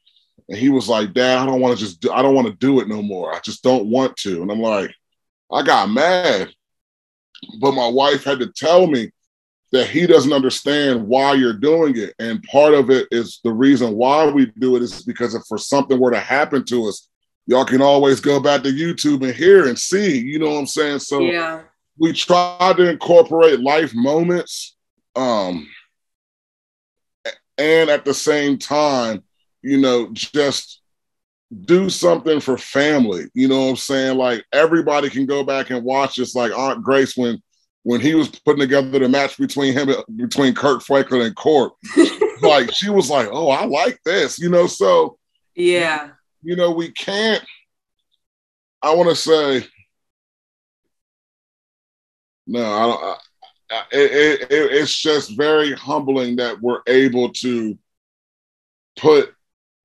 and 0.52 0.60
he 0.60 0.68
was 0.68 0.88
like 0.88 1.12
dad 1.12 1.38
i 1.38 1.46
don't 1.46 1.60
want 1.60 1.76
to 1.76 1.84
just 1.84 2.00
do, 2.00 2.12
i 2.12 2.22
don't 2.22 2.34
want 2.34 2.46
to 2.46 2.52
do 2.54 2.80
it 2.80 2.88
no 2.88 3.02
more 3.02 3.34
i 3.34 3.40
just 3.40 3.62
don't 3.62 3.86
want 3.86 4.16
to 4.16 4.42
and 4.42 4.50
i'm 4.52 4.60
like 4.60 4.94
i 5.50 5.62
got 5.62 5.90
mad 5.90 6.48
but 7.60 7.72
my 7.72 7.88
wife 7.88 8.22
had 8.22 8.38
to 8.38 8.46
tell 8.46 8.86
me 8.86 9.10
that 9.72 9.88
he 9.88 10.06
doesn't 10.06 10.34
understand 10.34 11.04
why 11.04 11.32
you're 11.32 11.52
doing 11.52 11.96
it 11.96 12.14
and 12.20 12.42
part 12.44 12.74
of 12.74 12.90
it 12.90 13.08
is 13.10 13.40
the 13.42 13.52
reason 13.52 13.94
why 13.94 14.26
we 14.26 14.46
do 14.58 14.76
it 14.76 14.82
is 14.82 15.02
because 15.02 15.34
if 15.34 15.42
for 15.48 15.58
something 15.58 15.98
were 15.98 16.12
to 16.12 16.20
happen 16.20 16.64
to 16.64 16.86
us 16.86 17.08
y'all 17.46 17.64
can 17.64 17.82
always 17.82 18.20
go 18.20 18.40
back 18.40 18.62
to 18.62 18.70
YouTube 18.70 19.24
and 19.24 19.34
hear 19.34 19.68
and 19.68 19.78
see. 19.78 20.18
You 20.18 20.38
know 20.38 20.50
what 20.50 20.58
I'm 20.58 20.66
saying? 20.66 21.00
So 21.00 21.20
yeah. 21.20 21.62
we 21.98 22.12
try 22.12 22.72
to 22.76 22.90
incorporate 22.90 23.60
life 23.60 23.94
moments, 23.94 24.76
um, 25.16 25.68
and 27.58 27.90
at 27.90 28.04
the 28.04 28.14
same 28.14 28.58
time, 28.58 29.22
you 29.62 29.78
know, 29.78 30.08
just 30.12 30.80
do 31.64 31.90
something 31.90 32.40
for 32.40 32.56
family. 32.56 33.24
You 33.34 33.48
know 33.48 33.64
what 33.64 33.70
I'm 33.70 33.76
saying? 33.76 34.16
Like 34.16 34.44
everybody 34.52 35.10
can 35.10 35.26
go 35.26 35.44
back 35.44 35.70
and 35.70 35.84
watch 35.84 36.16
this. 36.16 36.34
Like 36.34 36.52
Aunt 36.56 36.82
Grace 36.82 37.16
when 37.16 37.40
when 37.84 38.00
he 38.00 38.14
was 38.14 38.28
putting 38.28 38.60
together 38.60 38.98
the 38.98 39.08
match 39.08 39.36
between 39.38 39.72
him 39.72 39.90
between 40.16 40.54
Kirk 40.54 40.82
Franklin 40.82 41.22
and 41.22 41.36
Court, 41.36 41.72
like 42.42 42.72
she 42.72 42.90
was 42.90 43.10
like, 43.10 43.28
"Oh, 43.30 43.50
I 43.50 43.64
like 43.64 43.98
this," 44.04 44.38
you 44.38 44.48
know. 44.48 44.66
So 44.66 45.18
Yeah. 45.54 46.10
you 46.42 46.56
know, 46.56 46.70
we 46.70 46.90
can't. 46.92 47.44
I 48.84 48.94
want 48.94 49.10
to 49.10 49.14
say, 49.16 49.66
no, 52.46 52.64
I 52.64 52.86
don't. 52.86 53.04
I, 53.04 53.16
I, 53.70 53.82
it, 53.92 54.40
it, 54.42 54.48
it's 54.50 54.94
just 54.94 55.36
very 55.36 55.72
humbling 55.72 56.36
that 56.36 56.60
we're 56.60 56.80
able 56.86 57.30
to 57.34 57.78
put 58.98 59.32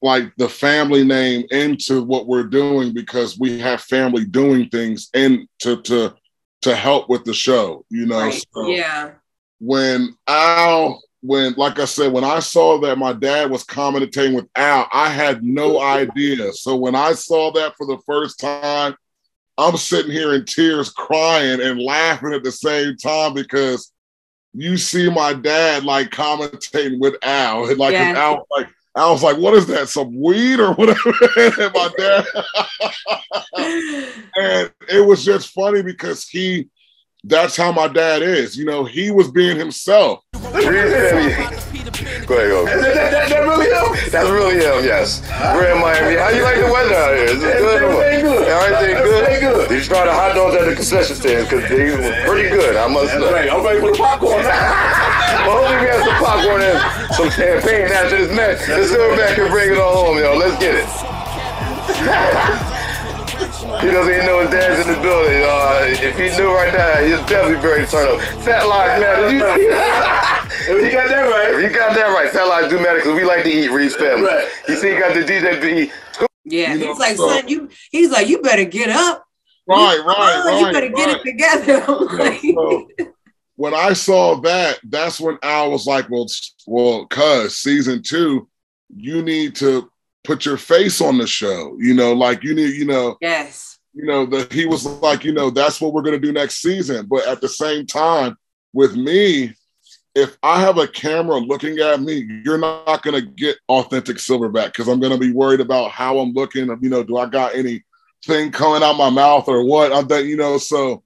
like 0.02 0.32
the 0.38 0.48
family 0.50 1.04
name 1.04 1.46
into 1.52 2.04
what 2.04 2.28
we're 2.28 2.44
doing 2.44 2.94
because 2.94 3.40
we 3.40 3.60
have 3.60 3.82
family 3.82 4.26
doing 4.26 4.70
things 4.70 5.10
and 5.14 5.48
to 5.60 5.82
to 5.84 6.14
to 6.62 6.76
help 6.76 7.10
with 7.10 7.24
the 7.24 7.34
show. 7.34 7.84
You 7.90 8.06
know, 8.06 8.20
Right. 8.20 8.46
So 8.54 8.68
Yeah. 8.68 9.12
when 9.60 10.16
Al, 10.28 11.02
when 11.22 11.54
like 11.58 11.80
I 11.80 11.86
said, 11.86 12.12
when 12.12 12.24
I 12.24 12.40
saw 12.40 12.80
that 12.82 12.98
my 12.98 13.14
dad 13.14 13.50
was 13.50 13.64
commentating 13.64 14.36
with 14.36 14.48
Al, 14.56 14.88
I 14.92 15.10
had 15.10 15.44
no 15.44 15.82
idea. 15.82 16.54
So 16.54 16.76
when 16.76 16.96
I 16.96 17.14
saw 17.14 17.52
that 17.54 17.76
for 17.76 17.88
the 17.88 17.98
first 18.06 18.40
time, 18.40 18.96
I'm 19.58 19.78
sitting 19.78 20.12
here 20.12 20.36
in 20.36 20.46
tears, 20.46 20.92
crying 20.92 21.60
and 21.60 21.82
laughing 21.82 22.34
at 22.34 22.44
the 22.44 22.52
same 22.52 22.96
time 22.98 23.34
because 23.34 23.92
you 24.54 24.78
see 24.78 25.10
my 25.10 25.34
dad 25.34 25.84
like 25.84 26.12
commentating 26.12 27.00
with 27.00 27.16
Al, 27.24 27.68
and 27.68 27.80
like. 27.80 27.96
Al 27.96 28.46
like. 28.52 28.68
I 28.98 29.10
was 29.12 29.24
like, 29.24 29.38
"What 29.38 29.54
is 29.54 29.68
that? 29.68 29.90
Some 29.90 30.20
weed 30.20 30.60
or 30.60 30.74
whatever?" 30.74 31.14
and 31.38 31.74
my 31.74 31.90
dad, 31.98 32.26
and 34.36 34.72
it 34.90 35.06
was 35.06 35.24
just 35.24 35.50
funny 35.50 35.82
because 35.82 36.28
he 36.28 36.70
that's 37.24 37.58
how 37.58 37.72
my 37.72 37.88
dad 37.88 38.22
is 38.22 38.56
you 38.58 38.64
know 38.64 38.86
he 38.86 39.12
was 39.12 39.30
being 39.32 39.58
himself 39.58 40.24
Go 42.28 42.36
ahead, 42.36 42.52
go. 42.52 42.68
That, 42.68 42.84
that, 42.84 43.08
that, 43.16 43.30
that 43.32 43.40
really 43.48 43.72
him? 43.72 44.12
That's 44.12 44.28
really 44.28 44.60
him, 44.60 44.84
yes. 44.84 45.24
We're 45.56 45.72
in 45.72 45.80
Miami. 45.80 46.20
How 46.20 46.28
you 46.28 46.44
like 46.44 46.60
the 46.60 46.68
weather 46.68 46.92
out 46.92 47.16
here? 47.16 47.32
Is 47.32 47.40
it 47.40 47.56
good? 47.56 47.80
Everything 47.88 48.20
good. 48.20 48.44
Everything 48.52 49.00
good? 49.00 49.40
good. 49.40 49.70
Did 49.72 49.80
you 49.80 49.88
try 49.88 50.04
the 50.04 50.12
hot 50.12 50.36
dogs 50.36 50.60
at 50.60 50.68
the 50.68 50.76
concession 50.76 51.16
stand? 51.16 51.48
Because 51.48 51.64
they 51.72 51.88
were 51.88 52.12
pretty 52.28 52.52
good, 52.52 52.76
I 52.76 52.92
must 52.92 53.16
That's 53.16 53.24
say. 53.24 53.32
right. 53.32 53.48
I'm 53.48 53.64
ready 53.64 53.80
for 53.80 53.96
the 53.96 53.98
popcorn. 53.98 54.44
Well, 54.44 55.56
hopefully 55.56 55.80
we 55.80 55.88
have 55.88 56.04
some 56.04 56.20
popcorn 56.20 56.62
and 56.68 56.76
some 57.16 57.32
champagne 57.32 57.96
after 57.96 58.20
this 58.20 58.36
match. 58.36 58.60
Let's 58.68 58.92
go 58.92 59.16
back 59.16 59.40
and 59.40 59.48
bring 59.48 59.72
it 59.72 59.80
all 59.80 60.12
home, 60.12 60.20
y'all. 60.20 60.36
Let's 60.36 60.60
get 60.60 60.76
it. 60.84 60.84
He 63.38 63.88
doesn't 63.92 64.14
even 64.14 64.26
know 64.26 64.40
his 64.42 64.50
dad's 64.50 64.88
in 64.88 64.94
the 64.96 65.02
building. 65.02 65.42
Uh, 65.46 65.86
if 65.88 66.16
he 66.18 66.36
knew 66.38 66.50
right 66.54 66.74
now, 66.74 67.02
he's 67.04 67.20
definitely 67.30 67.68
ready 67.68 67.86
to 67.86 67.92
turn 67.92 68.08
up. 68.16 68.22
Fat 68.44 68.64
Lock, 68.68 68.88
man, 69.00 69.22
did 69.22 69.32
you 69.34 69.46
If 70.76 70.84
you 70.86 70.92
got 70.92 71.08
that 71.10 71.22
right. 71.30 71.62
You 71.64 71.70
got 71.70 71.94
that 71.96 72.08
right. 72.14 72.30
Fat 72.32 72.44
Lock 72.46 72.70
do 72.70 72.78
matter 72.80 72.98
because 72.98 73.16
we 73.16 73.24
like 73.26 73.44
to 73.44 73.50
eat 73.50 73.70
Reed's 73.70 73.96
family. 73.96 74.24
Right. 74.26 74.48
You 74.68 74.76
see, 74.76 74.94
he 74.94 75.00
got 75.00 75.14
the 75.14 75.22
DJ 75.22 75.62
B. 75.62 75.92
Yeah. 76.46 76.74
You 76.74 76.80
know, 76.80 76.88
He's 76.88 77.00
like, 77.00 77.16
so- 77.18 77.28
son, 77.30 77.48
you 77.48 77.70
he's 77.92 78.10
like, 78.12 78.28
you 78.28 78.42
better 78.42 78.66
get 78.66 78.90
up. 78.90 79.24
right 79.68 80.00
Oh, 80.00 80.06
right 80.06 80.46
right 80.46 80.60
you 80.66 80.72
better 80.74 80.90
get 80.90 81.08
right. 81.08 81.22
it 81.22 81.24
together. 81.24 81.86
Like, 82.18 82.42
So, 82.42 82.88
when 83.56 83.74
i 83.74 83.92
saw 83.92 84.40
that 84.42 84.78
that's 84.84 85.20
when 85.20 85.36
al 85.42 85.72
was 85.72 85.88
like 85.88 86.08
well 86.12 86.28
well 86.68 87.08
cuz 87.08 87.58
season 87.58 88.04
two 88.04 88.48
you 88.96 89.24
need 89.24 89.56
to 89.56 89.90
put 90.28 90.46
your 90.46 90.58
face 90.58 91.02
on 91.02 91.18
the 91.18 91.26
show 91.26 91.76
you 91.80 91.94
know 91.94 92.14
like 92.14 92.44
you 92.44 92.54
need 92.54 92.76
you 92.76 92.86
know 92.86 93.18
yes. 93.22 93.80
you 93.94 94.06
know 94.06 94.26
that 94.26 94.52
he 94.52 94.66
was 94.66 94.86
like 94.86 95.24
you 95.24 95.32
know 95.32 95.50
that's 95.50 95.80
what 95.80 95.94
we're 95.94 96.02
going 96.02 96.20
to 96.20 96.28
do 96.28 96.34
next 96.34 96.62
season 96.62 97.06
but 97.08 97.26
at 97.28 97.42
the 97.42 97.48
same 97.50 97.86
time 97.86 98.36
with 98.74 98.96
me 98.96 99.54
if 100.14 100.38
i 100.44 100.60
have 100.60 100.78
a 100.78 100.88
camera 100.88 101.38
looking 101.38 101.80
at 101.80 102.02
me 102.02 102.28
you're 102.44 102.58
not 102.58 103.02
going 103.04 103.16
to 103.16 103.22
get 103.22 103.58
authentic 103.70 104.18
silverback 104.18 104.68
because 104.68 104.88
i'm 104.88 105.00
going 105.00 105.14
to 105.14 105.18
be 105.18 105.32
worried 105.32 105.62
about 105.62 105.92
how 105.92 106.20
i'm 106.20 106.34
looking 106.34 106.68
you 106.82 106.90
know 106.90 107.04
do 107.04 107.18
i 107.18 107.26
got 107.26 107.56
anything 107.56 108.52
coming 108.52 108.84
out 108.84 108.98
my 108.98 109.10
mouth 109.10 109.48
or 109.48 109.64
what 109.64 109.94
i'm 109.94 110.08
that 110.08 110.26
you 110.26 110.36
know 110.36 110.58
so 110.58 111.02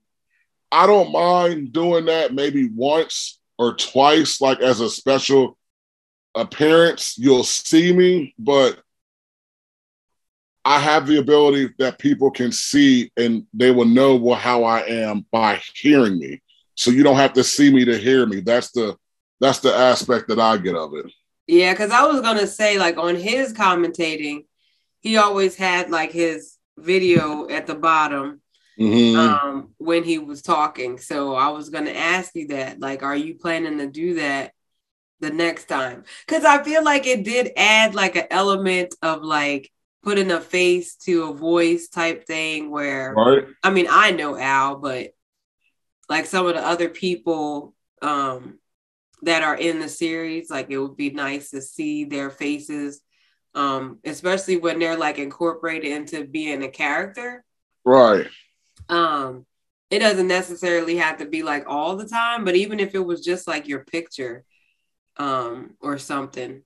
I 0.71 0.87
don't 0.87 1.11
mind 1.11 1.73
doing 1.73 2.05
that 2.05 2.33
maybe 2.33 2.69
once 2.69 3.39
or 3.57 3.75
twice, 3.75 4.39
like 4.39 4.61
as 4.61 4.79
a 4.79 4.89
special 4.89 5.57
appearance. 6.33 7.17
You'll 7.17 7.43
see 7.43 7.91
me, 7.91 8.33
but 8.39 8.79
I 10.63 10.79
have 10.79 11.07
the 11.07 11.17
ability 11.17 11.69
that 11.79 11.99
people 11.99 12.29
can 12.31 12.51
see 12.51 13.11
and 13.17 13.45
they 13.53 13.71
will 13.71 13.85
know 13.85 14.15
well, 14.15 14.35
how 14.35 14.63
I 14.63 14.81
am 14.81 15.25
by 15.31 15.61
hearing 15.75 16.19
me. 16.19 16.41
So 16.75 16.91
you 16.91 17.03
don't 17.03 17.15
have 17.17 17.33
to 17.33 17.43
see 17.43 17.73
me 17.73 17.85
to 17.85 17.97
hear 17.97 18.25
me. 18.25 18.41
That's 18.41 18.71
the 18.71 18.95
that's 19.39 19.59
the 19.59 19.73
aspect 19.73 20.27
that 20.27 20.39
I 20.39 20.57
get 20.57 20.75
of 20.75 20.93
it. 20.93 21.11
Yeah, 21.47 21.73
because 21.73 21.91
I 21.91 22.05
was 22.05 22.21
gonna 22.21 22.47
say, 22.47 22.77
like 22.77 22.97
on 22.97 23.15
his 23.15 23.53
commentating, 23.53 24.45
he 25.01 25.17
always 25.17 25.55
had 25.55 25.89
like 25.89 26.11
his 26.11 26.57
video 26.77 27.47
at 27.49 27.67
the 27.67 27.75
bottom 27.75 28.41
Mhm. 28.79 29.15
um 29.17 29.73
when 29.77 30.03
he 30.03 30.17
was 30.19 30.41
talking. 30.41 30.97
So 30.99 31.35
I 31.35 31.49
was 31.49 31.69
gonna 31.69 31.91
ask 31.91 32.35
you 32.35 32.47
that. 32.49 32.79
Like, 32.79 33.03
are 33.03 33.15
you 33.15 33.35
planning 33.35 33.79
to 33.79 33.87
do 33.87 34.15
that 34.15 34.53
the 35.19 35.31
next 35.31 35.65
time? 35.65 36.03
Because 36.25 36.45
I 36.45 36.63
feel 36.63 36.83
like 36.83 37.07
it 37.07 37.23
did 37.23 37.51
add 37.57 37.95
like 37.95 38.15
an 38.15 38.27
element 38.29 38.95
of 39.01 39.23
like 39.23 39.71
putting 40.03 40.31
a 40.31 40.41
face 40.41 40.95
to 40.95 41.23
a 41.23 41.33
voice 41.33 41.87
type 41.87 42.25
thing 42.25 42.69
where 42.71 43.13
right? 43.13 43.45
I 43.63 43.69
mean, 43.69 43.87
I 43.89 44.11
know 44.11 44.37
Al, 44.37 44.77
but 44.77 45.11
like 46.09 46.25
some 46.25 46.47
of 46.47 46.55
the 46.55 46.65
other 46.65 46.89
people 46.89 47.73
um, 48.01 48.59
that 49.21 49.43
are 49.43 49.55
in 49.55 49.79
the 49.79 49.89
series, 49.89 50.49
like 50.49 50.69
it 50.69 50.77
would 50.77 50.97
be 50.97 51.11
nice 51.11 51.51
to 51.51 51.61
see 51.61 52.05
their 52.05 52.29
faces, 52.29 53.01
um, 53.53 53.99
especially 54.03 54.57
when 54.57 54.79
they're 54.79 54.97
like 54.97 55.19
incorporated 55.19 55.91
into 55.91 56.25
being 56.25 56.63
a 56.63 56.69
character. 56.69 57.43
Right. 57.85 58.27
Um, 58.89 59.45
it 59.89 59.99
doesn't 59.99 60.27
necessarily 60.27 60.97
have 60.97 61.17
to 61.17 61.25
be 61.25 61.43
like 61.43 61.65
all 61.67 61.95
the 61.95 62.07
time, 62.07 62.45
but 62.45 62.55
even 62.55 62.79
if 62.79 62.95
it 62.95 63.05
was 63.05 63.23
just 63.23 63.47
like 63.47 63.67
your 63.67 63.85
picture 63.85 64.43
um, 65.17 65.75
or 65.79 65.97
something. 65.97 66.63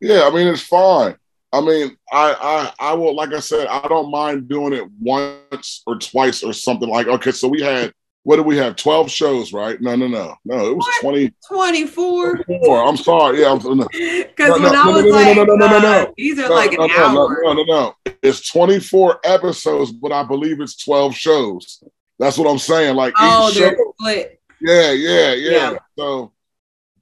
Yeah, 0.00 0.24
I 0.24 0.34
mean 0.34 0.48
it's 0.48 0.62
fine. 0.62 1.16
I 1.54 1.60
mean, 1.60 1.96
I 2.12 2.72
I 2.80 2.90
I 2.90 2.94
will 2.94 3.14
like 3.14 3.32
I 3.32 3.40
said, 3.40 3.66
I 3.68 3.86
don't 3.88 4.10
mind 4.10 4.48
doing 4.48 4.72
it 4.72 4.84
once 5.00 5.82
or 5.86 5.96
twice 5.98 6.42
or 6.42 6.52
something 6.52 6.88
like 6.88 7.06
okay, 7.06 7.30
so 7.30 7.46
we 7.48 7.62
had 7.62 7.92
what 8.24 8.36
did 8.36 8.46
we 8.46 8.56
have? 8.56 8.74
12 8.76 9.10
shows, 9.10 9.52
right? 9.52 9.78
No, 9.82 9.94
no, 9.96 10.08
no. 10.08 10.34
No, 10.46 10.66
it 10.70 10.74
was 10.74 10.86
What? 10.86 11.00
24. 11.02 12.38
24. 12.38 12.88
I'm 12.88 12.96
sorry. 12.96 13.40
Yeah, 13.42 13.52
I'm 13.52 13.76
no, 13.76 13.86
Because 13.92 14.48
No, 14.48 14.54
when 14.54 14.72
no, 14.72 14.82
I 14.82 14.86
was 14.88 15.04
no, 15.04 15.10
no, 15.10 15.16
like, 15.16 15.36
no, 15.36 15.44
no, 15.44 15.54
no, 15.56 15.66
no, 15.66 15.78
no. 15.78 16.14
these 16.16 16.38
are 16.38 16.48
like 16.48 16.72
an 16.72 16.90
hour. 16.90 17.12
No, 17.44 17.52
no, 17.52 17.62
no, 17.62 17.64
no. 17.64 17.94
It's 18.22 18.50
24 18.50 19.20
episodes, 19.24 19.92
but 19.92 20.10
I 20.10 20.22
believe 20.22 20.62
it's 20.62 20.82
12 20.82 21.14
shows. 21.14 21.82
That's 22.18 22.38
what 22.38 22.50
I'm 22.50 22.58
saying. 22.58 22.96
Like 22.96 23.12
Oh, 23.18 23.48
each 23.50 23.56
show. 23.56 23.70
split. 24.00 24.40
Yeah, 24.58 24.92
yeah, 24.92 25.34
yeah, 25.34 25.50
Yeah. 25.72 25.78
So 25.98 26.32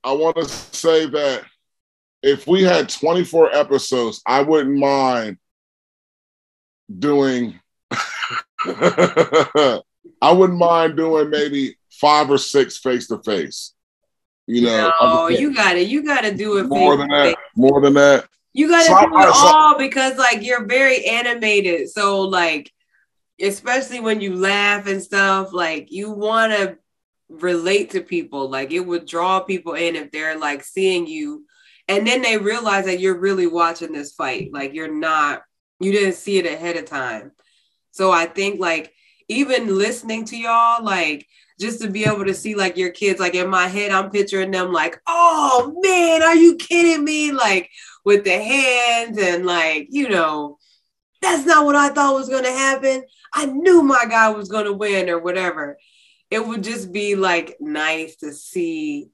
I 0.02 0.10
want 0.12 0.36
to 0.38 0.44
say 0.48 1.06
that 1.06 1.44
if 2.22 2.46
we 2.46 2.62
had 2.62 2.88
24 2.88 3.54
episodes, 3.54 4.22
I 4.26 4.42
wouldn't 4.42 4.76
mind 4.78 5.38
doing 6.98 7.58
I 8.64 9.80
wouldn't 10.32 10.58
mind 10.58 10.96
doing 10.96 11.30
maybe 11.30 11.76
five 11.90 12.30
or 12.30 12.38
six 12.38 12.78
face 12.78 13.08
to 13.08 13.18
face. 13.22 13.72
You 14.46 14.62
know, 14.62 14.92
No, 15.00 15.28
you 15.28 15.54
got 15.54 15.74
to 15.74 15.80
You 15.82 16.04
got 16.04 16.22
to 16.22 16.34
do 16.34 16.58
it. 16.58 16.64
more 16.68 16.96
than 16.96 17.08
that. 17.08 17.36
More 17.56 17.80
than 17.80 17.94
that. 17.94 18.26
You 18.52 18.68
got 18.68 18.80
to 18.80 18.86
So 18.86 19.00
do 19.00 19.18
it 19.18 19.34
so- 19.34 19.46
all 19.46 19.78
because, 19.78 20.18
like, 20.18 20.42
you're 20.42 20.66
very 20.66 21.06
animated. 21.06 21.88
So, 21.90 22.22
like, 22.22 22.70
especially 23.40 24.00
when 24.00 24.20
you 24.20 24.36
laugh 24.36 24.86
and 24.86 25.02
stuff, 25.02 25.52
like, 25.52 25.90
you 25.90 26.10
want 26.10 26.52
to 26.52 26.76
relate 27.28 27.90
to 27.90 28.00
people. 28.02 28.50
Like, 28.50 28.72
it 28.72 28.80
would 28.80 29.06
draw 29.06 29.40
people 29.40 29.74
in 29.74 29.96
if 29.96 30.10
they're 30.10 30.38
like 30.38 30.64
seeing 30.64 31.06
you, 31.06 31.46
and 31.92 32.06
then 32.06 32.22
they 32.22 32.38
realize 32.38 32.86
that 32.86 33.00
you're 33.00 33.18
really 33.18 33.46
watching 33.46 33.92
this 33.92 34.12
fight. 34.12 34.50
Like, 34.50 34.72
you're 34.72 34.92
not. 34.92 35.42
You 35.78 35.92
didn't 35.92 36.14
see 36.14 36.38
it 36.38 36.46
ahead 36.46 36.76
of 36.76 36.86
time. 36.86 37.32
So 37.90 38.10
I 38.10 38.24
think 38.26 38.58
like 38.58 38.92
even 39.28 39.76
listening 39.76 40.24
to 40.26 40.36
y'all, 40.36 40.82
like 40.82 41.26
just 41.60 41.82
to 41.82 41.90
be 41.90 42.04
able 42.04 42.24
to 42.24 42.34
see 42.34 42.54
like 42.54 42.76
your 42.76 42.90
kids, 42.90 43.20
like 43.20 43.34
in 43.34 43.48
my 43.48 43.68
head, 43.68 43.90
I'm 43.90 44.10
picturing 44.10 44.50
them 44.50 44.72
like, 44.72 45.00
oh 45.06 45.78
man, 45.82 46.22
are 46.22 46.34
you 46.34 46.56
kidding 46.56 47.04
me? 47.04 47.32
Like 47.32 47.70
with 48.04 48.24
the 48.24 48.42
hands 48.42 49.18
and 49.18 49.44
like, 49.44 49.88
you 49.90 50.08
know, 50.08 50.58
that's 51.20 51.44
not 51.44 51.66
what 51.66 51.76
I 51.76 51.90
thought 51.90 52.14
was 52.14 52.28
gonna 52.28 52.50
happen. 52.50 53.04
I 53.34 53.46
knew 53.46 53.82
my 53.82 54.06
guy 54.08 54.30
was 54.30 54.48
gonna 54.48 54.72
win 54.72 55.10
or 55.10 55.18
whatever. 55.18 55.76
It 56.30 56.46
would 56.46 56.64
just 56.64 56.90
be 56.90 57.14
like 57.16 57.58
nice 57.60 58.16
to 58.16 58.32
see, 58.32 59.10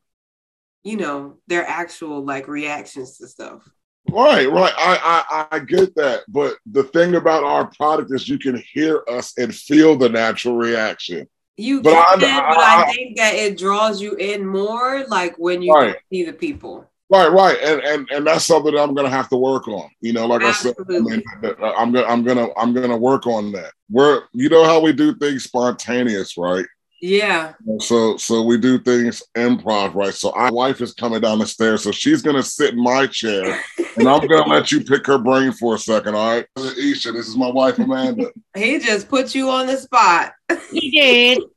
you 0.89 0.97
know, 0.97 1.37
their 1.49 1.67
actual 1.67 2.25
like 2.25 2.49
reactions 2.49 3.19
to 3.19 3.29
stuff. 3.29 3.69
Right, 4.11 4.51
right. 4.51 4.73
I, 4.79 5.47
I 5.51 5.57
I 5.57 5.59
get 5.59 5.95
that, 5.97 6.21
but 6.29 6.55
the 6.65 6.85
thing 6.85 7.15
about 7.17 7.45
our 7.45 7.67
product 7.67 8.11
is 8.15 8.27
you 8.27 8.39
can 8.39 8.57
hear 8.73 9.05
us 9.07 9.37
and 9.37 9.55
feel 9.55 9.97
the 9.97 10.09
natural 10.09 10.57
reaction. 10.57 11.29
You 11.59 11.83
But 11.83 11.93
I- 11.95 12.17
can, 12.19 12.43
but 12.49 12.59
I, 12.59 12.85
I- 12.85 12.93
think 12.93 13.17
that 13.19 13.35
it 13.35 13.59
draws 13.59 14.01
you 14.01 14.15
in 14.15 14.47
more, 14.47 15.05
like 15.09 15.35
when 15.37 15.61
you 15.61 15.75
Right. 15.75 15.97
see 16.11 16.25
the 16.25 16.33
people. 16.33 16.89
Right, 17.11 17.31
right, 17.33 17.59
and 17.63 17.81
and 17.83 18.09
and 18.11 18.27
that's 18.27 18.45
something 18.47 18.75
that 18.75 18.83
I'm 18.83 18.95
gonna 18.95 19.11
have 19.11 19.29
to 19.31 19.37
work 19.37 19.67
on. 19.69 19.89
You 20.01 20.13
know, 20.15 20.27
like 20.27 20.43
I 20.43 20.53
said, 20.53 20.75
I 20.79 20.81
Absolutely. 20.83 21.17
mean, 21.17 21.23
uh, 21.45 21.73
I'm 21.77 21.91
gonna 21.93 22.07
I'm 22.07 22.23
gonna 22.23 22.49
I'm 22.57 22.73
gonna 22.75 22.97
work 22.99 23.27
on 23.27 23.53
that. 23.53 23.73
We're 23.91 24.23
you 24.33 24.49
know 24.51 24.65
how 24.65 24.81
we 24.81 24.93
do 24.93 25.15
things 25.15 25.45
spontaneous, 25.45 26.37
right? 26.39 26.67
Yeah. 27.01 27.53
So 27.79 28.17
so 28.17 28.43
we 28.43 28.59
do 28.59 28.79
things 28.79 29.23
improv, 29.37 29.95
right? 29.95 30.13
So 30.13 30.33
my 30.35 30.51
wife 30.51 30.81
is 30.81 30.95
coming 30.95 31.21
down 31.21 31.39
the 31.39 31.47
stairs, 31.47 31.85
so 31.85 31.93
she's 31.93 32.23
gonna 32.23 32.43
sit 32.43 32.75
in 32.75 32.83
my 32.83 33.07
chair, 33.07 33.61
and 33.97 34.09
I'm 34.09 34.27
gonna 34.27 34.49
let 34.49 34.73
you 34.73 34.83
pick 34.83 35.07
her 35.07 35.19
brain 35.19 35.53
for 35.53 35.77
a 35.77 35.79
second, 35.79 36.17
all 36.17 36.35
right? 36.35 36.47
Aisha, 36.57 37.13
this 37.13 37.29
is 37.29 37.37
my 37.37 37.51
wife 37.51 37.79
Amanda. 37.79 38.31
He 38.57 38.81
just 38.81 39.09
put 39.09 39.35
you 39.35 39.49
on 39.49 39.67
the 39.69 39.77
spot. 39.77 40.33
He 40.71 40.91
did. 40.91 41.43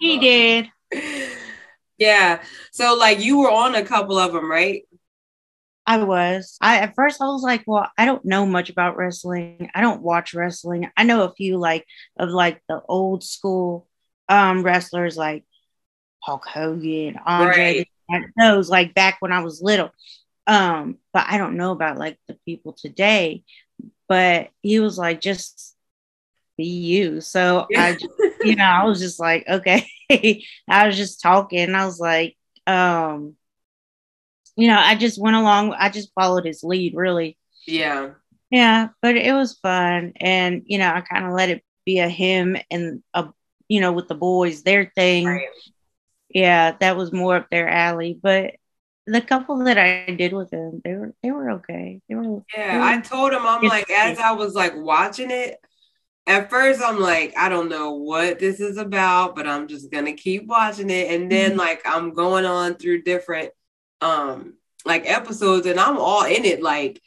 He 0.00 0.16
did. 0.20 0.70
Yeah. 1.98 2.40
So 2.70 2.94
like 2.94 3.18
you 3.18 3.38
were 3.38 3.50
on 3.50 3.74
a 3.74 3.84
couple 3.84 4.16
of 4.16 4.32
them, 4.32 4.48
right? 4.48 4.84
I 5.88 6.02
was. 6.04 6.56
I 6.60 6.78
at 6.78 6.94
first 6.94 7.20
I 7.20 7.26
was 7.26 7.42
like, 7.42 7.64
well, 7.66 7.90
I 7.98 8.04
don't 8.04 8.24
know 8.24 8.46
much 8.46 8.70
about 8.70 8.96
wrestling. 8.96 9.70
I 9.74 9.80
don't 9.80 10.02
watch 10.02 10.34
wrestling. 10.34 10.88
I 10.96 11.02
know 11.02 11.24
a 11.24 11.34
few 11.34 11.58
like 11.58 11.84
of 12.16 12.30
like 12.30 12.62
the 12.68 12.80
old 12.88 13.24
school 13.24 13.87
um 14.28 14.62
wrestlers 14.62 15.16
like 15.16 15.44
Hulk 16.20 16.46
Hogan, 16.46 17.18
Andre, 17.24 17.86
those 18.38 18.68
like 18.68 18.94
back 18.94 19.16
when 19.20 19.32
I 19.32 19.40
was 19.40 19.62
little. 19.62 19.90
Um, 20.46 20.98
but 21.12 21.26
I 21.28 21.38
don't 21.38 21.56
know 21.56 21.72
about 21.72 21.98
like 21.98 22.18
the 22.26 22.38
people 22.44 22.72
today. 22.72 23.44
But 24.08 24.48
he 24.62 24.80
was 24.80 24.96
like, 24.96 25.20
just 25.20 25.76
be 26.56 26.64
you. 26.64 27.20
So 27.20 27.66
I 27.76 27.92
just, 27.92 28.08
you 28.42 28.56
know, 28.56 28.64
I 28.64 28.84
was 28.84 29.00
just 29.00 29.20
like, 29.20 29.46
okay. 29.48 29.86
I 30.68 30.86
was 30.86 30.96
just 30.96 31.20
talking. 31.20 31.74
I 31.74 31.84
was 31.84 32.00
like, 32.00 32.36
um, 32.66 33.36
you 34.56 34.66
know, 34.66 34.78
I 34.78 34.96
just 34.96 35.20
went 35.20 35.36
along, 35.36 35.72
I 35.74 35.88
just 35.88 36.12
followed 36.14 36.44
his 36.44 36.64
lead, 36.64 36.94
really. 36.96 37.38
Yeah. 37.66 38.10
Yeah, 38.50 38.88
but 39.02 39.16
it 39.16 39.32
was 39.32 39.58
fun. 39.58 40.14
And, 40.16 40.62
you 40.66 40.78
know, 40.78 40.90
I 40.90 41.02
kind 41.02 41.26
of 41.26 41.32
let 41.32 41.50
it 41.50 41.62
be 41.84 42.00
a 42.00 42.08
him 42.08 42.56
and 42.70 43.02
a, 43.14 43.28
you 43.68 43.80
know, 43.80 43.92
with 43.92 44.08
the 44.08 44.14
boys, 44.14 44.62
their 44.62 44.86
thing. 44.94 45.26
Right. 45.26 45.48
Yeah, 46.30 46.76
that 46.80 46.96
was 46.96 47.12
more 47.12 47.36
up 47.36 47.50
their 47.50 47.68
alley. 47.68 48.18
But 48.20 48.56
the 49.06 49.20
couple 49.22 49.58
that 49.64 49.78
I 49.78 50.12
did 50.12 50.32
with 50.32 50.50
them, 50.50 50.80
they 50.84 50.94
were 50.94 51.14
they 51.22 51.30
were 51.30 51.52
okay. 51.52 52.00
They 52.08 52.14
were 52.14 52.42
Yeah. 52.54 52.80
I 52.82 53.00
told 53.00 53.32
him, 53.32 53.46
I'm 53.46 53.64
like, 53.64 53.90
as 53.90 54.18
I 54.18 54.32
was 54.32 54.54
like 54.54 54.74
watching 54.76 55.30
it, 55.30 55.58
at 56.26 56.50
first 56.50 56.82
I'm 56.82 57.00
like, 57.00 57.34
I 57.36 57.48
don't 57.48 57.68
know 57.70 57.92
what 57.94 58.38
this 58.38 58.60
is 58.60 58.76
about, 58.78 59.36
but 59.36 59.46
I'm 59.46 59.68
just 59.68 59.90
gonna 59.90 60.14
keep 60.14 60.46
watching 60.46 60.90
it. 60.90 61.10
And 61.10 61.30
then 61.30 61.54
Mhm. 61.54 61.58
like 61.58 61.82
I'm 61.86 62.12
going 62.14 62.44
on 62.46 62.76
through 62.76 63.02
different 63.02 63.50
um 64.00 64.54
like 64.84 65.10
episodes 65.10 65.66
and 65.66 65.80
I'm 65.80 65.98
all 65.98 66.24
in 66.24 66.44
it 66.44 66.62
like 66.62 67.00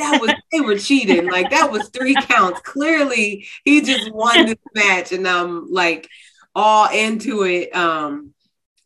that 0.00 0.20
was 0.20 0.32
they 0.52 0.60
were 0.60 0.78
cheating. 0.78 1.30
Like 1.30 1.50
that 1.50 1.70
was 1.70 1.88
three 1.90 2.16
counts. 2.16 2.60
Clearly 2.62 3.46
he 3.64 3.82
just 3.82 4.12
won 4.12 4.46
this 4.46 4.56
match 4.74 5.12
and 5.12 5.26
I'm 5.28 5.70
like 5.70 6.08
all 6.54 6.88
into 6.90 7.44
it. 7.44 7.74
Um 7.74 8.34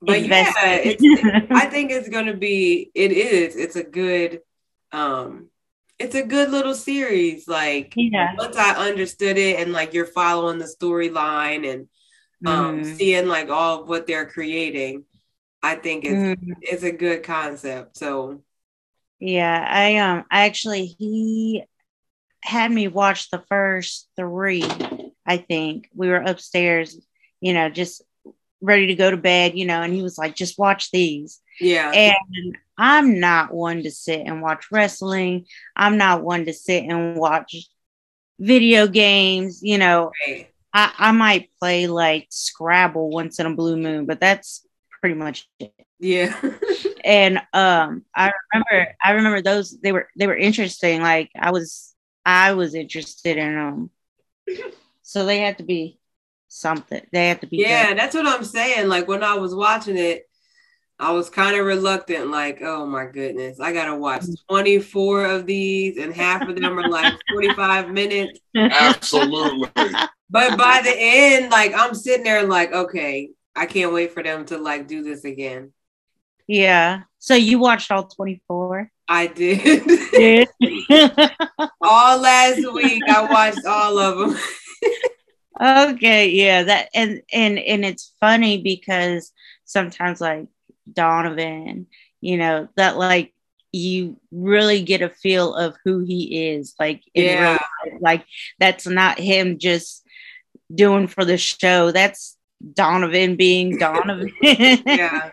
but 0.03 0.23
yeah, 0.23 0.53
it's 0.59 1.03
I 1.51 1.67
think 1.67 1.91
it's 1.91 2.09
gonna 2.11 2.37
be 2.37 2.91
it 2.95 3.12
is. 3.12 3.57
It's 3.57 3.77
a 3.77 3.85
good 3.85 4.41
um 4.93 5.49
it's 5.99 6.15
a 6.15 6.23
good 6.25 6.51
little 6.51 6.75
series. 6.75 7.49
Like 7.49 7.95
yeah. 7.97 8.35
once 8.37 8.57
I 8.57 8.73
understood 8.89 9.39
it 9.39 9.61
and 9.61 9.73
like 9.73 9.95
you're 9.95 10.07
following 10.07 10.59
the 10.59 10.67
storyline 10.67 11.71
and 11.73 11.89
um 12.47 12.83
Mm. 12.83 12.97
seeing 12.97 13.27
like 13.29 13.49
all 13.49 13.83
of 13.83 13.89
what 13.89 14.07
they're 14.07 14.27
creating, 14.27 15.05
I 15.62 15.77
think 15.77 16.05
it's 16.05 16.41
Mm. 16.41 16.55
it's 16.61 16.83
a 16.83 16.93
good 16.93 17.23
concept. 17.23 17.97
So 17.97 18.43
Yeah, 19.25 19.66
I 19.66 19.97
um 19.97 20.25
I 20.31 20.45
actually 20.45 20.85
he 20.85 21.64
had 22.43 22.70
me 22.70 22.89
watch 22.89 23.31
the 23.31 23.43
first 23.49 24.07
three, 24.16 24.64
I 25.27 25.39
think. 25.39 25.89
We 25.95 26.09
were 26.09 26.16
upstairs. 26.16 27.01
you 27.41 27.55
know, 27.55 27.70
just 27.70 28.03
ready 28.61 28.89
to 28.89 28.95
go 28.95 29.11
to 29.11 29.16
bed, 29.16 29.57
you 29.57 29.64
know, 29.64 29.81
and 29.81 29.95
he 29.95 30.03
was 30.03 30.18
like, 30.18 30.35
just 30.35 30.59
watch 30.59 30.91
these. 30.91 31.41
Yeah. 31.59 31.91
And 31.91 32.59
I'm 32.77 33.18
not 33.18 33.53
one 33.53 33.83
to 33.85 33.91
sit 33.91 34.27
and 34.27 34.43
watch 34.43 34.66
wrestling. 34.70 35.47
I'm 35.75 35.97
not 35.97 36.22
one 36.22 36.45
to 36.45 36.53
sit 36.53 36.85
and 36.85 37.16
watch 37.16 37.55
video 38.39 38.87
games, 38.87 39.61
you 39.62 39.79
know. 39.79 40.12
Right. 40.27 40.51
I, 40.75 40.93
I 40.99 41.12
might 41.12 41.51
play 41.61 41.87
like 41.87 42.27
Scrabble 42.31 43.09
once 43.09 43.39
in 43.39 43.47
a 43.47 43.55
blue 43.55 43.79
moon, 43.79 44.05
but 44.05 44.20
that's 44.20 44.66
pretty 45.01 45.14
much 45.14 45.49
it. 45.59 45.72
Yeah. 45.99 46.39
And 47.05 47.38
um 47.52 48.05
I 48.16 48.32
remember 48.55 48.94
I 49.05 49.12
remember 49.12 49.42
those 49.42 49.78
they 49.80 49.92
were 49.92 50.09
they 50.18 50.26
were 50.26 50.36
interesting. 50.36 51.02
Like 51.02 51.30
I 51.38 51.52
was 51.52 51.94
I 52.26 52.55
was 52.55 52.74
interested 52.74 53.36
in 53.38 53.55
them. 53.55 53.90
So 55.02 55.26
they 55.26 55.38
had 55.40 55.59
to 55.59 55.64
be 55.64 55.98
something. 56.48 57.02
They 57.12 57.28
had 57.28 57.42
to 57.42 57.46
be 57.46 57.59
yeah, 57.59 57.88
good. 57.88 57.98
that's 57.98 58.14
what 58.14 58.26
I'm 58.26 58.44
saying. 58.44 58.88
Like 58.88 59.09
when 59.09 59.22
I 59.22 59.34
was 59.34 59.55
watching 59.55 59.96
it, 59.98 60.24
I 60.98 61.12
was 61.12 61.30
kind 61.30 61.57
of 61.57 61.66
reluctant, 61.66 62.30
like, 62.30 62.61
oh 62.62 62.86
my 62.86 63.07
goodness, 63.07 63.61
I 63.61 63.72
gotta 63.74 63.96
watch 63.96 64.22
Mm. 64.22 64.36
24 64.48 65.26
of 65.26 65.46
these, 65.46 65.98
and 65.98 66.14
half 66.14 66.48
of 66.48 66.57
them 66.57 66.78
are 66.78 66.88
like 66.88 67.14
45 67.30 67.90
minutes. 67.90 68.40
Absolutely. 68.57 70.00
But 70.30 70.57
by 70.59 70.82
the 70.84 70.94
end, 70.96 71.52
like 71.52 71.74
I'm 71.74 71.94
sitting 71.94 72.24
there 72.24 72.44
like, 72.46 72.72
okay, 72.72 73.32
I 73.57 73.66
can't 73.66 73.92
wait 73.92 74.12
for 74.12 74.22
them 74.24 74.46
to 74.46 74.59
like 74.59 74.88
do 74.88 75.02
this 75.05 75.24
again. 75.24 75.74
Yeah. 76.47 77.03
So 77.18 77.34
you 77.34 77.59
watched 77.59 77.90
all 77.90 78.05
24? 78.07 78.90
I 79.09 79.26
did. 79.28 79.82
Yeah. 80.12 80.45
all 81.80 82.20
last 82.20 82.72
week, 82.72 83.03
I 83.09 83.24
watched 83.30 83.64
all 83.66 83.99
of 83.99 84.18
them. 84.18 84.38
okay, 85.95 86.28
yeah, 86.30 86.62
that 86.64 86.88
and 86.95 87.22
and 87.32 87.59
and 87.59 87.84
it's 87.84 88.14
funny 88.20 88.62
because 88.62 89.32
sometimes 89.64 90.20
like 90.20 90.47
Donovan, 90.92 91.86
you 92.20 92.36
know, 92.36 92.68
that 92.76 92.97
like 92.97 93.32
you 93.72 94.18
really 94.30 94.82
get 94.82 95.03
a 95.03 95.09
feel 95.11 95.55
of 95.55 95.76
who 95.84 96.01
he 96.01 96.49
is. 96.53 96.74
Like 96.78 97.03
in 97.14 97.24
real 97.24 97.32
Yeah. 97.34 97.51
life. 97.53 97.92
like 98.01 98.24
that's 98.59 98.86
not 98.86 99.18
him 99.18 99.59
just 99.59 100.05
doing 100.74 101.07
for 101.09 101.24
the 101.24 101.36
show. 101.38 101.90
That's 101.90 102.36
Donovan 102.72 103.36
being 103.36 103.76
Donovan. 103.78 104.32
Yeah. 104.42 105.30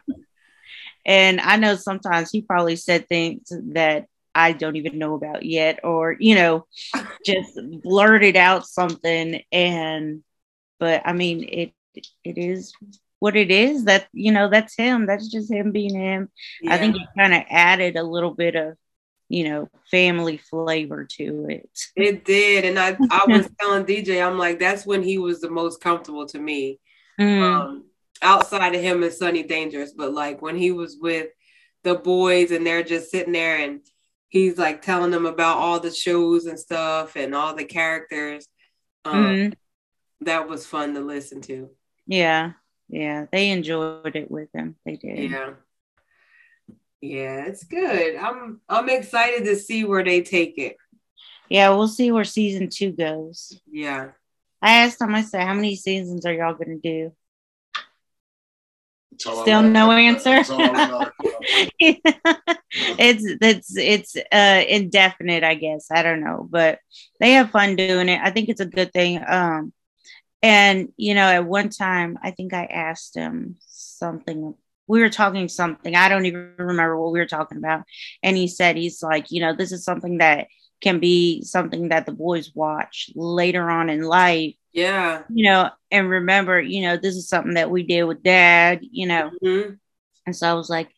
And 1.05 1.39
I 1.41 1.57
know 1.57 1.75
sometimes 1.75 2.31
he 2.31 2.41
probably 2.41 2.75
said 2.75 3.07
things 3.07 3.51
that 3.73 4.05
I 4.33 4.53
don't 4.53 4.75
even 4.77 4.97
know 4.97 5.15
about 5.15 5.43
yet, 5.43 5.79
or, 5.83 6.15
you 6.19 6.35
know, 6.35 6.65
just 7.25 7.59
blurted 7.83 8.35
out 8.35 8.65
something. 8.65 9.41
And, 9.51 10.23
but 10.79 11.01
I 11.05 11.13
mean, 11.13 11.43
it, 11.43 11.73
it 12.23 12.37
is 12.37 12.73
what 13.19 13.35
it 13.35 13.51
is 13.51 13.85
that, 13.85 14.07
you 14.13 14.31
know, 14.31 14.49
that's 14.49 14.75
him. 14.75 15.05
That's 15.05 15.27
just 15.27 15.51
him 15.51 15.71
being 15.71 15.95
him. 15.95 16.29
I 16.69 16.77
think 16.77 16.95
Yeah. 16.95 17.03
it 17.03 17.19
kind 17.19 17.33
of 17.33 17.43
added 17.49 17.97
a 17.97 18.03
little 18.03 18.31
bit 18.33 18.55
of, 18.55 18.77
you 19.29 19.47
know, 19.49 19.69
family 19.89 20.37
flavor 20.37 21.05
to 21.17 21.47
it. 21.49 21.69
it 21.95 22.25
did. 22.25 22.65
And 22.65 22.79
I, 22.79 22.97
I 23.09 23.25
was 23.27 23.49
telling 23.59 23.85
DJ, 23.85 24.21
I'm 24.25 24.37
like, 24.37 24.59
that's 24.59 24.85
when 24.85 25.03
he 25.03 25.17
was 25.17 25.41
the 25.41 25.49
most 25.49 25.81
comfortable 25.81 26.25
to 26.27 26.39
me. 26.39 26.79
Mm, 27.19 27.43
um, 27.43 27.83
outside 28.21 28.75
of 28.75 28.81
him 28.81 29.03
and 29.03 29.13
Sunny 29.13 29.43
Dangerous, 29.43 29.93
but 29.93 30.13
like 30.13 30.41
when 30.41 30.55
he 30.55 30.71
was 30.71 30.97
with 30.99 31.27
the 31.83 31.95
boys 31.95 32.51
and 32.51 32.65
they're 32.65 32.83
just 32.83 33.09
sitting 33.11 33.33
there 33.33 33.57
and 33.57 33.81
he's 34.29 34.57
like 34.57 34.81
telling 34.81 35.11
them 35.11 35.25
about 35.25 35.57
all 35.57 35.79
the 35.79 35.91
shows 35.91 36.45
and 36.45 36.59
stuff 36.59 37.15
and 37.15 37.33
all 37.35 37.55
the 37.55 37.65
characters. 37.65 38.47
Um, 39.03 39.15
mm, 39.25 39.53
That 40.21 40.47
was 40.47 40.65
fun 40.65 40.93
to 40.93 41.01
listen 41.01 41.41
to. 41.41 41.69
yeah. 42.05 42.53
Yeah. 42.87 43.25
They 43.31 43.51
enjoyed 43.51 44.15
it 44.17 44.29
with 44.29 44.49
him. 44.53 44.75
They 44.85 44.97
did. 44.97 45.31
Yeah. 45.31 45.53
Yeah, 46.99 47.45
it's 47.45 47.63
good. 47.63 48.15
I'm 48.17 48.61
I'm 48.69 48.89
excited 48.89 49.45
to 49.45 49.55
see 49.55 49.85
where 49.85 50.03
they 50.03 50.21
take 50.21 50.57
it. 50.57 50.75
Yeah. 51.49 51.69
We'll 51.69 51.87
see 51.87 52.11
where 52.11 52.23
season 52.25 52.69
two 52.69 52.91
goes. 52.91 53.59
Yeah. 53.71 54.09
I 54.61 54.83
asked 54.83 55.01
him, 55.01 55.15
I 55.15 55.21
said, 55.23 55.47
how 55.47 55.53
many 55.55 55.75
seasons 55.75 56.25
are 56.25 56.33
y'all 56.33 56.53
going 56.53 56.79
to 56.79 56.87
do? 56.89 57.13
Still 59.21 59.61
no 59.61 59.91
answer? 59.91 60.43
tell 60.43 60.57
her 60.59 60.71
not- 60.73 61.13
it's 61.79 63.23
it's 63.41 63.77
it's 63.77 64.15
uh 64.31 64.63
indefinite 64.67 65.43
i 65.43 65.55
guess. 65.55 65.87
I 65.91 66.03
don't 66.03 66.23
know. 66.23 66.47
But 66.49 66.79
they 67.19 67.33
have 67.33 67.51
fun 67.51 67.75
doing 67.75 68.09
it. 68.09 68.19
I 68.23 68.31
think 68.31 68.49
it's 68.49 68.61
a 68.61 68.65
good 68.65 68.91
thing. 68.93 69.23
Um 69.27 69.73
and 70.43 70.89
you 70.97 71.13
know 71.13 71.27
at 71.27 71.45
one 71.45 71.69
time 71.69 72.17
i 72.23 72.31
think 72.31 72.53
i 72.53 72.65
asked 72.65 73.15
him 73.15 73.57
something. 73.59 74.55
We 74.87 74.99
were 74.99 75.09
talking 75.09 75.47
something. 75.47 75.95
I 75.95 76.09
don't 76.09 76.25
even 76.25 76.53
remember 76.57 76.99
what 76.99 77.13
we 77.13 77.19
were 77.19 77.25
talking 77.27 77.57
about. 77.57 77.83
And 78.23 78.35
he 78.35 78.47
said 78.47 78.75
he's 78.75 79.01
like 79.01 79.31
you 79.31 79.41
know 79.41 79.55
this 79.55 79.71
is 79.71 79.83
something 79.83 80.17
that 80.17 80.47
can 80.81 80.99
be 80.99 81.43
something 81.43 81.89
that 81.89 82.05
the 82.05 82.11
boys 82.11 82.51
watch 82.55 83.11
later 83.15 83.69
on 83.69 83.89
in 83.89 84.01
life 84.01 84.55
Yeah. 84.73 85.23
you 85.29 85.45
know 85.49 85.69
and 85.91 86.09
remember 86.09 86.59
you 86.61 86.81
know 86.83 86.97
this 86.97 87.15
is 87.15 87.27
something 87.27 87.55
that 87.55 87.69
we 87.69 87.83
did 87.83 88.03
with 88.03 88.23
dad 88.23 88.79
you 88.81 89.07
know 89.07 89.31
Mhm. 89.43 89.79
and 90.25 90.35
so 90.35 90.49
I 90.49 90.53
was 90.53 90.69
like, 90.69 90.89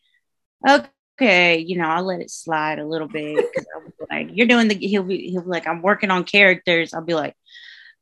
okay, 0.68 1.58
you 1.58 1.78
know, 1.78 1.88
I'll 1.88 2.04
let 2.04 2.20
it 2.20 2.30
slide 2.30 2.78
a 2.78 2.86
little 2.86 3.08
bit. 3.08 3.36
'cause 3.54 3.66
I 3.74 3.78
was 3.84 3.92
like, 4.10 4.28
you're 4.32 4.46
doing 4.46 4.68
the, 4.68 4.74
he'll 4.76 5.02
be, 5.04 5.30
he'll 5.30 5.42
be 5.42 5.48
like, 5.48 5.66
I'm 5.66 5.82
working 5.82 6.10
on 6.10 6.24
characters. 6.24 6.94
I'll 6.94 7.02
be 7.04 7.14
like, 7.14 7.34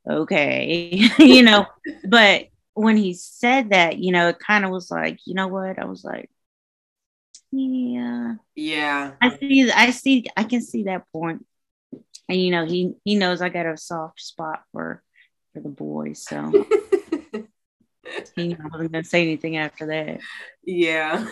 okay, 0.08 1.00
you 1.18 1.42
know, 1.42 1.66
but 2.08 2.48
when 2.74 2.96
he 2.96 3.14
said 3.14 3.70
that, 3.70 3.98
you 3.98 4.12
know, 4.12 4.28
it 4.28 4.38
kind 4.40 4.64
of 4.64 4.70
was 4.70 4.90
like, 4.90 5.20
you 5.26 5.34
know 5.34 5.48
what? 5.48 5.78
I 5.78 5.84
was 5.86 6.04
like, 6.04 6.30
yeah, 7.50 8.34
Yeah. 8.54 9.12
I 9.20 9.36
see, 9.38 9.70
I 9.70 9.90
see, 9.90 10.26
I 10.36 10.44
can 10.44 10.60
see 10.62 10.84
that 10.84 11.04
point. 11.12 11.44
And, 12.28 12.40
you 12.40 12.50
know, 12.50 12.64
he, 12.66 12.94
he 13.04 13.16
knows 13.16 13.42
I 13.42 13.48
got 13.50 13.66
a 13.66 13.76
soft 13.76 14.20
spot 14.20 14.62
for, 14.72 15.02
for 15.52 15.60
the 15.60 15.68
boys. 15.68 16.24
So 16.26 16.52
he 18.36 18.56
wasn't 18.72 18.92
going 18.92 18.92
to 18.92 19.04
say 19.04 19.22
anything 19.22 19.56
after 19.56 19.86
that. 19.86 20.20
yeah. 20.64 21.26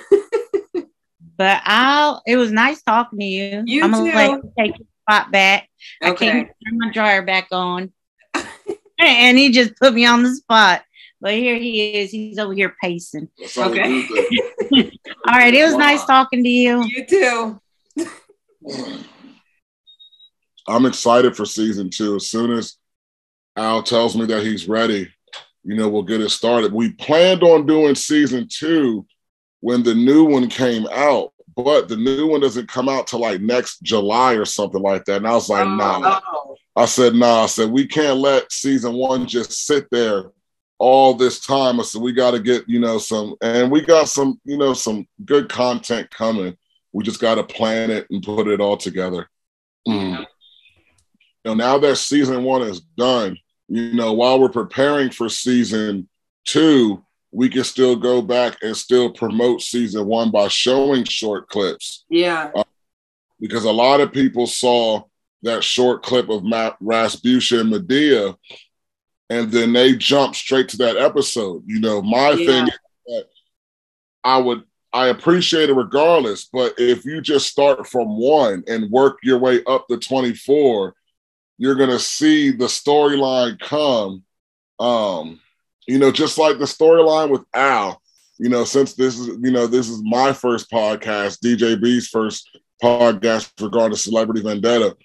But 1.36 1.62
I'll. 1.64 2.22
It 2.26 2.36
was 2.36 2.52
nice 2.52 2.82
talking 2.82 3.18
to 3.18 3.24
you. 3.24 3.62
You 3.66 3.84
I'm 3.84 3.92
gonna 3.92 4.10
too. 4.10 4.16
let 4.16 4.30
you 4.30 4.52
take 4.58 4.78
your 4.78 4.86
spot 5.08 5.30
back. 5.32 5.68
I 6.02 6.10
Okay. 6.10 6.26
can't 6.26 6.48
turn 6.48 6.78
my 6.78 6.90
dryer 6.92 7.22
back 7.22 7.48
on, 7.50 7.92
and 8.98 9.38
he 9.38 9.50
just 9.50 9.74
put 9.76 9.94
me 9.94 10.04
on 10.04 10.22
the 10.22 10.34
spot. 10.34 10.82
But 11.18 11.34
here 11.34 11.56
he 11.56 11.94
is. 12.00 12.10
He's 12.10 12.38
over 12.38 12.52
here 12.52 12.74
pacing. 12.82 13.28
That's 13.38 13.56
how 13.58 13.70
we 13.70 13.80
Okay. 13.80 14.02
All 15.28 15.34
right. 15.38 15.54
It 15.54 15.64
was 15.64 15.76
nice 15.76 16.04
talking 16.04 16.42
to 16.42 16.48
you. 16.50 16.84
You 16.84 17.06
too. 17.06 17.60
I'm 20.68 20.84
excited 20.86 21.36
for 21.36 21.46
season 21.46 21.88
two. 21.90 22.16
As 22.16 22.26
soon 22.26 22.50
as 22.52 22.76
Al 23.60 23.82
tells 23.82 24.16
me 24.16 24.24
that 24.26 24.42
he's 24.42 24.68
ready, 24.68 25.08
you 25.62 25.74
know, 25.76 25.88
we'll 25.88 26.02
get 26.02 26.22
it 26.22 26.30
started. 26.30 26.72
We 26.72 26.92
planned 26.92 27.42
on 27.42 27.66
doing 27.66 27.94
season 27.94 28.48
two 28.50 29.06
when 29.60 29.82
the 29.82 29.94
new 29.94 30.24
one 30.24 30.48
came 30.48 30.86
out, 30.90 31.32
but 31.54 31.88
the 31.88 31.96
new 31.96 32.26
one 32.26 32.40
doesn't 32.40 32.68
come 32.68 32.88
out 32.88 33.06
till 33.06 33.18
like 33.20 33.40
next 33.42 33.82
July 33.82 34.34
or 34.34 34.46
something 34.46 34.80
like 34.80 35.04
that. 35.04 35.18
And 35.18 35.28
I 35.28 35.32
was 35.32 35.50
like, 35.50 35.68
nah. 35.68 36.20
Oh, 36.26 36.56
I 36.74 36.86
said, 36.86 37.14
nah. 37.14 37.42
I 37.42 37.46
said, 37.46 37.70
we 37.70 37.86
can't 37.86 38.18
let 38.18 38.50
season 38.50 38.94
one 38.94 39.26
just 39.26 39.66
sit 39.66 39.86
there 39.90 40.30
all 40.78 41.12
this 41.12 41.40
time. 41.40 41.78
I 41.78 41.82
said, 41.82 42.00
we 42.00 42.14
got 42.14 42.30
to 42.30 42.40
get, 42.40 42.66
you 42.66 42.80
know, 42.80 42.96
some, 42.96 43.34
and 43.42 43.70
we 43.70 43.82
got 43.82 44.08
some, 44.08 44.40
you 44.44 44.56
know, 44.56 44.72
some 44.72 45.06
good 45.26 45.50
content 45.50 46.10
coming. 46.10 46.56
We 46.92 47.04
just 47.04 47.20
got 47.20 47.34
to 47.34 47.44
plan 47.44 47.90
it 47.90 48.06
and 48.10 48.22
put 48.22 48.48
it 48.48 48.60
all 48.60 48.78
together. 48.78 49.28
Mm. 49.86 50.20
You 50.20 50.26
know, 51.44 51.54
now 51.54 51.78
that 51.78 51.96
season 51.96 52.42
one 52.44 52.62
is 52.62 52.80
done, 52.80 53.36
you 53.70 53.94
know, 53.94 54.12
while 54.12 54.40
we're 54.40 54.48
preparing 54.48 55.10
for 55.10 55.28
season 55.28 56.08
two, 56.44 57.02
we 57.30 57.48
can 57.48 57.62
still 57.62 57.94
go 57.94 58.20
back 58.20 58.56
and 58.62 58.76
still 58.76 59.10
promote 59.10 59.62
season 59.62 60.04
one 60.06 60.32
by 60.32 60.48
showing 60.48 61.04
short 61.04 61.48
clips 61.48 62.04
yeah. 62.10 62.50
Uh, 62.54 62.64
because 63.38 63.64
a 63.64 63.72
lot 63.72 64.00
of 64.00 64.12
people 64.12 64.46
saw 64.46 65.02
that 65.42 65.62
short 65.62 66.02
clip 66.02 66.28
of 66.28 66.44
Matt 66.44 66.76
and 66.80 67.72
Madea, 67.72 68.36
and 69.30 69.50
then 69.50 69.72
they 69.72 69.94
jumped 69.94 70.36
straight 70.36 70.68
to 70.70 70.76
that 70.78 70.96
episode. 70.96 71.62
You 71.66 71.80
know, 71.80 72.02
my 72.02 72.30
Yeah. 72.32 72.46
thing 72.46 72.64
is 72.68 72.78
that 73.06 73.24
I 74.24 74.38
would 74.38 74.64
I 74.92 75.06
appreciate 75.06 75.70
it 75.70 75.74
regardless, 75.74 76.48
but 76.52 76.74
if 76.76 77.04
you 77.04 77.20
just 77.20 77.46
start 77.46 77.86
from 77.86 78.18
one 78.18 78.64
and 78.66 78.90
work 78.90 79.18
your 79.22 79.38
way 79.38 79.62
up 79.64 79.86
to 79.86 79.96
24, 79.96 80.94
you're 81.60 81.74
gonna 81.74 81.98
see 81.98 82.50
the 82.50 82.64
storyline 82.64 83.58
come. 83.60 84.24
Um, 84.78 85.40
you 85.86 85.98
know, 85.98 86.10
just 86.10 86.38
like 86.38 86.58
the 86.58 86.64
storyline 86.64 87.28
with 87.30 87.42
Al, 87.54 88.00
you 88.38 88.48
know, 88.48 88.64
since 88.64 88.94
this 88.94 89.18
is, 89.18 89.26
you 89.28 89.50
know, 89.50 89.66
this 89.66 89.88
is 89.90 90.00
my 90.02 90.32
first 90.32 90.70
podcast, 90.70 91.40
DJ 91.44 91.78
B's 91.80 92.08
first 92.08 92.48
podcast 92.82 93.50
regarding 93.60 93.96
Celebrity 93.96 94.40
Vendetta. 94.40 94.96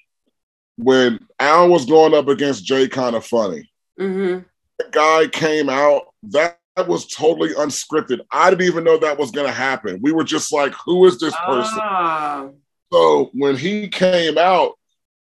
When 0.78 1.20
Al 1.40 1.70
was 1.70 1.86
going 1.86 2.14
up 2.14 2.30
against 2.30 2.64
Jay 2.66 2.88
Kind 2.88 3.16
of 3.16 3.26
Funny, 3.26 3.70
Mm-hmm. 4.00 4.44
that 4.80 4.92
guy 4.92 5.28
came 5.28 5.70
out, 5.70 6.04
that 6.24 6.60
that 6.78 6.88
was 6.90 7.08
totally 7.08 7.54
unscripted. 7.54 8.20
I 8.32 8.50
didn't 8.50 8.68
even 8.68 8.84
know 8.84 8.98
that 8.98 9.18
was 9.18 9.32
going 9.32 9.48
to 9.48 9.54
happen. 9.54 10.00
We 10.02 10.12
were 10.12 10.26
just 10.26 10.52
like, 10.52 10.74
who 10.86 11.06
is 11.06 11.18
this 11.20 11.34
person? 11.46 11.80
Ah, 11.82 12.50
So 12.92 13.30
when 13.34 13.56
he 13.56 13.88
came 13.88 14.38
out, 14.38 14.74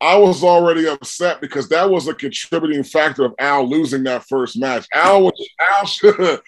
I 0.00 0.16
was 0.18 0.44
already 0.44 0.86
upset 0.86 1.40
because 1.40 1.68
that 1.70 1.88
was 1.88 2.06
a 2.06 2.14
contributing 2.14 2.84
factor 2.84 3.24
of 3.24 3.34
Al 3.38 3.68
losing 3.68 4.04
that 4.04 4.24
first 4.28 4.58
match. 4.58 4.86
Al 4.92 5.22
was 5.24 5.48
Al 5.60 5.86
should 5.86 6.18
have 6.20 6.42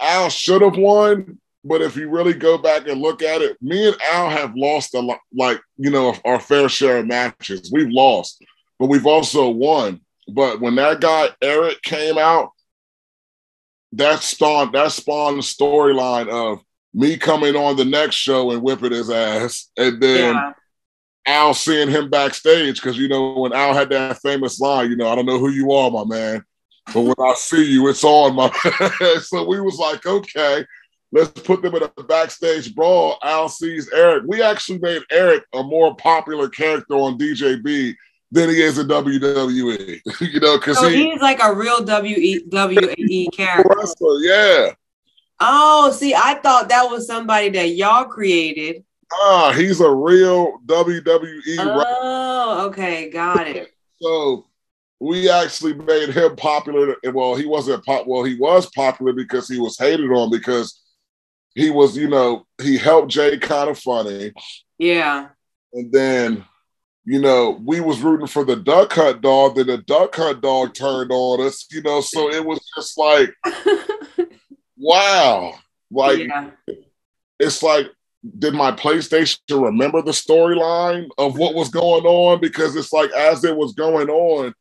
Al 0.00 0.30
should 0.30 0.62
have 0.62 0.76
won, 0.76 1.38
but 1.62 1.82
if 1.82 1.96
you 1.96 2.08
really 2.08 2.32
go 2.32 2.56
back 2.56 2.88
and 2.88 3.02
look 3.02 3.22
at 3.22 3.42
it, 3.42 3.60
me 3.60 3.86
and 3.86 3.96
Al 4.10 4.30
have 4.30 4.56
lost 4.56 4.94
a 4.94 5.00
lot, 5.00 5.20
like 5.34 5.60
you 5.76 5.90
know, 5.90 6.16
our 6.24 6.40
fair 6.40 6.68
share 6.68 6.98
of 6.98 7.06
matches. 7.06 7.70
We've 7.72 7.90
lost, 7.90 8.42
but 8.78 8.86
we've 8.86 9.06
also 9.06 9.50
won. 9.50 10.00
But 10.26 10.60
when 10.60 10.74
that 10.76 11.00
guy 11.00 11.28
Eric 11.42 11.82
came 11.82 12.16
out, 12.16 12.50
that 13.92 14.22
spawned 14.22 14.74
that 14.74 14.92
spawned 14.92 15.36
the 15.36 15.42
storyline 15.42 16.28
of 16.28 16.64
me 16.94 17.18
coming 17.18 17.56
on 17.56 17.76
the 17.76 17.84
next 17.84 18.16
show 18.16 18.52
and 18.52 18.62
whipping 18.62 18.92
his 18.92 19.10
ass, 19.10 19.70
and 19.76 20.02
then. 20.02 20.34
yeah. 20.34 20.52
Al 21.26 21.54
seeing 21.54 21.88
him 21.88 22.10
backstage 22.10 22.76
because 22.76 22.98
you 22.98 23.08
know 23.08 23.32
when 23.32 23.52
Al 23.52 23.74
had 23.74 23.90
that 23.90 24.20
famous 24.20 24.60
line, 24.60 24.90
you 24.90 24.96
know, 24.96 25.08
I 25.08 25.14
don't 25.14 25.26
know 25.26 25.38
who 25.38 25.50
you 25.50 25.72
are, 25.72 25.90
my 25.90 26.04
man, 26.04 26.44
but 26.92 27.00
when 27.00 27.14
I 27.18 27.34
see 27.34 27.72
you, 27.72 27.88
it's 27.88 28.04
on, 28.04 28.34
my 28.34 28.50
man. 29.00 29.20
so 29.20 29.44
we 29.46 29.60
was 29.60 29.78
like, 29.78 30.04
okay, 30.04 30.64
let's 31.12 31.30
put 31.40 31.62
them 31.62 31.74
in 31.76 31.82
a 31.82 32.02
backstage 32.02 32.74
brawl. 32.74 33.18
Al 33.22 33.48
sees 33.48 33.88
Eric. 33.92 34.24
We 34.26 34.42
actually 34.42 34.78
made 34.78 35.02
Eric 35.10 35.44
a 35.54 35.62
more 35.62 35.96
popular 35.96 36.48
character 36.48 36.94
on 36.94 37.18
DJB 37.18 37.94
than 38.30 38.50
he 38.50 38.60
is 38.60 38.78
in 38.78 38.88
WWE. 38.88 40.00
you 40.20 40.40
know, 40.40 40.58
because 40.58 40.78
So 40.78 40.86
oh, 40.86 40.88
he 40.88 41.10
he's 41.10 41.20
like 41.20 41.40
a 41.42 41.54
real 41.54 41.84
WWE 41.84 43.32
character. 43.36 43.74
wrestler, 43.76 44.18
yeah. 44.20 44.70
Oh, 45.40 45.90
see, 45.92 46.14
I 46.14 46.34
thought 46.34 46.68
that 46.68 46.90
was 46.90 47.06
somebody 47.06 47.48
that 47.50 47.70
y'all 47.70 48.04
created. 48.04 48.84
Ah, 49.20 49.52
he's 49.56 49.80
a 49.80 49.90
real 49.90 50.58
WWE. 50.66 51.42
Oh, 51.58 52.66
okay, 52.68 53.10
got 53.10 53.46
it. 53.46 53.70
So 54.00 54.46
we 55.00 55.30
actually 55.30 55.74
made 55.74 56.10
him 56.10 56.36
popular. 56.36 56.96
Well, 57.12 57.34
he 57.34 57.46
wasn't 57.46 57.84
pop. 57.84 58.06
Well, 58.06 58.24
he 58.24 58.34
was 58.36 58.68
popular 58.70 59.12
because 59.12 59.48
he 59.48 59.58
was 59.60 59.78
hated 59.78 60.10
on 60.10 60.30
because 60.30 60.80
he 61.54 61.70
was, 61.70 61.96
you 61.96 62.08
know, 62.08 62.46
he 62.60 62.76
helped 62.76 63.10
Jay 63.12 63.38
kind 63.38 63.70
of 63.70 63.78
funny, 63.78 64.32
Yeah. 64.78 65.28
and 65.72 65.92
then, 65.92 66.44
you 67.04 67.20
know, 67.20 67.60
we 67.64 67.80
was 67.80 68.00
rooting 68.00 68.26
for 68.26 68.44
the 68.44 68.56
Duck 68.56 68.92
Hunt 68.94 69.20
dog. 69.20 69.54
Then 69.56 69.68
the 69.68 69.78
Duck 69.78 70.14
Hunt 70.16 70.40
dog 70.40 70.74
turned 70.74 71.12
on 71.12 71.40
us, 71.46 71.66
you 71.70 71.82
know. 71.82 72.00
So 72.00 72.30
it 72.32 72.44
was 72.44 72.60
just 72.76 72.98
like, 72.98 73.30
wow, 74.76 75.54
like 75.90 76.18
yeah. 76.20 76.50
it's 77.38 77.62
like. 77.62 77.86
Did 78.38 78.54
my 78.54 78.72
PlayStation 78.72 79.38
remember 79.50 80.00
the 80.00 80.12
storyline 80.12 81.08
of 81.18 81.36
what 81.36 81.54
was 81.54 81.68
going 81.68 82.04
on? 82.04 82.40
Because 82.40 82.74
it's 82.74 82.92
like 82.92 83.10
as 83.10 83.44
it 83.44 83.56
was 83.56 83.74
going 83.74 84.08
on, 84.08 84.54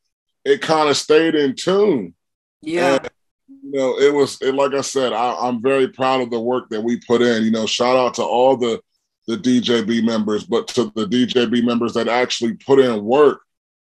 it 0.43 0.61
kind 0.61 0.89
of 0.89 0.97
stayed 0.97 1.36
in 1.36 1.55
tune. 1.55 2.14
Yeah. 2.61 2.99
you 3.47 3.72
know, 3.72 3.97
it 3.97 4.14
was 4.14 4.41
it, 4.41 4.55
like 4.55 4.74
I 4.74 4.82
said, 4.82 5.14
I, 5.14 5.36
I'm 5.39 5.61
very 5.61 5.88
proud 5.88 6.22
of 6.22 6.30
the 6.30 6.39
work 6.39 6.70
that 6.70 6.82
we 6.82 6.99
put 7.07 7.22
in. 7.22 7.43
You 7.43 7.51
know, 7.51 7.66
shout 7.66 7.95
out 7.95 8.16
to 8.16 8.24
all 8.24 8.57
the 8.57 8.82
the 9.28 9.38
DJB 9.38 10.03
members, 10.03 10.43
but 10.43 10.68
to 10.70 10.91
the 10.95 11.05
DJB 11.05 11.64
members 11.64 11.93
that 11.93 12.07
actually 12.07 12.55
put 12.55 12.80
in 12.80 13.03
work. 13.03 13.41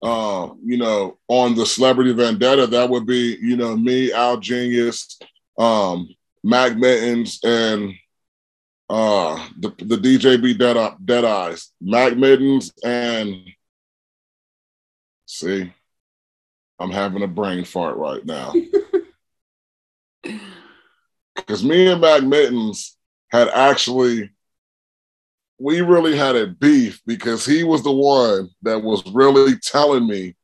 Uh, 0.01 0.51
you 0.65 0.77
know, 0.77 1.19
on 1.27 1.57
the 1.57 1.67
Celebrity 1.67 2.13
Vendetta, 2.13 2.69
that 2.69 2.89
would 2.89 3.05
be 3.05 3.37
you 3.41 3.57
know 3.57 3.77
me, 3.77 4.13
Al 4.13 4.39
Genius, 4.39 5.19
um, 5.59 6.09
Mac 6.45 6.77
Mittens, 6.77 7.41
and 7.45 7.93
uh 8.89 9.49
the 9.59 9.69
the 9.79 9.97
DJB 9.97 10.59
Dead 10.59 10.77
Up 10.77 10.99
Dead 11.05 11.25
Eyes, 11.25 11.73
Mac 11.81 12.17
Mittens, 12.17 12.73
and 12.83 13.45
see, 15.27 15.73
I'm 16.79 16.91
having 16.91 17.23
a 17.23 17.29
brain 17.29 17.65
fart 17.65 17.97
right 17.97 18.25
now. 18.25 18.55
because 21.37 21.65
me 21.65 21.91
and 21.91 22.01
Mac 22.01 22.23
Mittens 22.23 22.97
had 23.31 23.49
actually 23.49 24.31
we 25.59 25.81
really 25.81 26.17
had 26.17 26.37
a 26.37 26.47
beef 26.47 27.01
because 27.07 27.45
he 27.45 27.65
was 27.65 27.83
the 27.83 27.93
one 27.93 28.49
that 28.63 28.83
was 28.83 29.03
really 29.13 29.57
telling 29.59 30.07
me 30.07 30.35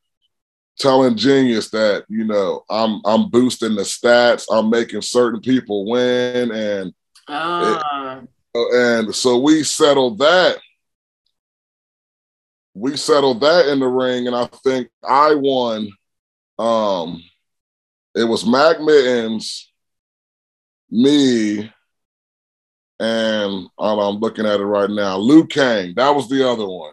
telling 0.76 1.16
genius 1.16 1.70
that 1.70 2.04
you 2.08 2.24
know 2.24 2.64
i'm 2.68 3.00
i'm 3.04 3.30
boosting 3.30 3.76
the 3.76 3.82
stats. 3.82 4.46
I'm 4.50 4.70
making 4.70 5.02
certain 5.02 5.40
people 5.40 5.88
win 5.88 6.50
and 6.50 6.92
Ah, 7.26 8.22
and 8.54 9.14
so 9.14 9.38
we 9.38 9.62
settled 9.62 10.18
that. 10.18 10.58
We 12.74 12.96
settled 12.96 13.40
that 13.40 13.68
in 13.68 13.78
the 13.80 13.86
ring 13.86 14.26
and 14.26 14.36
i 14.36 14.46
think 14.46 14.88
i 15.02 15.34
won. 15.34 15.90
Um 16.58 17.22
it 18.14 18.24
was 18.24 18.46
mac 18.46 18.80
mittens 18.80 19.70
me 20.90 21.70
and 23.00 23.68
i'm 23.78 24.18
looking 24.20 24.46
at 24.46 24.60
it 24.60 24.64
right 24.64 24.90
now 24.90 25.16
luke 25.16 25.50
kang. 25.50 25.94
That 25.96 26.14
was 26.14 26.28
the 26.28 26.48
other 26.48 26.66
one. 26.66 26.92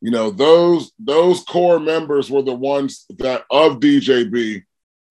You 0.00 0.10
know 0.10 0.30
those 0.30 0.92
those 0.98 1.42
core 1.44 1.80
members 1.80 2.30
were 2.30 2.42
the 2.42 2.54
ones 2.54 3.06
that 3.18 3.44
of 3.50 3.80
djb 3.80 4.62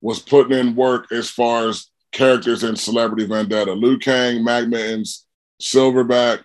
was 0.02 0.20
putting 0.20 0.58
in 0.58 0.76
work 0.76 1.12
as 1.12 1.30
far 1.30 1.70
as 1.70 1.88
characters 2.12 2.64
in 2.64 2.76
celebrity 2.76 3.26
vendetta. 3.26 3.74
Luke 3.74 4.02
kang 4.02 4.44
mac 4.44 4.68
mittens 4.68 5.26
silverback 5.64 6.43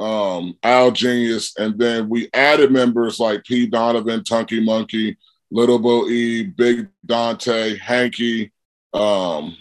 um, 0.00 0.58
Al 0.62 0.90
Genius, 0.90 1.56
and 1.56 1.78
then 1.78 2.08
we 2.08 2.28
added 2.34 2.70
members 2.72 3.18
like 3.18 3.44
P. 3.44 3.66
Donovan, 3.66 4.20
Tunky 4.20 4.62
Monkey, 4.64 5.16
Little 5.50 5.78
Bo 5.78 6.08
E, 6.08 6.42
Big 6.44 6.88
Dante, 7.06 7.78
Hanky. 7.78 8.52
Um, 8.92 9.56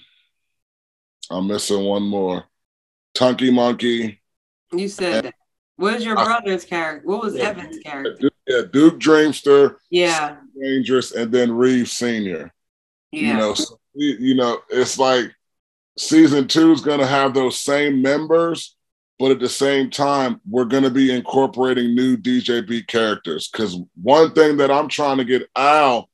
I'm 1.31 1.47
missing 1.47 1.84
one 1.84 2.03
more. 2.03 2.43
Tunky 3.15 3.53
Monkey. 3.53 4.19
you 4.73 4.88
said 4.88 5.25
that. 5.25 5.34
What 5.75 5.93
was 5.95 6.05
your 6.05 6.17
I- 6.17 6.25
brother's 6.25 6.65
character? 6.65 7.07
What 7.07 7.21
was 7.21 7.36
Yeah. 7.36 7.49
Evan's 7.49 7.77
character? 7.79 8.17
Duke, 8.19 8.34
yeah, 8.47 8.61
Duke 8.71 8.99
Dreamster, 8.99 9.79
Yeah. 9.91 10.38
Dangerous, 10.59 11.11
and 11.13 11.31
then 11.31 11.51
Reeves 11.51 11.91
Senior. 11.91 12.51
Yeah. 13.11 13.21
You 13.21 13.34
know, 13.36 13.53
so 13.53 13.79
you 13.95 14.34
know, 14.34 14.59
it's 14.69 14.97
like 14.97 15.31
season 15.98 16.48
two 16.48 16.72
is 16.72 16.82
going 16.82 17.00
to 17.00 17.06
have 17.06 17.34
those 17.34 17.60
same 17.60 18.02
members, 18.02 18.76
but 19.20 19.32
at 19.32 19.39
the 19.39 19.50
same 19.50 19.89
time, 19.89 20.41
we're 20.50 20.66
going 20.66 20.84
to 20.84 20.89
be 20.89 21.14
incorporating 21.14 21.96
new 21.96 22.18
DJB 22.18 22.88
characters. 22.88 23.48
Because 23.48 23.78
one 24.02 24.34
thing 24.34 24.58
that 24.58 24.72
I'm 24.72 24.88
trying 24.88 25.18
to 25.18 25.26
get 25.26 25.50
Al 25.56 26.10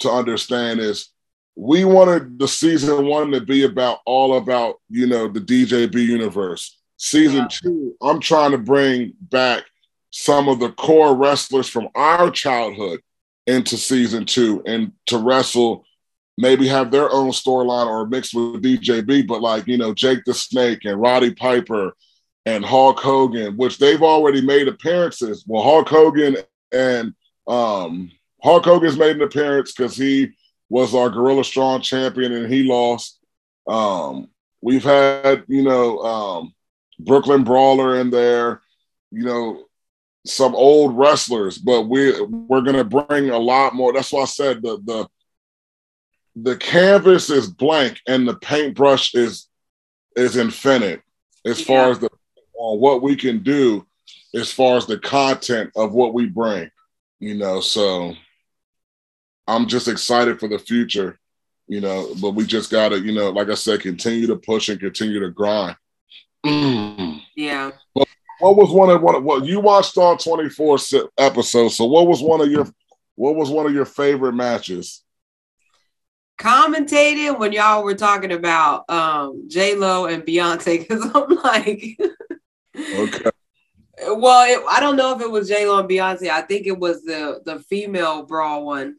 to 0.00 0.10
understand 0.10 0.80
is 0.80 1.10
we 1.56 1.84
wanted 1.84 2.38
the 2.38 2.48
season 2.48 3.06
one 3.06 3.30
to 3.32 3.40
be 3.40 3.64
about 3.64 3.98
all 4.04 4.36
about 4.36 4.76
you 4.90 5.06
know 5.06 5.28
the 5.28 5.40
DJB 5.40 5.94
universe. 5.94 6.78
Season 6.98 7.38
Yeah. 7.38 7.48
two, 7.48 7.94
I'm 8.02 8.20
trying 8.20 8.52
to 8.52 8.58
bring 8.58 9.14
back 9.20 9.64
some 10.10 10.48
of 10.48 10.60
the 10.60 10.72
core 10.72 11.14
wrestlers 11.14 11.68
from 11.68 11.88
our 11.94 12.30
childhood 12.30 13.00
into 13.46 13.76
season 13.76 14.24
two 14.24 14.62
and 14.66 14.92
to 15.06 15.18
wrestle 15.18 15.84
maybe 16.38 16.68
have 16.68 16.90
their 16.90 17.10
own 17.10 17.30
storyline 17.30 17.86
or 17.86 18.06
mixed 18.06 18.34
with 18.34 18.62
DJB, 18.62 19.26
but 19.26 19.40
like, 19.40 19.66
you 19.66 19.78
know, 19.78 19.94
Jake 19.94 20.24
the 20.24 20.34
Snake 20.34 20.84
and 20.84 21.00
Roddy 21.00 21.34
Piper 21.34 21.96
and 22.44 22.64
Hulk 22.64 23.00
Hogan, 23.00 23.56
which 23.56 23.78
they've 23.78 24.02
already 24.02 24.40
made 24.40 24.68
appearances. 24.68 25.44
Well, 25.46 25.62
Hulk 25.62 25.88
Hogan 25.88 26.36
and 26.72 27.14
um, 27.46 28.10
Hulk 28.42 28.64
Hogan's 28.64 28.98
made 28.98 29.16
an 29.16 29.22
appearance 29.22 29.72
because 29.72 29.96
he 29.96 30.32
was 30.68 30.94
our 30.94 31.10
Gorilla 31.10 31.44
Strong 31.44 31.82
champion 31.82 32.32
and 32.32 32.52
he 32.52 32.64
lost. 32.64 33.18
Um, 33.66 34.28
we've 34.60 34.84
had, 34.84 35.44
you 35.48 35.62
know, 35.62 35.98
um, 36.00 36.54
Brooklyn 36.98 37.44
Brawler 37.44 38.00
in 38.00 38.10
there, 38.10 38.62
you 39.10 39.24
know, 39.24 39.64
some 40.26 40.54
old 40.54 40.96
wrestlers, 40.96 41.56
but 41.56 41.82
we 41.82 42.20
we're 42.20 42.62
gonna 42.62 42.84
bring 42.84 43.30
a 43.30 43.38
lot 43.38 43.74
more. 43.74 43.92
That's 43.92 44.12
why 44.12 44.22
I 44.22 44.26
said 44.26 44.62
the 44.62 44.78
the 44.84 45.08
the 46.36 46.56
canvas 46.56 47.30
is 47.30 47.48
blank 47.48 48.00
and 48.06 48.28
the 48.28 48.34
paintbrush 48.36 49.14
is 49.14 49.48
is 50.16 50.36
infinite 50.36 51.00
as 51.46 51.60
far 51.60 51.90
as 51.90 51.98
the 51.98 52.08
on 52.58 52.78
what 52.78 53.02
we 53.02 53.16
can 53.16 53.42
do 53.42 53.86
as 54.34 54.52
far 54.52 54.76
as 54.76 54.86
the 54.86 54.98
content 54.98 55.70
of 55.76 55.92
what 55.92 56.12
we 56.14 56.26
bring 56.26 56.70
you 57.20 57.34
know 57.34 57.60
so 57.60 58.12
i'm 59.46 59.66
just 59.66 59.88
excited 59.88 60.38
for 60.38 60.48
the 60.48 60.58
future 60.58 61.18
you 61.68 61.80
know 61.80 62.14
but 62.20 62.30
we 62.32 62.44
just 62.44 62.70
gotta 62.70 62.98
you 63.00 63.12
know 63.12 63.30
like 63.30 63.48
i 63.48 63.54
said 63.54 63.80
continue 63.80 64.26
to 64.26 64.36
push 64.36 64.68
and 64.68 64.80
continue 64.80 65.20
to 65.20 65.30
grind 65.30 65.76
Mm. 66.44 67.22
Yeah. 67.34 67.72
what 67.94 68.56
was 68.56 68.70
one 68.70 68.88
of 68.90 69.02
one 69.02 69.16
of 69.16 69.24
what 69.24 69.44
you 69.44 69.58
watched 69.58 69.98
all 69.98 70.16
24 70.16 70.78
episodes 71.18 71.76
so 71.76 71.86
what 71.86 72.06
was 72.06 72.22
one 72.22 72.40
of 72.40 72.48
your 72.48 72.68
what 73.16 73.34
was 73.34 73.50
one 73.50 73.66
of 73.66 73.72
your 73.72 73.86
favorite 73.86 74.34
matches 74.34 75.02
commentated 76.38 77.38
when 77.38 77.52
y'all 77.52 77.82
were 77.82 77.94
talking 77.94 78.32
about 78.32 78.88
um 78.90 79.48
J 79.48 79.74
Lo 79.74 80.06
and 80.06 80.22
Beyonce 80.22 80.78
because 80.78 81.02
I'm 81.14 81.34
like, 81.36 81.98
Okay. 82.76 83.30
well, 84.08 84.44
it, 84.50 84.64
I 84.68 84.80
don't 84.80 84.96
know 84.96 85.14
if 85.14 85.22
it 85.22 85.30
was 85.30 85.48
J 85.48 85.66
Lo 85.66 85.78
and 85.78 85.88
Beyonce. 85.88 86.28
I 86.28 86.42
think 86.42 86.66
it 86.66 86.78
was 86.78 87.02
the 87.02 87.40
the 87.44 87.60
female 87.60 88.24
brawl 88.24 88.66
one. 88.66 88.96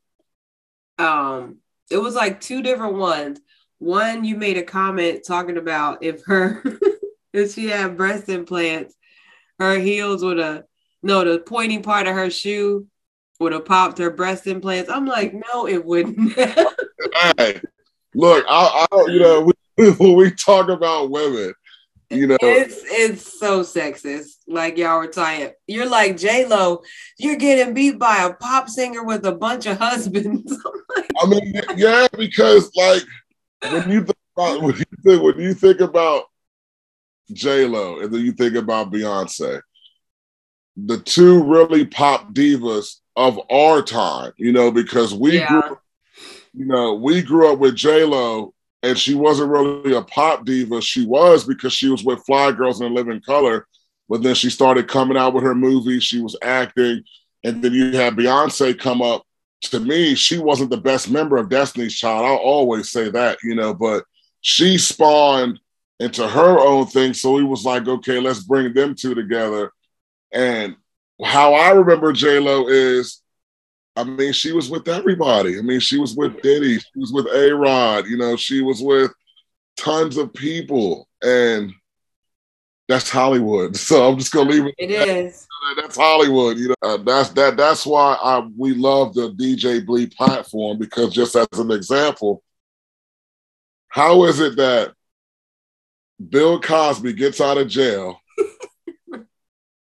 Um, 0.97 1.57
it 1.91 1.97
was 1.97 2.15
like 2.15 2.41
two 2.41 2.61
different 2.61 2.95
ones. 2.95 3.39
One, 3.79 4.23
you 4.23 4.35
made 4.35 4.57
a 4.57 4.63
comment 4.63 5.21
talking 5.25 5.57
about 5.57 6.03
if 6.03 6.25
her 6.25 6.63
if 7.33 7.53
she 7.53 7.67
had 7.67 7.97
breast 7.97 8.29
implants, 8.29 8.95
her 9.59 9.77
heels 9.77 10.23
would 10.23 10.39
have 10.39 10.63
no 11.03 11.23
the 11.23 11.39
pointing 11.39 11.83
part 11.83 12.07
of 12.07 12.15
her 12.15 12.29
shoe 12.29 12.87
would 13.39 13.53
have 13.53 13.65
popped 13.65 13.97
her 13.99 14.09
breast 14.09 14.47
implants. 14.47 14.89
I'm 14.89 15.05
like, 15.05 15.33
no, 15.33 15.67
it 15.67 15.83
wouldn't. 15.83 16.37
Hey, 17.37 17.61
look, 18.15 18.43
I, 18.49 18.85
I 18.91 19.05
you 19.07 19.19
know, 19.19 19.51
we, 19.77 19.91
when 19.91 20.15
we 20.15 20.31
talk 20.31 20.67
about 20.67 21.11
women, 21.11 21.53
you 22.09 22.25
know, 22.25 22.37
It's 22.41 22.81
it's 22.85 23.39
so 23.39 23.61
sexist. 23.61 24.37
Like 24.47 24.77
y'all 24.77 24.99
were 24.99 25.07
talking. 25.07 25.51
You're 25.67 25.89
like 25.89 26.15
J 26.17 26.45
Lo. 26.47 26.81
You're 27.19 27.35
getting 27.35 27.73
beat 27.73 27.99
by 27.99 28.23
a 28.23 28.33
pop 28.33 28.69
singer 28.69 29.03
with 29.03 29.25
a 29.25 29.33
bunch 29.33 29.65
of 29.65 29.77
husbands. 29.77 30.55
I 31.21 31.27
mean, 31.27 31.53
yeah, 31.75 32.07
because 32.17 32.71
like 32.75 33.03
when 33.69 33.91
you 33.91 34.03
think 34.03 34.17
about 34.35 34.61
when 34.61 34.75
you 34.75 34.85
think, 35.03 35.23
when 35.23 35.39
you 35.39 35.53
think 35.53 35.79
about 35.81 36.23
J 37.33 37.65
Lo 37.65 37.99
and 37.99 38.13
then 38.13 38.21
you 38.21 38.31
think 38.31 38.55
about 38.55 38.91
Beyonce, 38.91 39.61
the 40.77 40.99
two 40.99 41.43
really 41.43 41.85
pop 41.85 42.33
divas 42.33 43.01
of 43.17 43.39
our 43.51 43.81
time, 43.81 44.31
you 44.37 44.53
know, 44.53 44.71
because 44.71 45.13
we 45.13 45.37
Yeah. 45.37 45.47
grew, 45.47 45.77
you 46.53 46.65
know, 46.65 46.93
we 46.93 47.21
grew 47.21 47.51
up 47.51 47.59
with 47.59 47.75
J 47.75 48.05
Lo, 48.05 48.53
and 48.83 48.97
she 48.97 49.15
wasn't 49.15 49.49
really 49.51 49.93
a 49.95 50.03
pop 50.03 50.45
diva. 50.45 50.81
She 50.81 51.05
was 51.05 51.43
because 51.43 51.73
she 51.73 51.89
was 51.89 52.03
with 52.03 52.23
Fly 52.25 52.51
Girls 52.51 52.79
in 52.79 52.93
Living 52.93 53.19
Color, 53.21 53.67
but 54.07 54.21
then 54.21 54.35
she 54.35 54.49
started 54.51 54.87
coming 54.87 55.17
out 55.17 55.33
with 55.33 55.43
her 55.43 55.55
movies. 55.55 56.03
She 56.03 56.21
was 56.21 56.37
acting, 56.43 57.03
and 57.43 57.61
then 57.61 57.73
you 57.73 57.91
had 57.91 58.15
Beyonce 58.15 58.79
come 58.79 59.01
up. 59.01 59.23
To 59.63 59.79
me, 59.79 60.13
she 60.13 60.37
wasn't 60.37 60.69
the 60.69 60.77
best 60.77 61.09
member 61.09 61.37
of 61.37 61.49
Destiny's 61.49 61.95
Child. 61.95 62.23
I'll 62.23 62.35
always 62.35 62.91
say 62.91 63.09
that, 63.09 63.39
you 63.43 63.55
know, 63.55 63.73
but 63.73 64.03
she 64.41 64.77
spawned 64.77 65.59
into 65.99 66.27
her 66.27 66.59
own 66.59 66.85
thing. 66.85 67.15
So 67.15 67.37
he 67.37 67.43
was 67.43 67.65
like, 67.65 67.87
okay, 67.87 68.19
let's 68.19 68.43
bring 68.43 68.71
them 68.75 68.93
two 68.93 69.15
together. 69.15 69.71
And 70.31 70.75
how 71.23 71.53
I 71.53 71.71
remember 71.71 72.13
J 72.13 72.39
Lo 72.39 72.67
is, 72.67 73.21
I 73.95 74.03
mean, 74.03 74.33
she 74.33 74.51
was 74.51 74.69
with 74.69 74.87
everybody. 74.87 75.57
I 75.57 75.61
mean, 75.61 75.79
she 75.79 75.97
was 75.97 76.15
with 76.15 76.41
Diddy, 76.41 76.79
she 76.79 76.91
was 76.95 77.11
with 77.11 77.25
A 77.27 77.55
Rod, 77.55 78.05
you 78.05 78.17
know, 78.17 78.35
she 78.35 78.61
was 78.61 78.81
with 78.81 79.11
tons 79.77 80.17
of 80.17 80.33
people, 80.33 81.07
and 81.23 81.71
that's 82.87 83.09
Hollywood. 83.09 83.75
So 83.87 84.07
I'm 84.07 84.17
just 84.17 84.31
gonna 84.31 84.49
leave 84.49 84.65
it. 84.65 84.75
it 84.77 84.91
is. 84.91 85.47
That's 85.75 85.97
Hollywood. 85.97 86.57
You 86.57 86.69
know, 86.69 86.75
uh, 86.81 86.97
that's 86.97 87.29
that. 87.29 87.57
That's 87.57 87.85
why 87.85 88.17
I 88.21 88.47
we 88.57 88.73
love 88.73 89.13
the 89.13 89.31
DJ 89.31 89.85
Bleed 89.85 90.11
platform 90.11 90.77
because 90.77 91.13
just 91.13 91.35
as 91.35 91.47
an 91.53 91.71
example, 91.71 92.41
how 93.89 94.23
is 94.25 94.39
it 94.39 94.55
that 94.57 94.93
Bill 96.29 96.59
Cosby 96.59 97.13
gets 97.13 97.41
out 97.41 97.57
of 97.57 97.67
jail? 97.67 98.19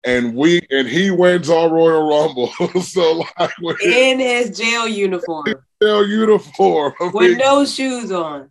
And 0.06 0.34
we 0.34 0.60
and 0.70 0.86
he 0.86 1.10
wins 1.10 1.48
our 1.48 1.68
Royal 1.70 2.06
Rumble. 2.08 2.48
so 2.82 3.24
like 3.38 3.50
In 3.82 4.18
his 4.20 4.56
jail 4.58 4.86
uniform 4.86 5.46
jail 5.82 6.06
uniform, 6.06 6.92
I 7.00 7.10
with 7.12 7.30
mean, 7.30 7.38
no 7.38 7.64
shoes 7.64 8.12
on. 8.12 8.50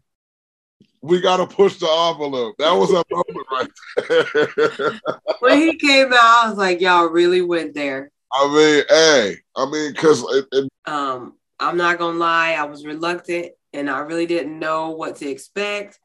we 1.01 1.19
got 1.21 1.37
to 1.37 1.47
push 1.47 1.77
the 1.77 1.87
envelope. 1.87 2.55
That 2.59 2.71
was 2.71 2.89
a 2.91 3.03
moment 3.11 3.47
right 3.51 3.69
there. 4.09 4.99
When 5.39 5.57
he 5.59 5.75
came 5.77 6.11
out, 6.13 6.45
I 6.45 6.49
was 6.49 6.57
like, 6.57 6.81
y'all 6.81 7.05
really 7.07 7.41
went 7.41 7.73
there. 7.75 8.09
I 8.31 8.47
mean, 8.47 8.83
hey, 8.89 9.35
I 9.55 9.69
mean, 9.69 9.91
because 9.91 10.23
it, 10.33 10.45
it, 10.51 10.69
Um, 10.85 11.33
I'm 11.59 11.77
not 11.77 11.99
gonna 11.99 12.17
lie, 12.17 12.53
I 12.53 12.63
was 12.63 12.85
reluctant 12.85 13.51
and 13.73 13.89
I 13.89 13.99
really 13.99 14.25
didn't 14.25 14.57
know 14.57 14.89
what 14.91 15.17
to 15.17 15.29
expect. 15.29 15.99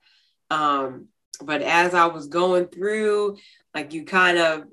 Um, 0.51 1.09
but 1.43 1.63
as 1.63 1.95
I 1.95 2.07
was 2.07 2.27
going 2.29 2.67
through, 2.67 3.39
like 3.75 3.93
you 3.95 4.05
kind 4.05 4.39
of 4.39 4.65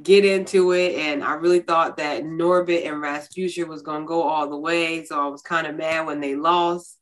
get 0.00 0.24
into 0.24 0.72
it, 0.72 0.96
and 0.96 1.24
I 1.24 1.34
really 1.34 1.60
thought 1.60 1.96
that 1.96 2.24
Norbit 2.24 2.86
and 2.86 2.96
Rasputia 2.96 3.66
was 3.66 3.82
gonna 3.82 4.04
go 4.04 4.22
all 4.22 4.48
the 4.48 4.58
way. 4.58 5.04
So 5.04 5.20
I 5.20 5.28
was 5.28 5.42
kind 5.42 5.66
of 5.66 5.76
mad 5.76 6.06
when 6.06 6.20
they 6.20 6.36
lost. 6.36 6.98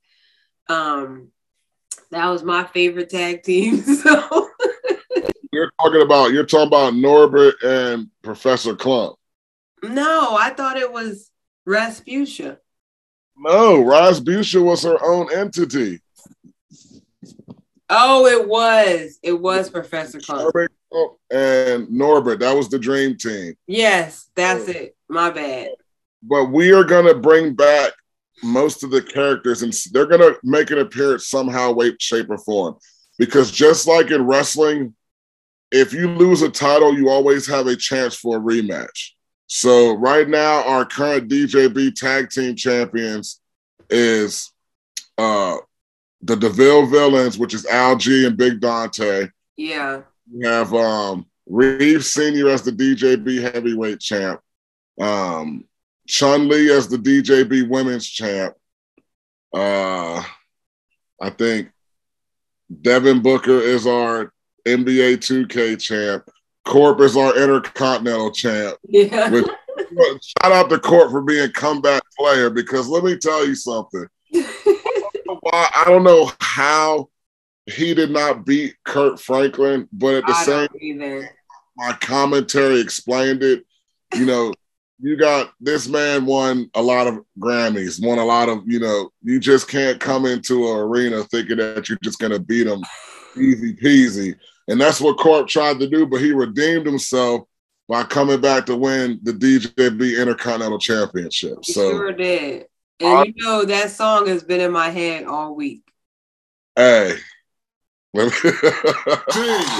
Um, 0.69 1.29
that 2.11 2.29
was 2.29 2.43
my 2.43 2.65
favorite 2.65 3.11
tag 3.11 3.43
team. 3.43 3.83
So 3.97 4.51
you're 5.53 5.73
talking 5.81 6.03
about 6.03 6.33
you're 6.33 6.45
talking 6.45 6.69
about 6.69 6.93
Norbit 6.93 7.55
and 7.65 8.09
Professor 8.23 8.75
Klump. 8.75 9.17
no, 9.83 10.37
I 10.39 10.51
thought 10.51 10.77
it 10.77 10.93
was 10.93 11.31
Rasputia. 11.67 12.59
No, 13.39 13.83
Rasputia 13.83 14.63
was 14.63 14.83
her 14.83 15.03
own 15.03 15.33
entity. 15.33 16.01
Oh, 17.89 18.27
it 18.27 18.47
was. 18.49 19.19
It 19.23 19.41
was 19.41 19.71
Professor 19.71 20.19
Klump. 20.19 20.51
Norbit 20.53 20.69
and 21.31 21.89
Norbit, 21.89 22.41
that 22.41 22.57
was 22.57 22.69
the 22.69 22.79
dream 22.79 23.17
team. 23.17 23.55
Yes, 23.67 24.29
that's 24.35 24.69
it. 24.69 24.97
My 25.09 25.31
bad. 25.31 25.71
But 26.23 26.47
we 26.47 26.73
are 26.73 26.85
gonna 26.85 27.15
bring 27.15 27.55
back 27.55 27.93
most 28.43 28.83
of 28.83 28.91
the 28.91 29.03
characters, 29.03 29.63
and 29.63 29.75
they're 29.93 30.07
gonna 30.07 30.35
make 30.43 30.71
an 30.71 30.79
appearance 30.79 31.29
somehow, 31.29 31.73
way, 31.73 31.95
shape, 31.99 32.31
or 32.31 32.39
form. 32.39 32.77
Because 33.19 33.51
just 33.51 33.87
like 33.87 34.11
in 34.11 34.27
wrestling, 34.27 34.95
if 35.73 35.93
you 35.93 36.09
lose 36.09 36.43
a 36.43 36.51
title, 36.51 36.97
you 36.97 37.09
always 37.09 37.47
have 37.47 37.67
a 37.67 37.77
chance 37.77 38.15
for 38.15 38.37
a 38.37 38.41
rematch. 38.41 39.11
So 39.47 39.95
right 39.97 40.29
now, 40.29 40.65
our 40.65 40.85
current 40.85 41.29
DJB 41.29 41.95
tag 41.95 42.31
team 42.31 42.57
champions 42.57 43.41
is 43.89 44.53
uh 45.19 45.57
the 46.23 46.37
DeVille 46.37 46.87
villains, 46.87 47.39
which 47.39 47.55
is 47.55 47.67
Al 47.67 47.97
G 47.97 48.27
and 48.27 48.37
Big 48.37 48.61
Dante. 48.61 49.29
Yeah. 49.57 50.03
We 50.33 50.47
have 50.47 50.73
um 50.75 51.27
Reeves 51.47 52.11
Senior 52.11 52.49
as 52.49 52.63
the 52.63 52.73
DJB 52.73 53.53
heavyweight 53.55 54.01
champ. 54.01 54.41
Um 55.01 55.65
Chun 56.07 56.49
Li 56.49 56.71
as 56.71 56.89
the 56.89 56.97
DJB 56.97 57.69
women's 57.69 58.07
champ. 58.07 58.55
Uh 59.53 60.23
I 61.21 61.31
think 61.31 61.71
Devin 62.83 63.23
Booker 63.23 63.59
is 63.59 63.87
our 63.87 64.33
NBA 64.67 65.19
2K 65.19 65.81
champ. 65.81 66.29
Corp 66.65 67.01
is 67.01 67.17
our 67.17 67.37
intercontinental 67.37 68.33
champ. 68.33 68.77
Yeah. 68.89 69.31
Which, 69.31 69.47
shout 70.43 70.53
out 70.53 70.69
to 70.71 70.79
Corp 70.79 71.11
for 71.11 71.23
being 71.23 71.51
comeback 71.53 72.03
player 72.19 72.51
because 72.51 72.89
let 72.89 73.05
me 73.05 73.17
tell 73.17 73.47
you 73.47 73.55
something. 73.55 74.07
Why 74.33 75.71
I 75.77 75.85
don't 75.87 76.03
know 76.03 76.31
how 76.41 77.09
he 77.67 77.95
did 77.95 78.11
not 78.11 78.47
beat 78.47 78.75
Kirk 78.85 79.19
Franklin, 79.19 79.89
but 79.93 80.15
at 80.15 80.27
the 80.27 80.33
I 80.33 80.45
same 80.45 80.69
either. 80.81 81.31
my 81.77 81.93
commentary 82.01 82.81
explained 82.81 83.43
it. 83.43 83.65
You 84.15 84.25
know, 84.25 84.55
you 85.01 85.17
got 85.17 85.53
this 85.61 85.89
man 85.89 86.25
won 86.27 86.71
a 86.75 86.83
lot 86.83 87.07
of 87.07 87.25
Grammys, 87.39 88.05
won 88.05 88.19
a 88.19 88.25
lot 88.25 88.49
of, 88.49 88.63
you 88.67 88.79
know, 88.79 89.11
you 89.23 89.41
just 89.41 89.69
can't 89.69 90.01
come 90.01 90.27
into 90.27 90.69
an 90.71 90.79
arena 90.79 91.25
thinking 91.25 91.59
that 91.59 91.89
you're 91.89 91.99
just 92.03 92.19
gonna 92.19 92.39
beat 92.39 92.67
him 92.67 92.83
easy 93.37 93.75
peasy. 93.75 94.35
And 94.69 94.81
that's 94.81 95.01
what 95.01 95.19
Corp 95.19 95.49
tried 95.49 95.79
to 95.81 95.89
do, 95.89 96.07
but 96.07 96.21
he 96.21 96.33
redeemed 96.33 96.87
himself 96.87 97.43
by 97.89 98.03
coming 98.05 98.41
back 98.41 98.67
to 98.67 98.77
win 98.77 99.21
the 99.23 99.33
DJB 99.33 100.21
Intercontinental 100.21 100.79
Championship. 100.79 101.59
He 101.63 101.73
So 101.73 101.91
sure 101.91 102.13
did. 102.13 102.67
And 103.01 103.27
you 103.27 103.45
know 103.45 103.65
that 103.65 103.91
song 103.91 104.27
has 104.29 104.43
been 104.43 104.61
in 104.61 104.73
my 104.73 104.89
head 104.89 105.25
all 105.25 105.55
week. 105.55 105.83
hey. 106.75 107.17
Let 108.15 108.33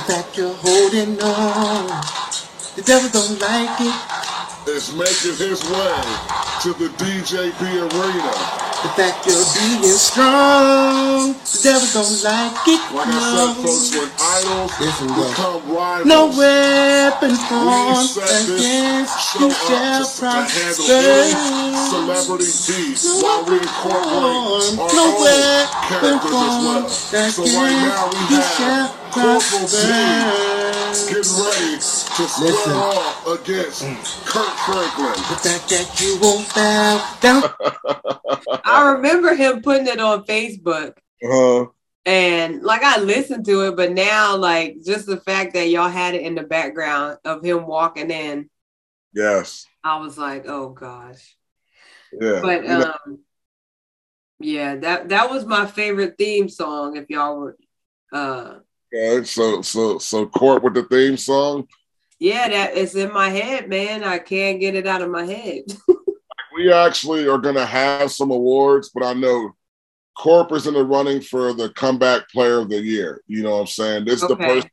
that 0.09 0.27
you're 0.37 0.55
holding 0.55 1.21
on. 1.21 1.87
The 2.77 2.83
devil 2.83 3.11
don't 3.11 3.41
like 3.41 3.81
it! 3.81 3.95
it. 4.67 4.71
is 4.71 4.95
making 4.95 5.37
his 5.37 5.63
way 5.71 6.03
to 6.63 6.73
the 6.75 6.89
DJB 6.99 7.93
arena. 7.93 8.66
The 8.83 8.89
fact 8.95 9.27
you're 9.27 9.45
being 9.57 9.83
strong. 9.99 11.33
The 11.33 11.59
devil 11.63 11.89
don't 11.95 12.23
like 12.23 12.69
it. 12.69 12.83
Like 12.93 13.09
I 13.09 13.19
no. 13.19 13.21
said, 13.33 13.55
folks, 13.65 13.89
when 13.97 14.11
idols 14.21 14.75
become 15.17 15.63
rivals, 15.73 16.07
No 16.07 16.21
weapon 16.31 17.31
we 17.31 17.37
formed 17.49 18.17
against 18.21 19.35
you 19.41 19.51
shall 19.51 20.05
up 20.05 20.13
to, 20.17 20.21
to 20.21 20.45
handle 20.47 20.91
any 20.93 21.33
prosper. 21.33 21.91
celebrity 21.91 22.53
beef 22.69 22.99
while 23.23 23.45
we 23.49 23.57
incorporate 23.59 24.79
our 24.79 24.93
No 24.95 25.07
own 25.09 25.25
weapon 25.25 25.89
characters 25.89 26.33
as 26.35 26.57
well. 26.63 26.89
formed 27.13 27.33
So 27.33 27.43
right 27.45 27.81
now 27.81 28.11
we 28.13 28.19
against 28.29 28.31
you 28.31 28.43
shall 28.43 28.89
have 28.89 28.93
Corporal 29.13 29.67
D 29.67 29.77
prosper. 29.77 31.09
getting 31.09 31.37
ready 31.41 31.79
to 32.17 32.23
Listen. 32.23 32.55
square 32.57 32.75
off 32.77 33.27
against 33.27 33.83
Kirk 34.27 34.49
Franklin. 34.65 35.13
The 35.29 35.39
fact 35.43 35.69
that 35.69 36.01
you 36.01 36.19
won't 36.21 36.55
bow 36.55 37.19
down. 37.21 38.61
I 38.65 38.93
remember 38.93 39.35
him 39.35 39.61
putting 39.63 39.87
it 39.87 40.01
on 40.01 40.25
Facebook. 40.25 40.97
Uh, 41.23 41.67
And 42.07 42.63
like 42.63 42.83
I 42.83 43.01
listened 43.01 43.45
to 43.47 43.67
it, 43.67 43.77
but 43.77 43.93
now 43.93 44.37
like 44.37 44.77
just 44.85 45.07
the 45.07 45.17
fact 45.19 45.55
that 45.55 45.69
y'all 45.69 45.89
had 45.89 46.15
it 46.15 46.23
in 46.23 46.35
the 46.35 46.43
background 46.45 47.19
of 47.25 47.45
him 47.45 47.67
walking 47.67 48.11
in, 48.11 48.49
yes. 49.13 49.67
I 49.85 49.99
was 49.99 50.17
like, 50.17 50.45
oh 50.49 50.71
gosh. 50.71 51.37
Yeah. 52.19 52.41
But 52.43 52.63
You 52.63 52.69
know, 52.69 52.95
um 53.07 53.19
yeah, 54.39 54.77
that 54.77 55.09
that 55.09 55.31
was 55.31 55.45
my 55.45 55.67
favorite 55.67 56.15
theme 56.19 56.49
song 56.49 56.97
if 56.97 57.11
y'all 57.11 57.39
were 57.39 57.57
uh 58.13 58.59
okay, 58.95 59.25
so 59.25 59.63
so 59.63 59.99
so 59.99 60.27
court 60.27 60.63
with 60.63 60.75
the 60.75 60.85
theme 60.85 61.17
song. 61.17 61.67
Yeah, 62.19 62.49
that 62.49 62.75
is 62.75 62.95
in 62.95 63.13
my 63.13 63.29
head, 63.29 63.69
man. 63.69 64.05
I 64.05 64.19
can't 64.19 64.61
get 64.61 64.75
it 64.75 64.87
out 64.87 65.03
of 65.03 65.11
my 65.11 65.25
head. 65.25 65.65
We 66.55 66.73
actually 66.73 67.29
are 67.29 67.37
gonna 67.37 67.67
have 67.67 68.11
some 68.11 68.31
awards, 68.31 68.89
but 68.89 69.05
I 69.05 69.13
know 69.13 69.55
Corp 70.17 70.53
is 70.53 70.67
in 70.67 70.73
the 70.73 70.83
running 70.83 71.21
for 71.21 71.53
the 71.53 71.69
comeback 71.69 72.31
player 72.31 72.61
of 72.61 72.71
the 72.71 72.81
year. 72.81 73.21
You 73.27 73.43
know 73.43 73.51
what 73.51 73.61
I'm 73.61 73.67
saying? 73.67 74.05
This 74.07 74.23
is 74.23 74.29
the 74.29 74.37
person 74.37 74.71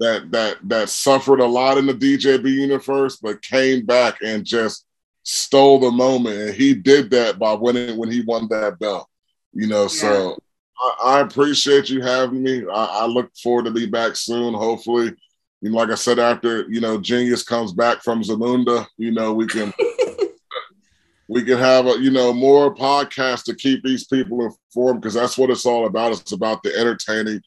that 0.00 0.30
that 0.30 0.56
that 0.64 0.88
suffered 0.90 1.40
a 1.40 1.46
lot 1.46 1.78
in 1.78 1.86
the 1.86 1.94
DJB 1.94 2.50
universe, 2.52 3.16
but 3.16 3.40
came 3.42 3.86
back 3.86 4.18
and 4.22 4.44
just 4.44 4.84
stole 5.22 5.80
the 5.80 5.90
moment. 5.90 6.38
And 6.38 6.54
he 6.54 6.74
did 6.74 7.10
that 7.10 7.38
by 7.38 7.54
winning 7.54 7.96
when 7.96 8.10
he 8.10 8.20
won 8.22 8.46
that 8.48 8.78
belt. 8.78 9.08
You 9.54 9.66
know, 9.66 9.88
so 9.88 10.36
I, 10.78 11.18
I 11.18 11.20
appreciate 11.20 11.88
you 11.88 12.02
having 12.02 12.42
me. 12.42 12.64
I, 12.70 12.84
I 12.84 13.06
look 13.06 13.30
forward 13.42 13.64
to 13.64 13.70
be 13.70 13.86
back 13.86 14.14
soon, 14.14 14.52
hopefully. 14.52 15.14
Know, 15.62 15.76
like 15.76 15.90
I 15.90 15.94
said, 15.96 16.18
after 16.18 16.68
you 16.68 16.80
know, 16.80 17.00
Genius 17.00 17.42
comes 17.42 17.72
back 17.72 18.02
from 18.02 18.22
Zamunda, 18.22 18.86
you 18.96 19.10
know, 19.10 19.32
we 19.32 19.46
can 19.46 19.72
we 21.28 21.42
can 21.42 21.58
have 21.58 21.86
a 21.86 21.98
you 21.98 22.10
know 22.10 22.32
more 22.32 22.74
podcasts 22.74 23.44
to 23.44 23.54
keep 23.54 23.82
these 23.82 24.06
people 24.06 24.44
informed 24.44 25.00
because 25.00 25.14
that's 25.14 25.36
what 25.36 25.50
it's 25.50 25.66
all 25.66 25.86
about. 25.86 26.12
It's 26.12 26.32
about 26.32 26.62
the 26.62 26.74
entertaining 26.76 27.40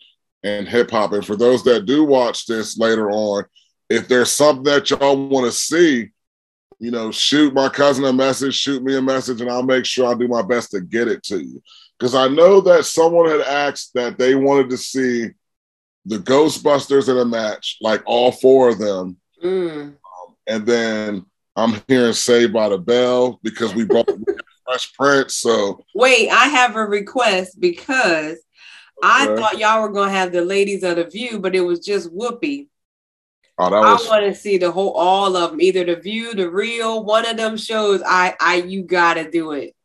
and 0.44 0.68
hip 0.68 0.92
hop. 0.92 1.14
And 1.14 1.26
for 1.26 1.36
those 1.36 1.64
that 1.64 1.86
do 1.86 2.04
watch 2.04 2.46
this 2.46 2.78
later 2.78 3.10
on, 3.12 3.46
if 3.90 4.08
there's 4.08 4.32
something 4.32 4.64
that 4.64 4.90
y'all 4.90 5.28
want 5.28 5.46
to 5.46 5.52
see, 5.52 6.10
you 6.80 6.92
know, 6.92 7.12
shoot 7.12 7.54
my 7.54 7.70
cousin 7.70 8.06
a 8.06 8.14
message, 8.14 8.56
shoot 8.56 8.84
me 8.84 8.96
a 8.96 9.02
message, 9.02 9.42
and 9.42 9.50
I'll 9.50 9.64
make 9.64 9.86
sure 9.86 10.08
I 10.08 10.18
do 10.18 10.28
my 10.28 10.42
best 10.42 10.72
to 10.72 10.82
get 10.82 11.08
it 11.08 11.24
to 11.24 11.40
you. 11.40 11.62
Because 12.00 12.16
I 12.16 12.28
know 12.28 12.62
that 12.62 12.86
someone 12.86 13.30
had 13.30 13.42
asked 13.42 13.92
that 13.94 14.18
they 14.18 14.34
wanted 14.34 14.70
to 14.72 14.78
see 14.78 15.30
the 16.06 16.18
Ghostbusters 16.18 17.10
in 17.10 17.18
a 17.18 17.26
match, 17.26 17.78
like 17.82 18.02
all 18.06 18.32
four 18.32 18.70
of 18.70 18.80
them. 18.80 19.18
Mm. 19.44 19.96
And 20.48 20.66
then 20.66 21.26
I'm 21.56 21.82
hearing 21.88 22.14
Saved 22.14 22.54
by 22.54 22.70
the 22.70 22.78
Bell 22.78 23.40
because 23.44 23.76
we 23.76 23.86
brought 23.86 24.10
Fresh 24.66 24.94
Prince. 24.94 25.38
So 25.38 25.84
Wait, 25.94 26.30
I 26.30 26.46
have 26.48 26.76
a 26.76 26.86
request 26.86 27.60
because 27.60 28.38
I 29.04 29.26
thought 29.36 29.58
y'all 29.58 29.82
were 29.82 29.90
gonna 29.90 30.12
have 30.12 30.32
the 30.32 30.44
ladies 30.44 30.84
of 30.84 30.98
the 30.98 31.06
view, 31.06 31.40
but 31.40 31.56
it 31.56 31.62
was 31.62 31.80
just 31.80 32.14
Whoopi. 32.14 32.68
oh, 33.58 33.70
that 33.70 33.76
I 33.76 33.94
want 34.08 34.26
to 34.26 34.36
see 34.36 34.58
the 34.58 34.72
whole 34.72 34.92
all 34.92 35.36
of 35.36 35.52
them, 35.52 35.62
either 35.62 35.84
the 35.84 35.96
view, 35.96 36.34
the 36.36 36.50
real, 36.50 37.04
one 37.04 37.28
of 37.28 37.38
them 37.38 37.58
shows. 37.58 38.02
I, 38.06 38.36
I, 38.40 38.58
you 38.58 38.84
gotta 38.84 39.30
do 39.30 39.52
it. 39.54 39.76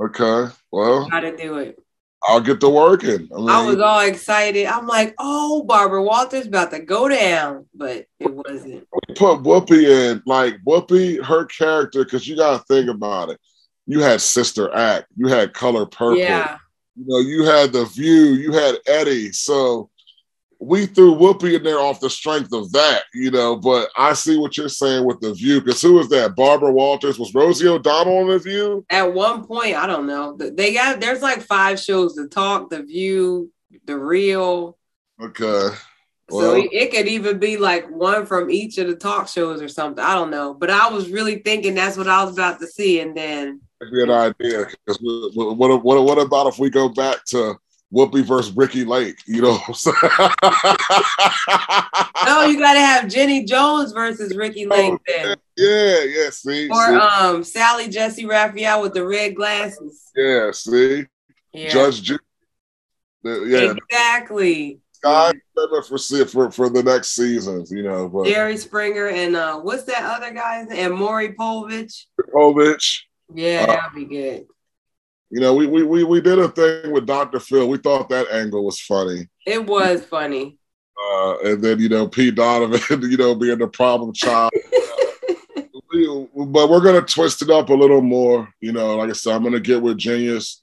okay. 0.00 0.52
Well, 0.70 1.08
Gotta 1.10 1.36
do 1.36 1.58
it. 1.58 1.81
I'll 2.28 2.40
get 2.40 2.60
to 2.60 2.68
working. 2.68 3.28
I, 3.34 3.36
mean, 3.36 3.48
I 3.48 3.66
was 3.66 3.80
all 3.80 4.00
excited. 4.00 4.66
I'm 4.66 4.86
like, 4.86 5.14
oh, 5.18 5.64
Barbara 5.64 6.02
Walters 6.02 6.46
about 6.46 6.70
to 6.70 6.78
go 6.78 7.08
down, 7.08 7.66
but 7.74 8.06
it 8.20 8.32
wasn't. 8.32 8.86
We 9.08 9.14
put 9.14 9.42
Whoopi 9.42 9.84
in, 9.84 10.22
like 10.24 10.58
Whoopi, 10.66 11.22
her 11.24 11.46
character, 11.46 12.04
because 12.04 12.28
you 12.28 12.36
got 12.36 12.58
to 12.58 12.64
think 12.64 12.88
about 12.88 13.30
it. 13.30 13.40
You 13.86 14.00
had 14.00 14.20
Sister 14.20 14.72
Act, 14.72 15.08
you 15.16 15.26
had 15.26 15.52
Color 15.52 15.86
Purple, 15.86 16.18
Yeah, 16.18 16.58
you 16.94 17.04
know, 17.06 17.18
you 17.18 17.44
had 17.44 17.72
The 17.72 17.86
View, 17.86 18.34
you 18.34 18.52
had 18.52 18.76
Eddie. 18.86 19.32
So 19.32 19.90
we 20.62 20.86
threw 20.86 21.14
Whoopi 21.14 21.56
in 21.56 21.62
there 21.64 21.80
off 21.80 22.00
the 22.00 22.08
strength 22.08 22.52
of 22.52 22.70
that, 22.72 23.02
you 23.12 23.30
know. 23.30 23.56
But 23.56 23.90
I 23.96 24.12
see 24.12 24.38
what 24.38 24.56
you're 24.56 24.68
saying 24.68 25.04
with 25.04 25.20
The 25.20 25.34
View, 25.34 25.60
because 25.60 25.82
who 25.82 25.94
was 25.94 26.08
that? 26.10 26.36
Barbara 26.36 26.72
Walters 26.72 27.18
was 27.18 27.34
Rosie 27.34 27.66
O'Donnell 27.68 28.18
on 28.18 28.28
The 28.28 28.38
View. 28.38 28.84
at 28.90 29.12
one 29.12 29.44
point, 29.44 29.74
I 29.76 29.86
don't 29.86 30.06
know. 30.06 30.36
They 30.36 30.72
got 30.72 31.00
there's 31.00 31.22
like 31.22 31.42
five 31.42 31.80
shows 31.80 32.14
The 32.14 32.28
talk, 32.28 32.70
the 32.70 32.82
view, 32.82 33.50
the 33.86 33.98
real. 33.98 34.78
Okay, 35.20 35.68
So 36.30 36.36
Well- 36.38 36.54
it, 36.54 36.70
it 36.72 36.90
could 36.92 37.08
even 37.08 37.38
be 37.38 37.56
like 37.56 37.88
one 37.90 38.24
from 38.26 38.50
each 38.50 38.78
of 38.78 38.86
the 38.86 38.96
talk 38.96 39.28
shows 39.28 39.60
or 39.60 39.68
something. 39.68 40.02
I 40.04 40.14
don't 40.14 40.30
know. 40.30 40.54
But 40.54 40.70
I 40.70 40.88
was 40.90 41.10
really 41.10 41.38
thinking 41.40 41.74
that's 41.74 41.96
what 41.96 42.08
I 42.08 42.24
was 42.24 42.34
about 42.34 42.60
to 42.60 42.66
see. 42.66 43.00
And 43.00 43.16
then 43.16 43.60
good 43.90 44.10
idea. 44.10 44.66
Because 44.86 44.98
what, 45.34 45.56
what, 45.84 46.04
what 46.04 46.18
about 46.18 46.46
if 46.46 46.58
we 46.58 46.70
go 46.70 46.88
back 46.88 47.24
to 47.26 47.56
Whoopi 47.92 48.24
versus 48.24 48.56
Ricki 48.56 48.84
Lake? 48.84 49.18
You 49.26 49.42
know 49.42 49.50
what 49.52 49.68
I'm 49.68 49.74
saying? 49.74 49.96
no, 52.26 52.44
you 52.46 52.58
gotta 52.58 52.80
have 52.80 53.08
Jenny 53.08 53.44
Jones 53.44 53.92
versus 53.92 54.34
Ricki 54.36 54.66
Lake 54.66 54.94
then. 55.06 55.36
Yeah, 55.56 56.02
yeah, 56.04 56.30
see, 56.30 56.68
Or 56.70 56.86
see, 56.86 56.94
um 56.94 57.44
Sally 57.44 57.88
Jessy 57.88 58.24
Raphael 58.24 58.80
with 58.80 58.94
the 58.94 59.06
red 59.06 59.36
glasses. 59.36 60.10
yeah, 60.16 60.50
see, 60.52 61.04
Yeah. 61.52 61.68
Judge 61.68 62.02
Ju- 62.02 62.18
yeah, 63.24 63.74
Exactly. 63.90 64.80
limit 65.04 65.86
for 65.86 65.98
for 66.26 66.50
for 66.50 66.70
the 66.70 66.82
next 66.82 67.10
seasons, 67.10 67.70
you 67.70 67.82
know. 67.82 68.08
But 68.08 68.24
Jerry 68.26 68.56
Springer 68.56 69.08
and 69.08 69.36
uh 69.36 69.60
what's 69.60 69.84
that 69.84 70.02
other 70.02 70.32
guy's? 70.32 70.68
And 70.70 70.94
Maury 70.94 71.34
Povich. 71.34 72.06
Povich, 72.34 73.00
Yeah, 73.34 73.66
that'd 73.66 73.94
be 73.94 74.06
good. 74.06 74.46
You 75.32 75.40
know, 75.40 75.54
we, 75.54 75.66
we 75.66 75.82
we 75.82 76.04
we 76.04 76.20
did 76.20 76.38
a 76.38 76.48
thing 76.48 76.92
with 76.92 77.06
Dr. 77.06 77.40
Phil. 77.40 77.66
We 77.68 77.78
thought 77.78 78.08
that 78.10 78.30
angle 78.30 78.64
was 78.64 78.78
funny. 78.80 79.28
It 79.46 79.66
was 79.66 80.04
funny. 80.04 80.58
Uh, 81.02 81.38
and 81.44 81.64
then 81.64 81.80
you 81.80 81.88
know 81.88 82.06
Pete 82.06 82.34
Donovan, 82.34 83.02
you 83.10 83.16
know, 83.16 83.34
being 83.34 83.58
the 83.58 83.66
problem 83.68 84.12
child. 84.12 84.52
We- 85.94 86.26
but 86.46 86.70
we're 86.70 86.80
gonna 86.80 87.02
twist 87.02 87.42
it 87.42 87.50
up 87.50 87.68
a 87.68 87.74
little 87.74 88.00
more. 88.00 88.48
You 88.60 88.72
know, 88.72 88.96
like 88.96 89.10
I 89.10 89.12
said, 89.12 89.34
I'm 89.34 89.42
gonna 89.42 89.60
get 89.60 89.82
with 89.82 89.98
Genius, 89.98 90.62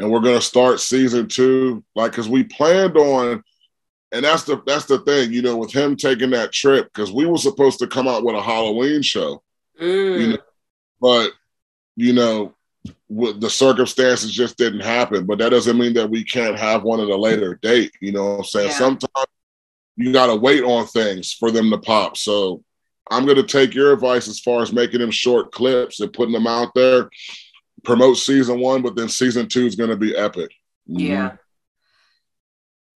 and 0.00 0.10
we're 0.10 0.20
gonna 0.20 0.40
start 0.40 0.80
season 0.80 1.28
two. 1.28 1.84
Like, 1.94 2.12
cause 2.12 2.28
we 2.28 2.42
planned 2.42 2.96
on, 2.96 3.44
and 4.10 4.24
that's 4.24 4.42
the 4.42 4.60
that's 4.66 4.86
the 4.86 4.98
thing. 5.00 5.32
You 5.32 5.42
know, 5.42 5.56
with 5.56 5.70
him 5.72 5.94
taking 5.94 6.30
that 6.30 6.50
trip, 6.52 6.90
because 6.92 7.12
we 7.12 7.26
were 7.26 7.38
supposed 7.38 7.78
to 7.78 7.86
come 7.86 8.08
out 8.08 8.24
with 8.24 8.34
a 8.34 8.42
Halloween 8.42 9.02
show, 9.02 9.40
Mm. 9.80 10.20
you 10.20 10.26
know, 10.30 10.38
but 11.00 11.30
you 11.94 12.12
know, 12.12 12.55
the 13.08 13.50
circumstances 13.50 14.32
just 14.32 14.56
didn't 14.56 14.80
happen. 14.80 15.26
But 15.26 15.38
that 15.38 15.50
doesn't 15.50 15.78
mean 15.78 15.94
that 15.94 16.10
we 16.10 16.24
can't 16.24 16.58
have 16.58 16.82
one 16.82 17.00
at 17.00 17.08
a 17.08 17.16
later 17.16 17.58
date. 17.62 17.92
You 18.00 18.12
know 18.12 18.24
what 18.24 18.38
I'm 18.38 18.44
saying? 18.44 18.68
Yeah. 18.68 18.78
Sometimes 18.78 19.26
you 19.96 20.12
gotta 20.12 20.36
wait 20.36 20.62
on 20.62 20.86
things 20.86 21.32
for 21.32 21.50
them 21.50 21.70
to 21.70 21.78
pop. 21.78 22.16
So 22.16 22.62
I'm 23.10 23.26
gonna 23.26 23.42
take 23.42 23.74
your 23.74 23.92
advice 23.92 24.28
as 24.28 24.40
far 24.40 24.62
as 24.62 24.72
making 24.72 25.00
them 25.00 25.10
short 25.10 25.52
clips 25.52 26.00
and 26.00 26.12
putting 26.12 26.34
them 26.34 26.46
out 26.46 26.74
there. 26.74 27.08
Promote 27.84 28.16
season 28.16 28.58
one, 28.60 28.82
but 28.82 28.96
then 28.96 29.08
season 29.08 29.48
two 29.48 29.66
is 29.66 29.76
gonna 29.76 29.96
be 29.96 30.16
epic. 30.16 30.50
Yeah. 30.86 31.36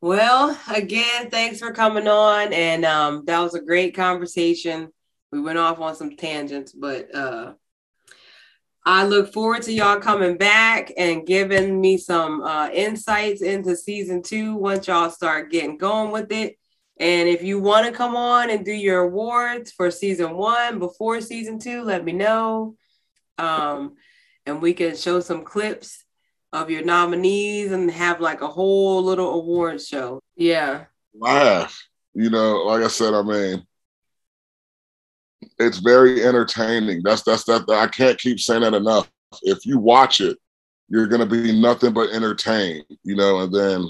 Well, 0.03 0.59
again, 0.72 1.28
thanks 1.30 1.59
for 1.59 1.72
coming 1.72 2.09
on. 2.09 2.53
And 2.53 2.84
um, 2.84 3.24
that 3.26 3.41
was 3.41 3.55
a 3.55 3.61
great 3.61 3.95
conversation. 3.95 4.88
We 5.30 5.41
went 5.41 5.59
off 5.59 5.78
on 5.78 5.95
some 5.95 6.16
tangents, 6.16 6.72
but 6.72 7.14
uh, 7.14 7.53
I 8.85 9.05
look 9.05 9.33
forward 9.33 9.62
to 9.62 9.72
y'all 9.72 10.01
coming 10.01 10.39
back 10.39 10.91
and 10.97 11.26
giving 11.26 11.81
me 11.81 11.99
some 11.99 12.43
uh, 12.43 12.70
insights 12.72 13.43
into 13.43 13.76
season 13.76 14.22
two 14.22 14.57
once 14.57 14.87
y'all 14.87 15.11
start 15.11 15.51
getting 15.51 15.76
going 15.76 16.12
with 16.12 16.33
it. 16.33 16.57
And 16.99 17.28
if 17.28 17.43
you 17.43 17.61
want 17.61 17.87
to 17.87 17.93
come 17.93 18.16
on 18.16 18.51
and 18.51 18.64
do 18.64 18.72
your 18.72 19.01
awards 19.01 19.70
for 19.72 19.91
season 19.91 20.37
one 20.37 20.78
before 20.78 21.20
season 21.20 21.59
two, 21.59 21.83
let 21.83 22.05
me 22.05 22.12
know. 22.12 22.76
Um, 23.39 23.97
and 24.47 24.61
we 24.61 24.74
can 24.74 24.97
show 24.97 25.20
some 25.20 25.45
clips 25.45 26.05
of 26.53 26.70
your 26.70 26.85
nominees 26.85 27.72
and 27.72 27.91
have 27.91 28.20
like 28.20 28.41
a 28.41 28.49
whole 28.49 29.03
little 29.03 29.35
award 29.35 29.81
show. 29.81 30.20
Yeah. 30.37 30.87
laugh. 31.14 31.87
You 32.14 32.28
know, 32.28 32.64
like 32.64 32.83
I 32.83 32.89
said, 32.89 33.14
I 33.14 33.22
mean, 33.22 33.66
it's 35.61 35.78
very 35.78 36.24
entertaining. 36.24 37.02
That's 37.04 37.22
that's 37.22 37.44
that. 37.44 37.68
I 37.68 37.86
can't 37.86 38.18
keep 38.18 38.40
saying 38.40 38.62
that 38.62 38.74
enough. 38.74 39.11
If 39.42 39.64
you 39.64 39.78
watch 39.78 40.20
it, 40.20 40.38
you're 40.88 41.06
gonna 41.06 41.26
be 41.26 41.58
nothing 41.58 41.92
but 41.92 42.11
entertained. 42.11 42.84
You 43.04 43.16
know, 43.16 43.40
and 43.40 43.54
then 43.54 43.88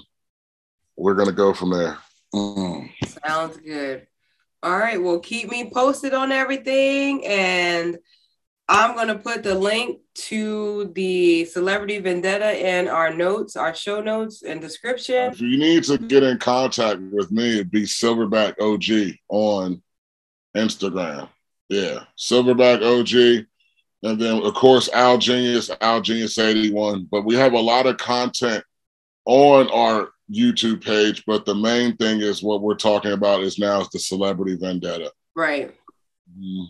we're 0.96 1.14
gonna 1.14 1.32
go 1.32 1.54
from 1.54 1.70
there. 1.70 1.98
Mm. 2.34 2.90
Sounds 3.24 3.56
good. 3.58 4.06
All 4.62 4.78
right. 4.78 5.02
Well, 5.02 5.20
keep 5.20 5.50
me 5.50 5.70
posted 5.70 6.12
on 6.12 6.32
everything. 6.32 7.24
And 7.26 7.98
I'm 8.68 8.94
going 8.94 9.08
to 9.08 9.18
put 9.18 9.42
the 9.42 9.54
link 9.54 10.00
to 10.14 10.92
the 10.94 11.44
Celebrity 11.46 11.98
Vendetta 11.98 12.56
in 12.56 12.86
our 12.86 13.12
notes, 13.12 13.56
our 13.56 13.74
show 13.74 14.00
notes 14.00 14.42
and 14.42 14.60
description. 14.60 15.32
If 15.32 15.40
you 15.40 15.58
need 15.58 15.84
to 15.84 15.98
get 15.98 16.22
in 16.22 16.38
contact 16.38 17.00
with 17.00 17.32
me, 17.32 17.54
it'd 17.54 17.70
be 17.70 17.82
Silverback 17.82 18.54
OG 18.60 19.16
on 19.28 19.82
Instagram. 20.56 21.28
Yeah, 21.70 22.04
Silverback 22.18 22.82
OG. 22.82 23.46
And 24.02 24.20
then, 24.20 24.42
of 24.42 24.54
course, 24.54 24.88
Al 24.92 25.18
Genius, 25.18 25.70
Al 25.80 26.00
Genius 26.00 26.36
81. 26.38 27.06
But 27.10 27.24
we 27.24 27.36
have 27.36 27.52
a 27.52 27.60
lot 27.60 27.86
of 27.86 27.96
content 27.96 28.64
on 29.24 29.70
our 29.70 30.10
YouTube 30.30 30.82
page. 30.82 31.22
But 31.26 31.46
the 31.46 31.54
main 31.54 31.96
thing 31.96 32.20
is 32.20 32.42
what 32.42 32.60
we're 32.60 32.74
talking 32.74 33.12
about 33.12 33.42
is 33.42 33.58
now 33.58 33.80
is 33.82 33.88
the 33.90 34.00
celebrity 34.00 34.56
vendetta. 34.56 35.12
Right. 35.36 35.72
Mm, 36.36 36.66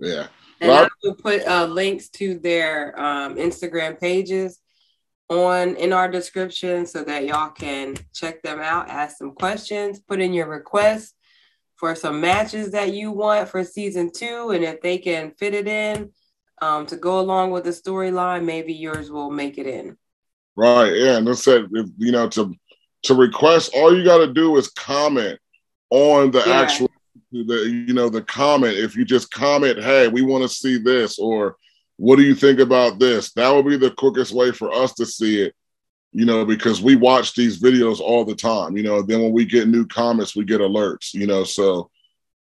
yeah. 0.00 0.26
And 0.60 0.70
I 0.70 0.88
will 1.02 1.14
put 1.14 1.46
uh, 1.46 1.64
links 1.64 2.10
to 2.10 2.38
their 2.38 3.00
um, 3.00 3.36
Instagram 3.36 3.98
pages 3.98 4.60
on 5.30 5.76
in 5.76 5.94
our 5.94 6.10
description 6.10 6.84
so 6.84 7.04
that 7.04 7.24
y'all 7.24 7.50
can 7.50 7.96
check 8.12 8.42
them 8.42 8.60
out, 8.60 8.90
ask 8.90 9.16
some 9.16 9.32
questions, 9.32 10.00
put 10.00 10.20
in 10.20 10.34
your 10.34 10.48
requests 10.48 11.14
for 11.80 11.94
some 11.94 12.20
matches 12.20 12.72
that 12.72 12.92
you 12.92 13.10
want 13.10 13.48
for 13.48 13.64
season 13.64 14.12
two. 14.14 14.50
And 14.50 14.62
if 14.62 14.82
they 14.82 14.98
can 14.98 15.32
fit 15.32 15.54
it 15.54 15.66
in 15.66 16.10
um, 16.60 16.84
to 16.86 16.96
go 16.96 17.18
along 17.18 17.50
with 17.52 17.64
the 17.64 17.70
storyline, 17.70 18.44
maybe 18.44 18.74
yours 18.74 19.10
will 19.10 19.30
make 19.30 19.56
it 19.56 19.66
in. 19.66 19.96
Right. 20.54 20.92
Yeah. 20.94 21.16
And 21.16 21.26
that's 21.26 21.48
it. 21.48 21.64
You 21.96 22.12
know, 22.12 22.28
to 22.28 22.54
to 23.04 23.14
request, 23.14 23.72
all 23.74 23.96
you 23.96 24.04
got 24.04 24.18
to 24.18 24.32
do 24.32 24.58
is 24.58 24.68
comment 24.68 25.38
on 25.88 26.30
the 26.30 26.42
yeah. 26.46 26.60
actual 26.60 26.90
the 27.32 27.84
you 27.86 27.94
know 27.94 28.08
the 28.08 28.22
comment 28.22 28.76
if 28.76 28.96
you 28.96 29.04
just 29.04 29.30
comment 29.30 29.80
hey 29.80 30.08
we 30.08 30.20
want 30.20 30.42
to 30.42 30.48
see 30.48 30.78
this 30.78 31.16
or 31.18 31.56
what 31.96 32.16
do 32.16 32.22
you 32.22 32.34
think 32.34 32.58
about 32.58 32.98
this 32.98 33.32
that 33.34 33.48
would 33.50 33.66
be 33.66 33.76
the 33.76 33.92
quickest 33.92 34.32
way 34.32 34.50
for 34.50 34.72
us 34.72 34.92
to 34.94 35.06
see 35.06 35.40
it 35.42 35.54
you 36.12 36.24
know 36.24 36.44
because 36.44 36.82
we 36.82 36.96
watch 36.96 37.34
these 37.34 37.60
videos 37.60 38.00
all 38.00 38.24
the 38.24 38.34
time 38.34 38.76
you 38.76 38.82
know 38.82 39.02
then 39.02 39.20
when 39.22 39.32
we 39.32 39.44
get 39.44 39.68
new 39.68 39.86
comments 39.86 40.34
we 40.34 40.44
get 40.44 40.60
alerts 40.60 41.14
you 41.14 41.26
know 41.26 41.44
so 41.44 41.90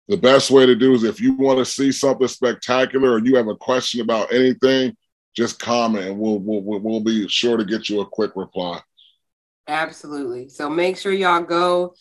the 0.09 0.18
best 0.18 0.51
way 0.51 0.66
to 0.66 0.76
do 0.76 0.93
is 0.93 1.03
if 1.03 1.22
you 1.22 1.34
want 1.34 1.57
to 1.57 1.66
see 1.66 1.91
something 1.91 2.28
spectacular 2.28 3.11
or 3.11 3.20
you 3.20 3.36
have 3.36 3.47
a 3.47 3.55
question 3.55 4.01
about 4.01 4.34
anything 4.34 4.95
just 5.36 5.59
comment 5.59 6.05
and 6.05 6.20
we'll 6.20 6.39
we'll, 6.39 6.80
we'll 6.80 6.99
be 6.99 7.28
sure 7.28 7.57
to 7.57 7.66
get 7.66 7.89
you 7.89 8.01
a 8.01 8.05
quick 8.05 8.32
reply 8.36 8.80
absolutely 9.68 10.49
so 10.49 10.70
make 10.70 10.97
sure 10.97 11.14
y'all 11.14 11.41
go 11.41 11.93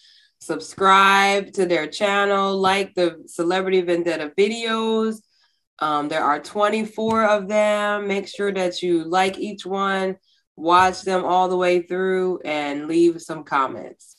subscribe 0.42 1.52
to 1.52 1.66
their 1.66 1.86
channel, 1.86 2.56
like 2.58 2.94
the 2.94 3.22
Celebrity 3.26 3.80
Vendetta 3.80 4.32
videos. 4.36 5.22
Um, 5.78 6.08
there 6.08 6.24
are 6.24 6.40
24 6.40 7.24
of 7.26 7.48
them. 7.48 8.08
Make 8.08 8.26
sure 8.26 8.52
that 8.52 8.82
you 8.82 9.04
like 9.04 9.38
each 9.38 9.64
one, 9.64 10.16
watch 10.56 11.02
them 11.02 11.24
all 11.24 11.48
the 11.48 11.56
way 11.56 11.82
through, 11.82 12.40
and 12.44 12.86
leave 12.86 13.20
some 13.22 13.44
comments. 13.44 14.16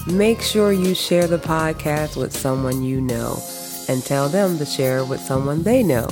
Make 0.07 0.39
sure 0.39 0.71
you 0.71 0.93
share 0.93 1.25
the 1.25 1.39
podcast 1.39 2.15
with 2.15 2.31
someone 2.31 2.83
you 2.83 3.01
know 3.01 3.41
and 3.89 4.03
tell 4.03 4.29
them 4.29 4.59
to 4.59 4.65
share 4.65 4.99
it 4.99 5.07
with 5.07 5.19
someone 5.19 5.63
they 5.63 5.81
know. 5.81 6.07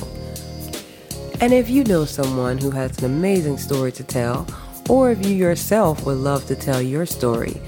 And 1.40 1.52
if 1.52 1.70
you 1.70 1.84
know 1.84 2.04
someone 2.04 2.58
who 2.58 2.72
has 2.72 2.98
an 2.98 3.04
amazing 3.04 3.56
story 3.56 3.92
to 3.92 4.02
tell, 4.02 4.48
or 4.88 5.10
if 5.10 5.24
you 5.24 5.34
yourself 5.34 6.04
would 6.04 6.18
love 6.18 6.46
to 6.46 6.56
tell 6.56 6.80
your 6.80 7.06
story, 7.06 7.60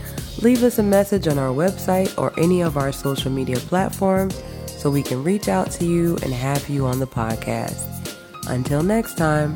leave 0.42 0.62
us 0.62 0.78
a 0.78 0.82
message 0.82 1.28
on 1.28 1.38
our 1.38 1.54
website 1.54 2.16
or 2.18 2.38
any 2.38 2.62
of 2.62 2.76
our 2.76 2.92
social 2.92 3.30
media 3.30 3.56
platforms 3.56 4.42
so 4.66 4.90
we 4.90 5.02
can 5.02 5.22
reach 5.24 5.48
out 5.48 5.70
to 5.72 5.84
you 5.84 6.16
and 6.22 6.32
have 6.32 6.68
you 6.68 6.86
on 6.86 6.98
the 6.98 7.06
podcast. 7.06 8.14
Until 8.48 8.82
next 8.82 9.16
time, 9.16 9.54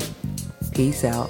peace 0.73 1.03
out. 1.03 1.29